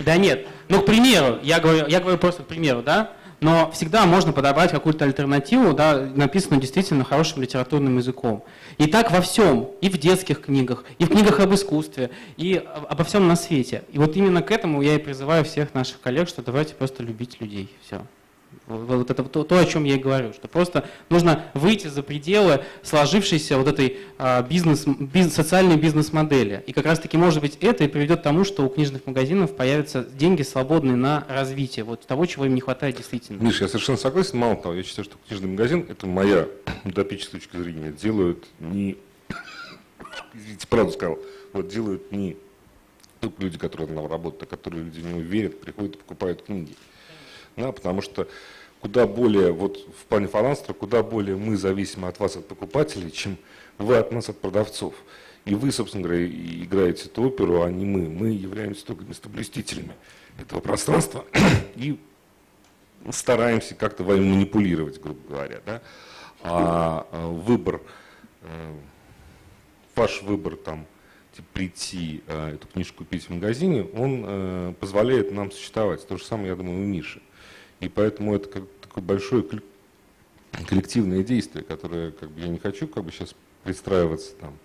Да 0.00 0.16
нет, 0.16 0.48
ну, 0.68 0.82
к 0.82 0.86
примеру, 0.86 1.38
я 1.44 1.60
говорю, 1.60 1.86
я 1.86 2.00
говорю 2.00 2.18
просто 2.18 2.42
к 2.42 2.46
примеру, 2.46 2.82
да, 2.82 3.12
но 3.40 3.70
всегда 3.72 4.06
можно 4.06 4.32
подобрать 4.32 4.70
какую-то 4.70 5.04
альтернативу, 5.04 5.72
да, 5.72 5.94
написанную 6.14 6.60
действительно 6.60 7.04
хорошим 7.04 7.42
литературным 7.42 7.98
языком. 7.98 8.44
И 8.78 8.86
так 8.86 9.10
во 9.10 9.20
всем, 9.20 9.70
и 9.80 9.88
в 9.88 9.98
детских 9.98 10.42
книгах, 10.42 10.84
и 10.98 11.04
в 11.04 11.08
книгах 11.08 11.40
об 11.40 11.54
искусстве, 11.54 12.10
и 12.36 12.62
обо 12.88 13.04
всем 13.04 13.28
на 13.28 13.36
свете. 13.36 13.84
И 13.92 13.98
вот 13.98 14.16
именно 14.16 14.42
к 14.42 14.50
этому 14.50 14.82
я 14.82 14.94
и 14.94 14.98
призываю 14.98 15.44
всех 15.44 15.74
наших 15.74 16.00
коллег, 16.00 16.28
что 16.28 16.42
давайте 16.42 16.74
просто 16.74 17.02
любить 17.02 17.40
людей. 17.40 17.68
Все. 17.84 18.02
Вот 18.66 19.10
это 19.10 19.22
то, 19.22 19.44
то, 19.44 19.58
о 19.58 19.64
чем 19.64 19.84
я 19.84 19.94
и 19.94 19.98
говорю, 19.98 20.32
что 20.32 20.48
просто 20.48 20.88
нужно 21.08 21.44
выйти 21.54 21.86
за 21.86 22.02
пределы 22.02 22.64
сложившейся 22.82 23.58
вот 23.58 23.68
этой 23.68 23.98
а, 24.18 24.42
бизнес, 24.42 24.84
бизнес, 24.86 25.34
социальной 25.34 25.76
бизнес-модели. 25.76 26.64
И 26.66 26.72
как 26.72 26.84
раз-таки, 26.84 27.16
может 27.16 27.40
быть, 27.40 27.58
это 27.60 27.84
и 27.84 27.88
приведет 27.88 28.20
к 28.20 28.22
тому, 28.24 28.44
что 28.44 28.66
у 28.66 28.68
книжных 28.68 29.06
магазинов 29.06 29.54
появятся 29.54 30.02
деньги 30.02 30.42
свободные 30.42 30.96
на 30.96 31.24
развитие 31.28 31.84
вот 31.84 32.06
того, 32.06 32.26
чего 32.26 32.46
им 32.46 32.56
не 32.56 32.60
хватает 32.60 32.96
действительно. 32.96 33.40
Миша, 33.40 33.64
я 33.64 33.68
совершенно 33.68 33.98
согласен. 33.98 34.38
Мало 34.38 34.56
того, 34.56 34.74
я 34.74 34.82
считаю, 34.82 35.04
что 35.04 35.16
книжный 35.28 35.48
магазин, 35.48 35.86
это 35.88 36.08
моя 36.08 36.48
утопическая 36.84 37.40
точка 37.40 37.58
зрения, 37.58 37.92
делают 37.92 38.46
не... 38.58 38.96
Извините, 40.34 40.66
правду 40.66 40.92
сказал. 40.92 41.18
Вот 41.52 41.68
делают 41.68 42.10
не 42.10 42.36
только 43.20 43.42
люди, 43.42 43.58
которые 43.58 43.86
там 43.86 44.06
работают, 44.06 44.42
а 44.42 44.46
которые 44.46 44.84
люди 44.84 45.00
в 45.00 45.06
него 45.06 45.20
верят, 45.20 45.60
приходят 45.60 45.94
и 45.94 45.98
покупают 45.98 46.42
книги. 46.42 46.74
Да, 47.56 47.72
потому 47.72 48.02
что 48.02 48.28
куда 48.80 49.06
более, 49.06 49.52
вот 49.52 49.78
в 49.78 50.04
плане 50.04 50.28
фаланстра, 50.28 50.72
куда 50.74 51.02
более 51.02 51.36
мы 51.36 51.56
зависимы 51.56 52.08
от 52.08 52.20
вас, 52.20 52.36
от 52.36 52.46
покупателей, 52.46 53.10
чем 53.10 53.38
вы 53.78 53.96
от 53.96 54.12
нас, 54.12 54.28
от 54.28 54.40
продавцов. 54.40 54.94
И 55.44 55.54
вы, 55.54 55.72
собственно 55.72 56.04
говоря, 56.04 56.26
играете 56.26 57.06
эту 57.06 57.22
оперу, 57.22 57.62
а 57.62 57.70
не 57.70 57.84
мы. 57.84 58.08
Мы 58.08 58.30
являемся 58.30 58.84
только 58.84 59.04
местоблюстителями 59.04 59.92
этого 60.38 60.60
пространства 60.60 61.24
и 61.76 61.98
стараемся 63.10 63.74
как-то 63.74 64.04
вами 64.04 64.28
манипулировать, 64.28 65.00
грубо 65.00 65.20
говоря. 65.28 65.60
Да? 65.64 65.82
А, 66.42 67.06
а 67.12 67.28
выбор, 67.28 67.80
э, 68.42 68.74
ваш 69.94 70.22
выбор 70.22 70.56
там, 70.56 70.86
типа, 71.34 71.48
прийти 71.52 72.22
э, 72.26 72.54
эту 72.54 72.66
книжку 72.68 72.98
купить 72.98 73.24
в 73.24 73.30
магазине, 73.30 73.84
он 73.94 74.24
э, 74.26 74.74
позволяет 74.80 75.32
нам 75.32 75.50
существовать. 75.50 76.06
То 76.06 76.16
же 76.16 76.24
самое, 76.24 76.48
я 76.48 76.56
думаю, 76.56 76.78
у 76.78 76.84
Миши. 76.84 77.20
И 77.80 77.88
поэтому 77.88 78.34
это 78.34 78.48
как 78.48 78.64
такое 78.80 79.04
большое 79.04 79.44
коллективное 80.68 81.22
действие, 81.22 81.64
которое 81.64 82.12
как 82.12 82.30
бы 82.30 82.40
я 82.40 82.48
не 82.48 82.58
хочу 82.58 82.88
как 82.88 83.04
бы 83.04 83.12
сейчас 83.12 83.34
пристраиваться 83.64 84.34
там, 84.36 84.56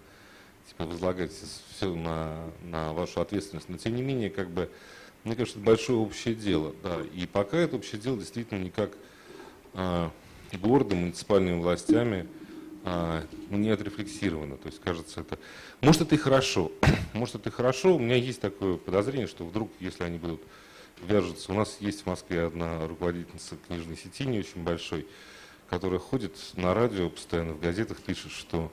типа 0.70 0.86
возлагать 0.86 1.32
все 1.32 1.94
на, 1.94 2.50
на 2.64 2.94
вашу 2.94 3.22
ответственность. 3.22 3.68
Но 3.68 3.78
тем 3.78 3.96
не 3.96 4.02
менее, 4.02 4.30
как 4.30 4.50
бы, 4.50 4.70
мне 5.24 5.36
кажется, 5.36 5.60
это 5.60 5.66
большое 5.66 6.00
общее 6.00 6.36
дело. 6.36 6.74
Да. 6.84 7.00
И 7.14 7.26
пока 7.26 7.58
это 7.58 7.76
общее 7.76 8.00
дело 8.00 8.18
действительно 8.18 8.60
никак 8.60 8.92
а, 9.74 10.12
городом, 10.54 11.00
муниципальными 11.00 11.60
властями 11.60 12.28
а, 12.84 13.24
ну, 13.50 13.58
не 13.58 13.70
отрефлексировано. 13.70 14.58
То 14.58 14.68
есть, 14.68 14.80
кажется, 14.82 15.22
это... 15.22 15.38
Может, 15.82 16.04
это 16.04 16.16
и 16.16 16.18
хорошо. 16.18 16.72
Может, 17.14 17.36
это 17.36 17.50
и 17.50 17.52
хорошо. 17.52 17.96
У 17.96 18.00
меня 18.00 18.16
есть 18.16 18.42
такое 18.42 18.78
подозрение, 18.78 19.28
что 19.28 19.46
вдруг, 19.46 19.72
если 19.80 20.04
они 20.04 20.18
будут 20.18 20.42
вяжутся. 21.02 21.52
У 21.52 21.56
нас 21.56 21.78
есть 21.80 22.04
в 22.04 22.06
Москве 22.06 22.44
одна 22.44 22.88
руководительница 22.88 23.56
книжной 23.68 23.98
сети, 23.98 24.26
не 24.26 24.40
очень 24.40 24.64
большой, 24.64 25.08
которая 25.70 26.00
ходит 26.00 26.36
на 26.56 26.74
радио, 26.74 27.10
постоянно 27.10 27.54
в 27.54 27.60
газетах 27.60 28.02
пишет, 28.02 28.32
что 28.32 28.72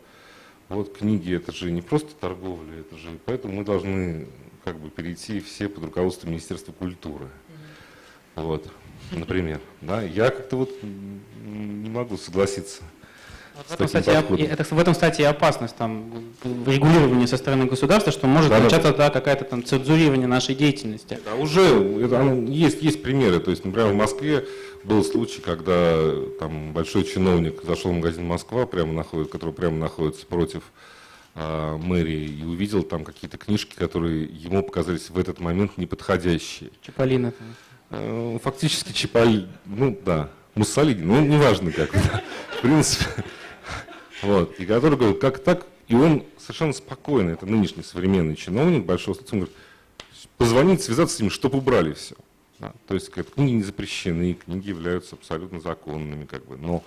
вот 0.69 0.97
книги 0.97 1.35
это 1.35 1.53
же 1.53 1.71
не 1.71 1.83
просто 1.83 2.15
торговля, 2.15 2.81
это 2.81 2.97
же, 2.97 3.19
поэтому 3.25 3.55
мы 3.55 3.65
должны 3.65 4.29
как 4.65 4.79
бы 4.79 4.91
перейти 4.91 5.41
все 5.41 5.69
под 5.69 5.85
руководство 5.85 6.29
Министерства 6.29 6.73
культуры. 6.73 7.29
Вот, 8.35 8.71
например. 9.11 9.61
Да, 9.81 10.03
я 10.03 10.31
как-то 10.31 10.57
вот 10.57 10.71
не 10.83 11.91
могу 11.91 12.17
согласиться 12.17 12.83
в 13.67 13.73
этом, 13.73 13.87
кстати, 13.87 14.09
это, 14.11 14.65
в 14.75 14.79
этом, 14.79 14.95
кстати, 14.95 15.21
и 15.21 15.25
опасность 15.25 15.77
там, 15.77 16.13
регулирования 16.67 17.27
со 17.27 17.37
стороны 17.37 17.67
государства, 17.67 18.13
что 18.13 18.27
может 18.27 18.51
да, 18.51 18.61
начаться 18.61 18.93
да, 18.93 19.11
какая-то 19.11 19.45
там 19.45 19.65
цензурирование 19.65 20.29
нашей 20.29 20.55
деятельности. 20.55 21.19
Да, 21.25 21.35
уже 21.35 21.63
это, 21.63 22.23
есть, 22.49 22.83
есть 22.83 23.03
примеры. 23.03 23.41
То 23.41 23.51
есть, 23.51 23.65
например, 23.65 23.89
в 23.89 23.95
Москве 23.95 24.47
был 24.85 25.05
случай, 25.05 25.41
когда 25.41 25.97
там 26.39 26.73
большой 26.73 27.03
чиновник 27.05 27.65
зашел 27.65 27.91
в 27.91 27.95
магазин 27.95 28.27
Москва, 28.27 28.67
прямо 28.67 28.93
находит, 28.93 29.31
который 29.31 29.53
прямо 29.53 29.77
находится 29.77 30.25
против 30.25 30.63
э, 31.35 31.77
мэрии, 31.77 32.41
и 32.41 32.45
увидел 32.45 32.85
там 32.85 33.05
какие-то 33.05 33.39
книжки, 33.39 33.75
которые 33.75 34.25
ему 34.25 34.63
показались 34.63 35.11
в 35.11 35.19
этот 35.19 35.41
момент 35.41 35.79
неподходящие. 35.79 36.71
Чаполина. 36.83 37.33
Э, 37.91 38.39
фактически 38.43 38.93
Чаполин, 38.93 39.49
ну 39.67 39.99
да, 40.05 40.31
Муссолини, 40.55 41.03
ну 41.03 41.21
неважно 41.21 41.73
как. 41.73 41.91
В 41.93 42.61
принципе, 42.63 43.25
вот. 44.23 44.59
И 44.59 44.67
который 44.67 44.99
говорит, 44.99 45.21
как 45.21 45.39
так? 45.39 45.67
И 45.89 45.95
он 45.95 46.25
совершенно 46.39 46.73
спокойно, 46.73 47.31
это 47.31 47.47
нынешний 47.47 47.83
современный 47.83 48.37
чиновник 48.37 48.85
большого 48.85 49.17
он 49.33 49.41
говорит, 49.41 49.57
позвонить, 50.37 50.83
связаться 50.83 51.17
с 51.17 51.21
ними, 51.21 51.31
чтобы 51.31 51.59
убрали 51.59 51.95
все. 51.95 52.15
Да, 52.59 52.73
то 52.87 52.95
есть 52.95 53.09
как, 53.11 53.33
книги 53.35 53.53
не 53.53 53.63
запрещены, 53.63 54.35
книги 54.35 54.69
являются 54.69 55.15
абсолютно 55.15 55.61
законными, 55.61 56.25
как 56.25 56.45
бы. 56.47 56.57
Но 56.57 56.83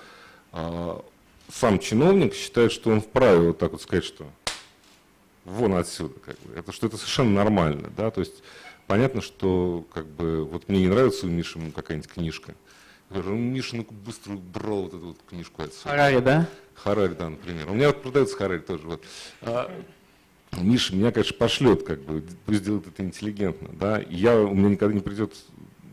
а, 0.52 1.04
сам 1.52 1.80
чиновник 1.80 2.34
считает, 2.34 2.72
что 2.72 2.92
он 2.92 3.02
вправе 3.02 3.48
вот 3.48 3.58
так 3.58 3.72
вот 3.72 3.82
сказать, 3.82 4.04
что 4.04 4.30
вон 5.46 5.74
отсюда, 5.76 6.20
как 6.20 6.38
бы. 6.42 6.54
Это 6.56 6.72
что 6.72 6.88
это 6.88 6.98
совершенно 6.98 7.32
нормально, 7.32 7.90
да, 7.96 8.12
то 8.12 8.20
есть 8.20 8.44
понятно, 8.86 9.22
что 9.22 9.86
как 9.94 10.06
бы 10.06 10.44
вот 10.44 10.68
мне 10.68 10.82
не 10.82 10.88
нравится 10.88 11.26
у 11.26 11.30
Миши 11.30 11.60
какая-нибудь 11.74 12.12
книжка. 12.12 12.54
Ну 13.14 13.36
Миша, 13.36 13.76
ну 13.76 13.86
быстро 13.89 14.34
убрал 14.34 14.84
вот 14.84 14.93
эту 14.93 15.07
вот 15.07 15.18
книжку 15.28 15.64
отсюда. 15.64 15.89
Харари, 15.89 16.20
да? 16.20 16.47
Харари, 16.76 17.14
да, 17.14 17.30
например. 17.30 17.70
У 17.70 17.74
меня 17.74 17.88
вот 17.88 18.01
продается 18.01 18.36
Харари 18.38 18.59
тоже. 18.59 18.88
Вот. 18.88 19.03
А, 19.41 19.70
Миша 20.59 20.95
меня, 20.95 21.12
конечно, 21.12 21.36
пошлет, 21.38 21.84
как 21.84 22.01
бы, 22.01 22.24
пусть 22.45 22.64
делает 22.64 22.88
это 22.88 23.03
интеллигентно, 23.03 23.70
да. 23.74 23.99
И 23.99 24.16
я, 24.16 24.39
у 24.39 24.53
меня 24.53 24.70
никогда 24.70 24.93
не 24.93 25.01
придет 25.01 25.34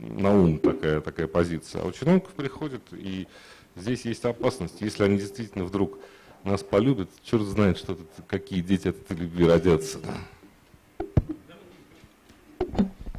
на 0.00 0.32
ум 0.32 0.58
такая, 0.58 1.00
такая 1.00 1.26
позиция. 1.26 1.82
А 1.82 1.86
у 1.86 1.92
чиновников 1.92 2.32
приходит, 2.32 2.82
и 2.92 3.26
здесь 3.74 4.04
есть 4.04 4.24
опасность. 4.24 4.80
Если 4.80 5.02
они 5.02 5.18
действительно 5.18 5.64
вдруг 5.64 5.98
нас 6.44 6.62
полюбят, 6.62 7.10
черт 7.24 7.42
знает, 7.42 7.78
что 7.78 7.96
тут, 7.96 8.08
какие 8.26 8.60
дети 8.60 8.88
от 8.88 8.96
этой 8.96 9.16
любви 9.16 9.44
родятся. 9.44 9.98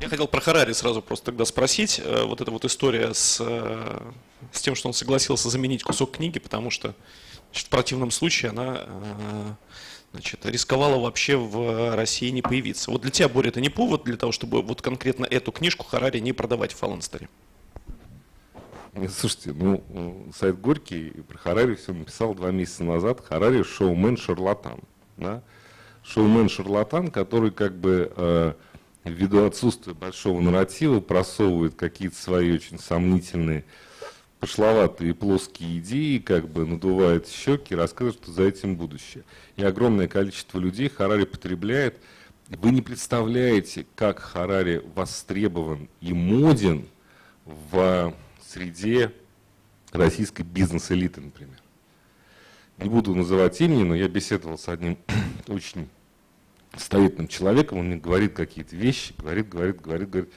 Я 0.02 0.08
хотел 0.08 0.28
про 0.28 0.40
Харари 0.40 0.74
сразу 0.74 1.02
просто 1.02 1.28
тогда 1.28 1.46
спросить. 1.46 2.02
Э, 2.04 2.24
вот 2.24 2.40
эта 2.42 2.52
вот 2.52 2.64
история 2.64 3.14
с, 3.14 3.38
э, 3.42 4.00
с 4.52 4.62
тем, 4.62 4.76
что 4.76 4.88
он 4.88 4.94
согласился 4.94 5.50
заменить 5.50 5.84
кусок 5.84 6.12
книги, 6.12 6.40
потому 6.40 6.70
что 6.70 6.96
Значит, 7.52 7.68
в 7.68 7.70
противном 7.70 8.12
случае 8.12 8.52
она 8.52 8.84
э, 8.86 9.54
значит, 10.12 10.46
рисковала 10.46 11.00
вообще 11.00 11.36
в 11.36 11.96
России 11.96 12.30
не 12.30 12.42
появиться. 12.42 12.92
Вот 12.92 13.02
для 13.02 13.12
тебя, 13.12 13.28
Боря, 13.28 13.50
это 13.50 13.60
не 13.60 13.70
повод 13.70 14.04
для 14.04 14.18
того, 14.18 14.32
чтобы 14.32 14.62
вот 14.62 14.82
конкретно 14.82 15.26
эту 15.26 15.52
книжку 15.52 15.86
Харари 15.86 16.20
не 16.20 16.32
продавать 16.32 16.74
в 16.74 16.78
Фаланстере? 16.78 17.28
Слушайте, 19.18 19.54
ну, 19.54 19.84
сайт 20.36 20.60
Горький 20.60 21.10
про 21.28 21.38
Харари 21.38 21.76
все 21.76 21.94
написал 21.94 22.36
два 22.36 22.52
месяца 22.52 22.84
назад. 22.84 23.22
Харари 23.28 23.64
шоумен-шарлатан. 23.64 24.82
Да? 25.18 25.42
Шоумен-шарлатан, 26.04 27.10
который 27.10 27.52
как 27.52 27.76
бы 27.76 28.56
ввиду 29.04 29.46
отсутствия 29.46 29.94
большого 29.94 30.42
нарратива 30.42 31.00
просовывает 31.00 31.76
какие-то 31.76 32.16
свои 32.16 32.52
очень 32.52 32.80
сомнительные 32.80 33.66
пошловатые 34.40 35.14
плоские 35.14 35.80
идеи, 35.80 36.18
как 36.18 36.48
бы 36.48 36.66
надувает 36.66 37.28
щеки, 37.28 37.76
рассказывает, 37.76 38.24
что 38.24 38.32
за 38.32 38.44
этим 38.44 38.76
будущее. 38.76 39.24
И 39.58 39.64
огромное 39.64 40.08
количество 40.08 40.60
людей 40.60 40.90
Харари 40.90 41.26
потребляет. 41.26 41.98
Вы 42.48 42.72
не 42.72 42.82
представляете, 42.82 43.86
как 43.96 44.20
Харари 44.20 44.82
востребован 44.96 45.90
и 46.02 46.14
моден 46.14 46.88
в 47.46 48.14
среде 48.42 49.12
российской 49.92 50.44
бизнес-элиты, 50.44 51.22
например. 51.22 51.60
Не 52.78 52.90
буду 52.90 53.14
называть 53.14 53.60
имени, 53.60 53.84
но 53.84 53.94
я 53.94 54.08
беседовал 54.08 54.58
с 54.58 54.70
одним 54.70 54.98
очень 55.48 55.90
стоит 56.78 57.30
человеком, 57.30 57.80
он 57.80 57.88
мне 57.88 57.98
говорит 57.98 58.34
какие-то 58.34 58.76
вещи, 58.76 59.14
говорит, 59.18 59.50
говорит, 59.50 59.82
говорит, 59.82 60.10
говорит. 60.10 60.34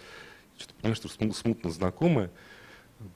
Что-то 0.57 0.75
понимаешь, 0.81 0.99
что 0.99 1.09
смутно 1.35 1.71
знакомое. 1.71 2.31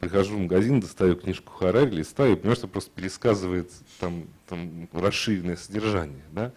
прихожу 0.01 0.37
в 0.37 0.41
магазин, 0.41 0.81
достаю 0.81 1.17
книжку 1.17 1.53
Харари, 1.53 1.91
листаю, 1.91 2.33
и 2.33 2.37
понимаю, 2.37 2.57
что 2.57 2.69
просто 2.69 2.91
пересказывает 2.91 3.71
там, 4.01 4.27
там 4.49 4.89
расширенное 4.93 5.57
содержание. 5.57 6.25
Да? 6.33 6.53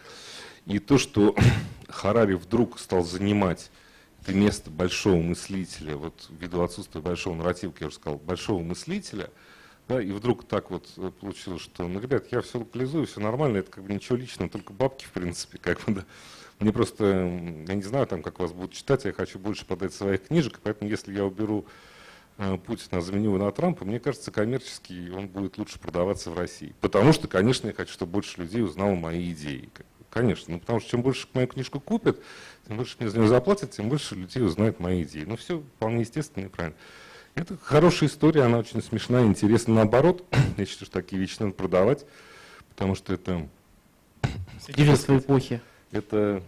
И 0.66 0.80
то, 0.80 0.98
что 0.98 1.36
Харари 1.88 2.34
вдруг 2.34 2.80
стал 2.80 3.04
занимать 3.04 3.72
это 4.22 4.34
место 4.34 4.70
большого 4.70 5.22
мыслителя, 5.22 5.96
вот 5.96 6.30
ввиду 6.30 6.62
отсутствия 6.62 7.02
большого 7.02 7.36
нарратива, 7.36 7.72
как 7.72 7.82
я 7.82 7.88
уже 7.88 7.96
сказал, 7.96 8.20
большого 8.20 8.62
мыслителя, 8.62 9.30
да, 9.88 10.02
и 10.02 10.12
вдруг 10.12 10.48
так 10.48 10.70
вот 10.70 10.88
э, 10.98 11.12
получилось, 11.20 11.62
что, 11.62 11.88
ну, 11.88 12.00
ребят, 12.00 12.26
я 12.32 12.42
все 12.42 12.60
локализую, 12.60 13.08
все 13.08 13.22
нормально, 13.22 13.58
это 13.58 13.72
как 13.72 13.84
бы 13.84 13.94
ничего 13.94 14.18
личного, 14.18 14.52
только 14.52 14.74
бабки, 14.74 15.06
в 15.06 15.12
принципе, 15.12 15.58
как 15.58 15.84
бы, 15.86 15.94
да. 15.94 16.06
Мне 16.60 16.74
просто, 16.74 17.06
я 17.68 17.76
не 17.76 17.84
знаю, 17.84 18.06
там, 18.06 18.22
как 18.22 18.40
вас 18.40 18.52
будут 18.52 18.74
читать, 18.74 19.06
я 19.06 19.14
хочу 19.14 19.40
больше 19.40 19.66
подать 19.66 19.94
своих 19.94 20.28
книжек, 20.28 20.60
поэтому 20.62 20.92
если 20.92 21.14
я 21.14 21.24
уберу 21.24 21.66
э, 22.38 22.58
Путина, 22.58 23.02
заменю 23.02 23.36
его 23.36 23.38
на 23.38 23.52
Трампа, 23.52 23.86
мне 23.86 24.00
кажется, 24.00 24.30
коммерчески 24.30 25.10
он 25.12 25.30
будет 25.30 25.58
лучше 25.58 25.80
продаваться 25.80 26.32
в 26.32 26.38
России. 26.38 26.76
Потому 26.82 27.14
что, 27.14 27.30
конечно, 27.30 27.68
я 27.68 27.74
хочу, 27.74 27.94
чтобы 27.94 28.12
больше 28.12 28.42
людей 28.42 28.62
узнало 28.62 28.96
мои 28.96 29.32
идеи. 29.32 29.70
Конечно, 30.10 30.54
ну 30.54 30.60
потому 30.60 30.80
что 30.80 30.90
чем 30.90 31.02
больше 31.02 31.28
мою 31.34 31.48
книжку 31.48 31.80
купят, 31.80 32.20
тем 32.68 32.78
больше 32.78 32.98
мне 33.00 33.10
за 33.10 33.20
нее 33.20 33.28
заплатят, 33.28 33.72
тем 33.72 33.88
больше 33.88 34.16
людей 34.16 34.44
узнают 34.44 34.80
мои 34.80 35.04
идеи. 35.04 35.24
Ну 35.24 35.38
все 35.38 35.60
вполне 35.60 36.02
естественно 36.02 36.46
и 36.46 36.48
правильно. 36.48 36.76
Это 37.36 37.58
хорошая 37.62 38.10
история, 38.10 38.42
она 38.44 38.58
очень 38.58 38.82
смешная, 38.82 39.24
интересна 39.24 39.76
наоборот. 39.76 40.26
Я 40.58 40.66
считаю, 40.66 40.88
что 40.88 40.92
такие 40.92 41.22
вещи 41.22 41.38
надо 41.40 41.54
продавать, 41.54 42.06
потому 42.70 42.96
что 42.96 43.14
это... 43.14 43.48
Свидетельство 44.62 45.18
эпохи. 45.18 45.62
Это 45.92 46.44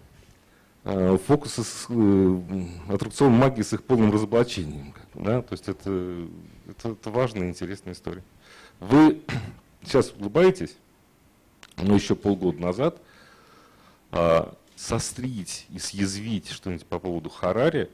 э, 0.83 1.17
фокусы 1.25 1.63
с 1.63 1.87
э, 1.89 2.41
аттракцион 2.89 3.31
магии 3.33 3.63
с 3.63 3.73
их 3.73 3.83
полным 3.83 4.11
разоблачением. 4.11 4.93
Да? 5.13 5.41
То 5.41 5.53
есть 5.53 5.67
это, 5.67 6.27
это, 6.67 6.89
это 6.89 7.09
важная 7.09 7.49
интересная 7.49 7.93
история. 7.93 8.23
Вы 8.79 9.21
сейчас 9.83 10.11
улыбаетесь, 10.17 10.75
но 11.77 11.95
еще 11.95 12.15
полгода 12.15 12.61
назад 12.61 13.01
а, 14.11 14.53
сострить 14.75 15.67
и 15.69 15.79
съязвить 15.79 16.49
что-нибудь 16.49 16.85
по 16.85 16.99
поводу 16.99 17.29
Харари 17.29 17.89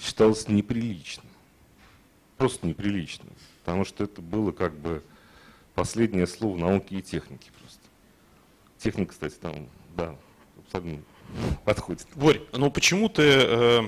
считалось 0.00 0.48
неприличным. 0.48 1.26
Просто 2.38 2.66
неприличным. 2.66 3.32
Потому 3.60 3.84
что 3.84 4.04
это 4.04 4.22
было 4.22 4.52
как 4.52 4.74
бы 4.74 5.02
последнее 5.74 6.26
слово 6.26 6.56
науки 6.56 6.94
и 6.94 7.02
техники 7.02 7.50
просто. 7.58 7.80
Техника, 8.78 9.10
кстати, 9.12 9.34
там, 9.34 9.68
да, 9.96 10.16
подходит. 11.64 12.06
Борь, 12.14 12.40
ну 12.52 12.70
почему 12.70 13.08
ты 13.08 13.22
э, 13.22 13.80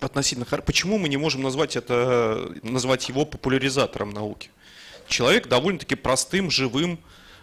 относительно 0.00 0.46
почему 0.46 0.98
мы 0.98 1.08
не 1.08 1.16
можем 1.16 1.42
назвать 1.42 1.76
это, 1.76 2.52
назвать 2.62 3.08
его 3.08 3.24
популяризатором 3.24 4.10
науки? 4.10 4.50
Человек 5.08 5.48
довольно-таки 5.48 5.94
простым, 5.94 6.50
живым 6.50 6.98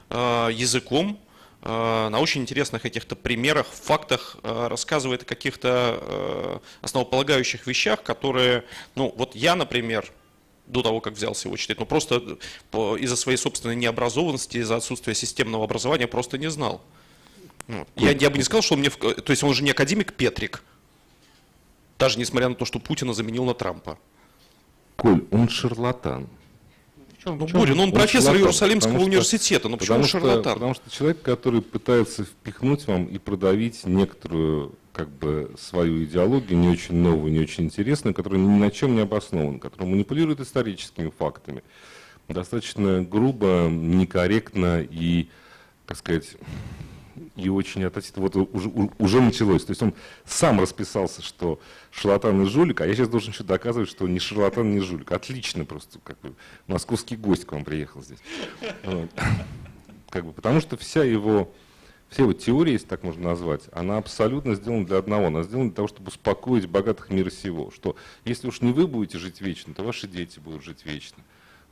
э, 0.09 0.49
языком 0.51 1.19
Э, 1.61 2.07
на 2.09 2.19
очень 2.19 2.41
интересных 2.41 2.81
каких-то 2.81 3.15
примерах, 3.15 3.67
фактах 3.67 4.37
э, 4.43 4.67
рассказывает 4.67 5.23
о 5.23 5.25
каких-то 5.25 5.99
э, 6.01 6.59
основополагающих 6.81 7.67
вещах, 7.67 8.01
которые, 8.01 8.63
ну 8.95 9.13
вот 9.17 9.35
я, 9.35 9.55
например, 9.55 10.09
до 10.67 10.83
того, 10.83 11.01
как 11.01 11.13
взялся 11.13 11.47
его 11.47 11.57
читать, 11.57 11.79
но 11.79 11.85
просто 11.85 12.37
из-за 12.71 13.15
своей 13.15 13.37
собственной 13.37 13.75
необразованности, 13.75 14.57
из-за 14.57 14.77
отсутствия 14.77 15.15
системного 15.15 15.63
образования 15.63 16.07
просто 16.07 16.37
не 16.37 16.49
знал. 16.49 16.81
Вот. 17.69 17.87
Я, 17.95 18.11
я 18.11 18.29
бы 18.29 18.37
не 18.37 18.43
сказал, 18.43 18.61
что 18.61 18.73
он 18.73 18.81
мне... 18.81 18.89
То 18.89 19.31
есть 19.31 19.43
он 19.43 19.53
же 19.53 19.63
не 19.63 19.71
академик 19.71 20.13
Петрик, 20.13 20.61
даже 21.97 22.19
несмотря 22.19 22.49
на 22.49 22.55
то, 22.55 22.65
что 22.65 22.79
Путина 22.79 23.13
заменил 23.13 23.45
на 23.45 23.53
Трампа. 23.53 23.97
Коль, 24.97 25.25
он 25.31 25.47
шарлатан 25.47 26.27
чем, 27.23 27.37
ну, 27.37 27.47
Буря, 27.47 27.75
ну 27.75 27.83
он, 27.83 27.89
он 27.89 27.91
профессор 27.91 28.21
шарлатан, 28.21 28.41
Иерусалимского 28.41 28.95
что, 28.95 29.05
университета, 29.05 29.69
ну 29.69 29.77
почему 29.77 29.97
потому 29.97 30.07
шарлатан? 30.09 30.41
Что, 30.41 30.53
потому 30.53 30.73
что 30.73 30.89
человек, 30.89 31.21
который 31.21 31.61
пытается 31.61 32.23
впихнуть 32.23 32.87
вам 32.87 33.05
и 33.05 33.17
продавить 33.17 33.85
некоторую 33.85 34.75
как 34.93 35.09
бы 35.09 35.51
свою 35.59 36.03
идеологию, 36.03 36.57
не 36.57 36.69
очень 36.69 36.95
новую, 36.95 37.31
не 37.31 37.39
очень 37.39 37.65
интересную, 37.65 38.13
которая 38.13 38.39
ни 38.39 38.59
на 38.59 38.71
чем 38.71 38.95
не 38.95 39.01
обоснована, 39.01 39.59
которая 39.59 39.89
манипулирует 39.89 40.39
историческими 40.39 41.11
фактами, 41.17 41.63
достаточно 42.27 43.01
грубо, 43.03 43.67
некорректно 43.69 44.81
и, 44.81 45.29
так 45.85 45.97
сказать, 45.97 46.35
и 47.39 47.49
очень 47.49 47.83
относительно, 47.83 48.27
вот 48.27 48.35
уже, 48.35 48.69
уже 48.97 49.21
началось. 49.21 49.65
То 49.65 49.71
есть 49.71 49.81
он 49.81 49.93
сам 50.25 50.59
расписался, 50.59 51.21
что 51.21 51.59
шарлатан 51.91 52.41
и 52.43 52.45
жулик, 52.45 52.81
а 52.81 52.87
я 52.87 52.93
сейчас 52.93 53.09
должен 53.09 53.31
еще 53.31 53.43
доказывать, 53.43 53.89
что 53.89 54.07
не 54.07 54.19
шарлатан, 54.19 54.71
не 54.71 54.79
жулик. 54.79 55.11
Отлично 55.11 55.65
просто, 55.65 55.99
как 55.99 56.19
бы 56.21 56.33
московский 56.67 57.15
гость 57.15 57.45
к 57.45 57.51
вам 57.51 57.63
приехал 57.63 58.01
здесь. 58.01 58.19
Вот. 58.83 59.09
Как 60.09 60.25
бы, 60.25 60.33
потому 60.33 60.59
что 60.59 60.75
вся 60.75 61.03
его, 61.03 61.53
вся 62.09 62.23
его 62.23 62.33
теория, 62.33 62.73
если 62.73 62.87
так 62.87 63.03
можно 63.03 63.29
назвать, 63.29 63.61
она 63.71 63.97
абсолютно 63.97 64.55
сделана 64.55 64.85
для 64.85 64.97
одного. 64.97 65.27
Она 65.27 65.43
сделана 65.43 65.69
для 65.69 65.75
того, 65.75 65.87
чтобы 65.87 66.07
успокоить 66.07 66.67
богатых 66.67 67.11
мира 67.11 67.29
сего. 67.29 67.69
Что 67.69 67.95
если 68.25 68.47
уж 68.47 68.61
не 68.61 68.71
вы 68.71 68.87
будете 68.87 69.19
жить 69.19 69.39
вечно, 69.39 69.73
то 69.75 69.83
ваши 69.83 70.07
дети 70.07 70.39
будут 70.39 70.63
жить 70.63 70.83
вечно. 70.83 71.23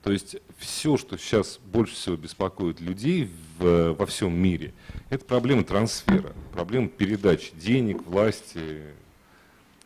То 0.03 0.11
есть 0.11 0.37
все, 0.57 0.97
что 0.97 1.17
сейчас 1.17 1.59
больше 1.65 1.95
всего 1.95 2.15
беспокоит 2.15 2.79
людей 2.79 3.29
в, 3.59 3.93
во 3.93 4.05
всем 4.05 4.33
мире, 4.33 4.73
это 5.09 5.25
проблема 5.25 5.63
трансфера, 5.63 6.33
проблема 6.53 6.87
передачи 6.87 7.51
денег, 7.55 8.05
власти, 8.05 8.83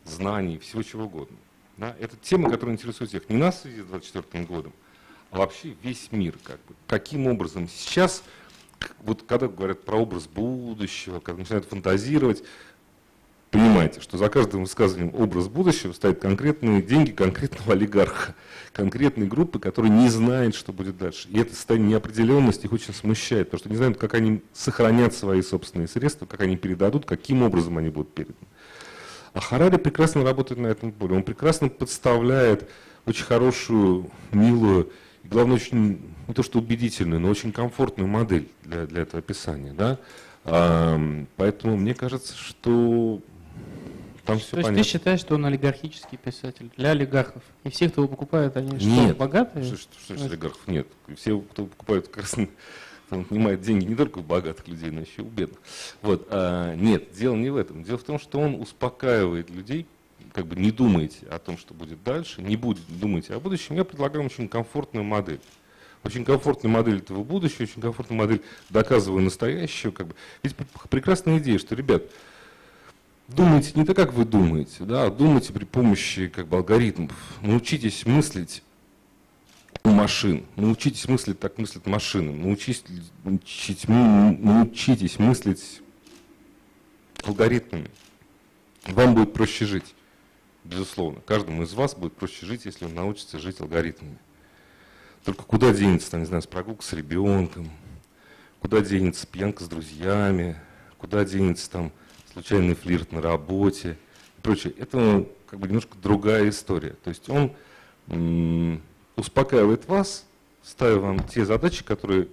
знаний, 0.04 0.58
всего 0.58 0.82
чего 0.82 1.04
угодно. 1.04 1.36
Да? 1.76 1.96
Это 1.98 2.16
тема, 2.16 2.50
которая 2.50 2.76
интересует 2.76 3.10
всех. 3.10 3.28
Не 3.28 3.36
нас 3.36 3.58
в 3.58 3.62
связи 3.62 3.82
с 3.82 3.86
24 3.86 4.44
годом, 4.44 4.72
а 5.30 5.38
вообще 5.38 5.74
весь 5.82 6.12
мир. 6.12 6.38
Как 6.44 6.56
бы. 6.66 6.74
Каким 6.86 7.26
образом 7.26 7.68
сейчас, 7.68 8.22
вот 9.00 9.22
когда 9.22 9.48
говорят 9.48 9.84
про 9.84 9.96
образ 9.96 10.26
будущего, 10.26 11.20
когда 11.20 11.40
начинают 11.40 11.66
фантазировать, 11.66 12.44
понимаете, 13.52 14.00
что 14.00 14.16
за 14.16 14.28
каждым 14.30 14.62
высказыванием 14.62 15.14
образ 15.14 15.46
будущего 15.46 15.92
стоят 15.92 16.18
конкретные 16.18 16.80
деньги 16.80 17.10
конкретного 17.10 17.74
олигарха, 17.74 18.34
конкретной 18.72 19.26
группы, 19.26 19.60
которая 19.60 19.92
не 19.92 20.08
знает, 20.08 20.54
что 20.54 20.72
будет 20.72 20.96
дальше. 20.96 21.28
И 21.28 21.38
эта 21.38 21.54
состояние 21.54 21.90
неопределенности 21.90 22.64
их 22.64 22.72
очень 22.72 22.94
смущает, 22.94 23.48
потому 23.48 23.60
что 23.60 23.68
не 23.68 23.76
знают, 23.76 23.98
как 23.98 24.14
они 24.14 24.42
сохранят 24.54 25.14
свои 25.14 25.42
собственные 25.42 25.86
средства, 25.86 26.24
как 26.24 26.40
они 26.40 26.56
передадут, 26.56 27.04
каким 27.04 27.42
образом 27.42 27.76
они 27.76 27.90
будут 27.90 28.14
переданы. 28.14 28.36
А 29.34 29.40
Харари 29.40 29.76
прекрасно 29.76 30.24
работает 30.24 30.60
на 30.60 30.68
этом 30.68 30.90
поле. 30.90 31.14
Он 31.14 31.22
прекрасно 31.22 31.68
подставляет 31.68 32.68
очень 33.04 33.24
хорошую, 33.24 34.10
милую, 34.32 34.90
и 35.24 35.28
главное, 35.28 35.56
очень, 35.56 36.00
не 36.26 36.34
то 36.34 36.42
что 36.42 36.58
убедительную, 36.58 37.20
но 37.20 37.28
очень 37.28 37.52
комфортную 37.52 38.08
модель 38.08 38.48
для, 38.62 38.86
для 38.86 39.02
этого 39.02 39.18
описания. 39.18 39.74
Да? 39.74 39.98
А, 40.44 40.98
поэтому 41.36 41.76
мне 41.76 41.94
кажется, 41.94 42.34
что 42.36 43.20
там 44.24 44.38
все 44.38 44.50
То 44.52 44.56
есть 44.58 44.68
понятно. 44.68 44.84
ты 44.84 44.88
считаешь, 44.88 45.20
что 45.20 45.34
он 45.34 45.46
олигархический 45.46 46.16
писатель 46.16 46.70
для 46.76 46.90
олигархов? 46.90 47.42
И 47.64 47.70
все, 47.70 47.88
кто 47.88 48.02
его 48.02 48.10
покупает, 48.10 48.56
они 48.56 48.70
Нет. 48.72 49.08
что, 49.08 49.14
богатые? 49.14 49.64
Что, 49.64 49.76
что, 49.76 49.94
что, 50.04 50.16
что 50.16 50.24
олигархов? 50.26 50.68
Нет. 50.68 50.86
Все, 51.16 51.38
кто 51.40 51.66
покупает, 51.66 52.16
раз 52.16 52.36
он 53.10 53.20
отнимает 53.20 53.60
деньги 53.62 53.84
не 53.84 53.96
только 53.96 54.18
у 54.18 54.22
богатых 54.22 54.68
людей, 54.68 54.90
но 54.90 55.00
еще 55.00 55.12
и 55.18 55.20
у 55.22 55.24
бедных. 55.24 55.58
Вот. 56.02 56.28
А, 56.30 56.74
нет, 56.74 57.12
дело 57.12 57.34
не 57.34 57.50
в 57.50 57.56
этом. 57.56 57.82
Дело 57.82 57.98
в 57.98 58.04
том, 58.04 58.18
что 58.20 58.38
он 58.38 58.60
успокаивает 58.60 59.50
людей, 59.50 59.86
как 60.32 60.46
бы 60.46 60.56
не 60.56 60.70
думайте 60.70 61.26
о 61.26 61.38
том, 61.38 61.58
что 61.58 61.74
будет 61.74 62.02
дальше, 62.04 62.42
не 62.42 62.56
будет 62.56 62.84
думайте 62.88 63.34
о 63.34 63.40
будущем. 63.40 63.74
Я 63.74 63.84
предлагаю 63.84 64.24
очень 64.24 64.48
комфортную 64.48 65.04
модель. 65.04 65.40
Очень 66.04 66.24
комфортная 66.24 66.70
модель 66.70 66.98
этого 66.98 67.22
будущего, 67.22 67.62
очень 67.62 67.80
комфортная 67.80 68.18
модель 68.18 68.42
доказываю 68.70 69.22
настоящего. 69.22 69.92
Как 69.92 70.08
бы. 70.08 70.14
Ведь 70.42 70.54
прекрасная 70.90 71.38
идея, 71.38 71.58
что, 71.58 71.74
ребят, 71.74 72.02
думайте 73.28 73.72
не 73.74 73.84
так, 73.84 73.96
как 73.96 74.12
вы 74.12 74.24
думаете, 74.24 74.84
да, 74.84 75.04
а 75.04 75.10
думайте 75.10 75.52
при 75.52 75.64
помощи 75.64 76.28
как 76.28 76.48
бы, 76.48 76.56
алгоритмов. 76.56 77.12
Научитесь 77.40 78.06
мыслить 78.06 78.62
у 79.84 79.90
машин. 79.90 80.44
Научитесь 80.56 81.08
мыслить, 81.08 81.38
так 81.40 81.58
мыслят 81.58 81.86
машины. 81.86 82.32
Научитесь, 82.32 82.84
научитесь, 83.24 83.88
научитесь 83.88 85.18
мыслить 85.18 85.82
алгоритмами. 87.24 87.90
Вам 88.86 89.14
будет 89.14 89.32
проще 89.32 89.64
жить, 89.64 89.94
безусловно. 90.64 91.20
Каждому 91.20 91.62
из 91.62 91.72
вас 91.72 91.94
будет 91.94 92.14
проще 92.14 92.46
жить, 92.46 92.64
если 92.64 92.84
он 92.84 92.94
научится 92.94 93.38
жить 93.38 93.60
алгоритмами. 93.60 94.18
Только 95.24 95.44
куда 95.44 95.72
денется, 95.72 96.10
там, 96.10 96.20
не 96.20 96.26
знаю, 96.26 96.42
с 96.42 96.48
прогулкой 96.48 96.84
с 96.84 96.92
ребенком, 96.92 97.70
куда 98.60 98.80
денется 98.80 99.26
пьянка 99.26 99.62
с 99.62 99.68
друзьями, 99.68 100.56
куда 100.98 101.24
денется 101.24 101.70
там 101.70 101.92
случайный 102.32 102.74
флирт 102.74 103.12
на 103.12 103.20
работе 103.20 103.96
и 104.38 104.40
прочее. 104.40 104.72
Это 104.78 105.26
как 105.46 105.58
бы 105.58 105.66
немножко 105.66 105.96
другая 106.02 106.48
история. 106.48 106.96
То 107.04 107.10
есть 107.10 107.28
он 107.28 107.52
успокаивает 109.16 109.86
вас, 109.86 110.26
ставя 110.62 110.96
вам 110.96 111.26
те 111.26 111.44
задачи, 111.44 111.84
которые 111.84 112.28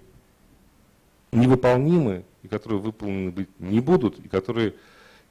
невыполнимы, 1.32 2.24
и 2.42 2.48
которые 2.48 2.80
выполнены 2.80 3.32
быть 3.32 3.50
не 3.60 3.80
будут, 3.82 4.20
и 4.20 4.28
которые 4.28 4.74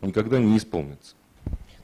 никогда 0.01 0.39
не 0.39 0.57
исполнятся. 0.59 1.15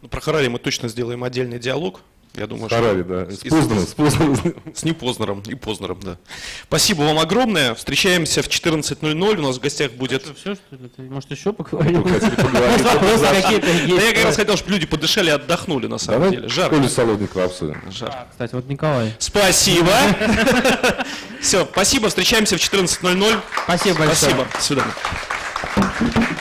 Ну, 0.03 0.09
про 0.09 0.21
Харари 0.21 0.49
мы 0.49 0.59
точно 0.59 0.89
сделаем 0.89 1.25
отдельный 1.25 1.59
диалог. 1.59 2.03
Я 2.37 2.47
думаю, 2.49 2.69
Харари, 2.69 3.03
что... 3.03 3.27
да. 3.27 3.31
С 3.31 3.39
Познером, 3.39 3.87
с 3.87 3.95
Познером. 3.95 4.55
С 4.75 4.83
Непознером 4.83 5.43
и 5.47 5.55
Познером, 5.55 6.01
да. 6.01 6.17
Спасибо 6.65 7.03
вам 7.03 7.19
огромное. 7.21 7.75
Встречаемся 7.75 8.43
в 8.43 8.49
14.00. 8.49 9.39
У 9.39 9.43
нас 9.43 9.57
в 9.57 9.61
гостях 9.61 9.93
будет... 9.93 10.23
Что, 10.23 10.35
все, 10.35 10.55
что 10.57 10.77
ли? 10.77 10.89
Ты, 10.97 11.03
может, 11.03 11.31
еще 11.31 11.53
поговорим? 11.53 12.01
Может, 12.01 12.23
вопросы 12.23 13.25
какие-то 13.41 13.67
Да 13.67 13.73
есть? 13.73 14.05
я 14.05 14.13
как 14.15 14.25
раз 14.25 14.37
хотел, 14.37 14.57
чтобы 14.57 14.73
люди 14.73 14.87
подышали 14.87 15.29
и 15.29 15.33
отдохнули, 15.33 15.87
на 15.87 15.99
самом 15.99 16.31
деле. 16.33 16.49
Жарко. 16.49 16.77
Колю 16.77 16.89
Солодникова 16.89 17.45
обсудим. 17.45 17.81
Жарко. 17.93 18.27
Кстати, 18.33 18.55
вот 18.55 18.67
Николай. 18.69 19.15
Спасибо. 19.21 19.93
Все, 21.41 21.65
спасибо. 21.71 22.09
Встречаемся 22.09 22.57
в 22.57 22.61
14.00. 22.61 23.41
Спасибо 23.65 23.99
большое. 23.99 24.17
Спасибо. 24.17 24.47
До 24.53 24.61
свидания. 24.61 26.34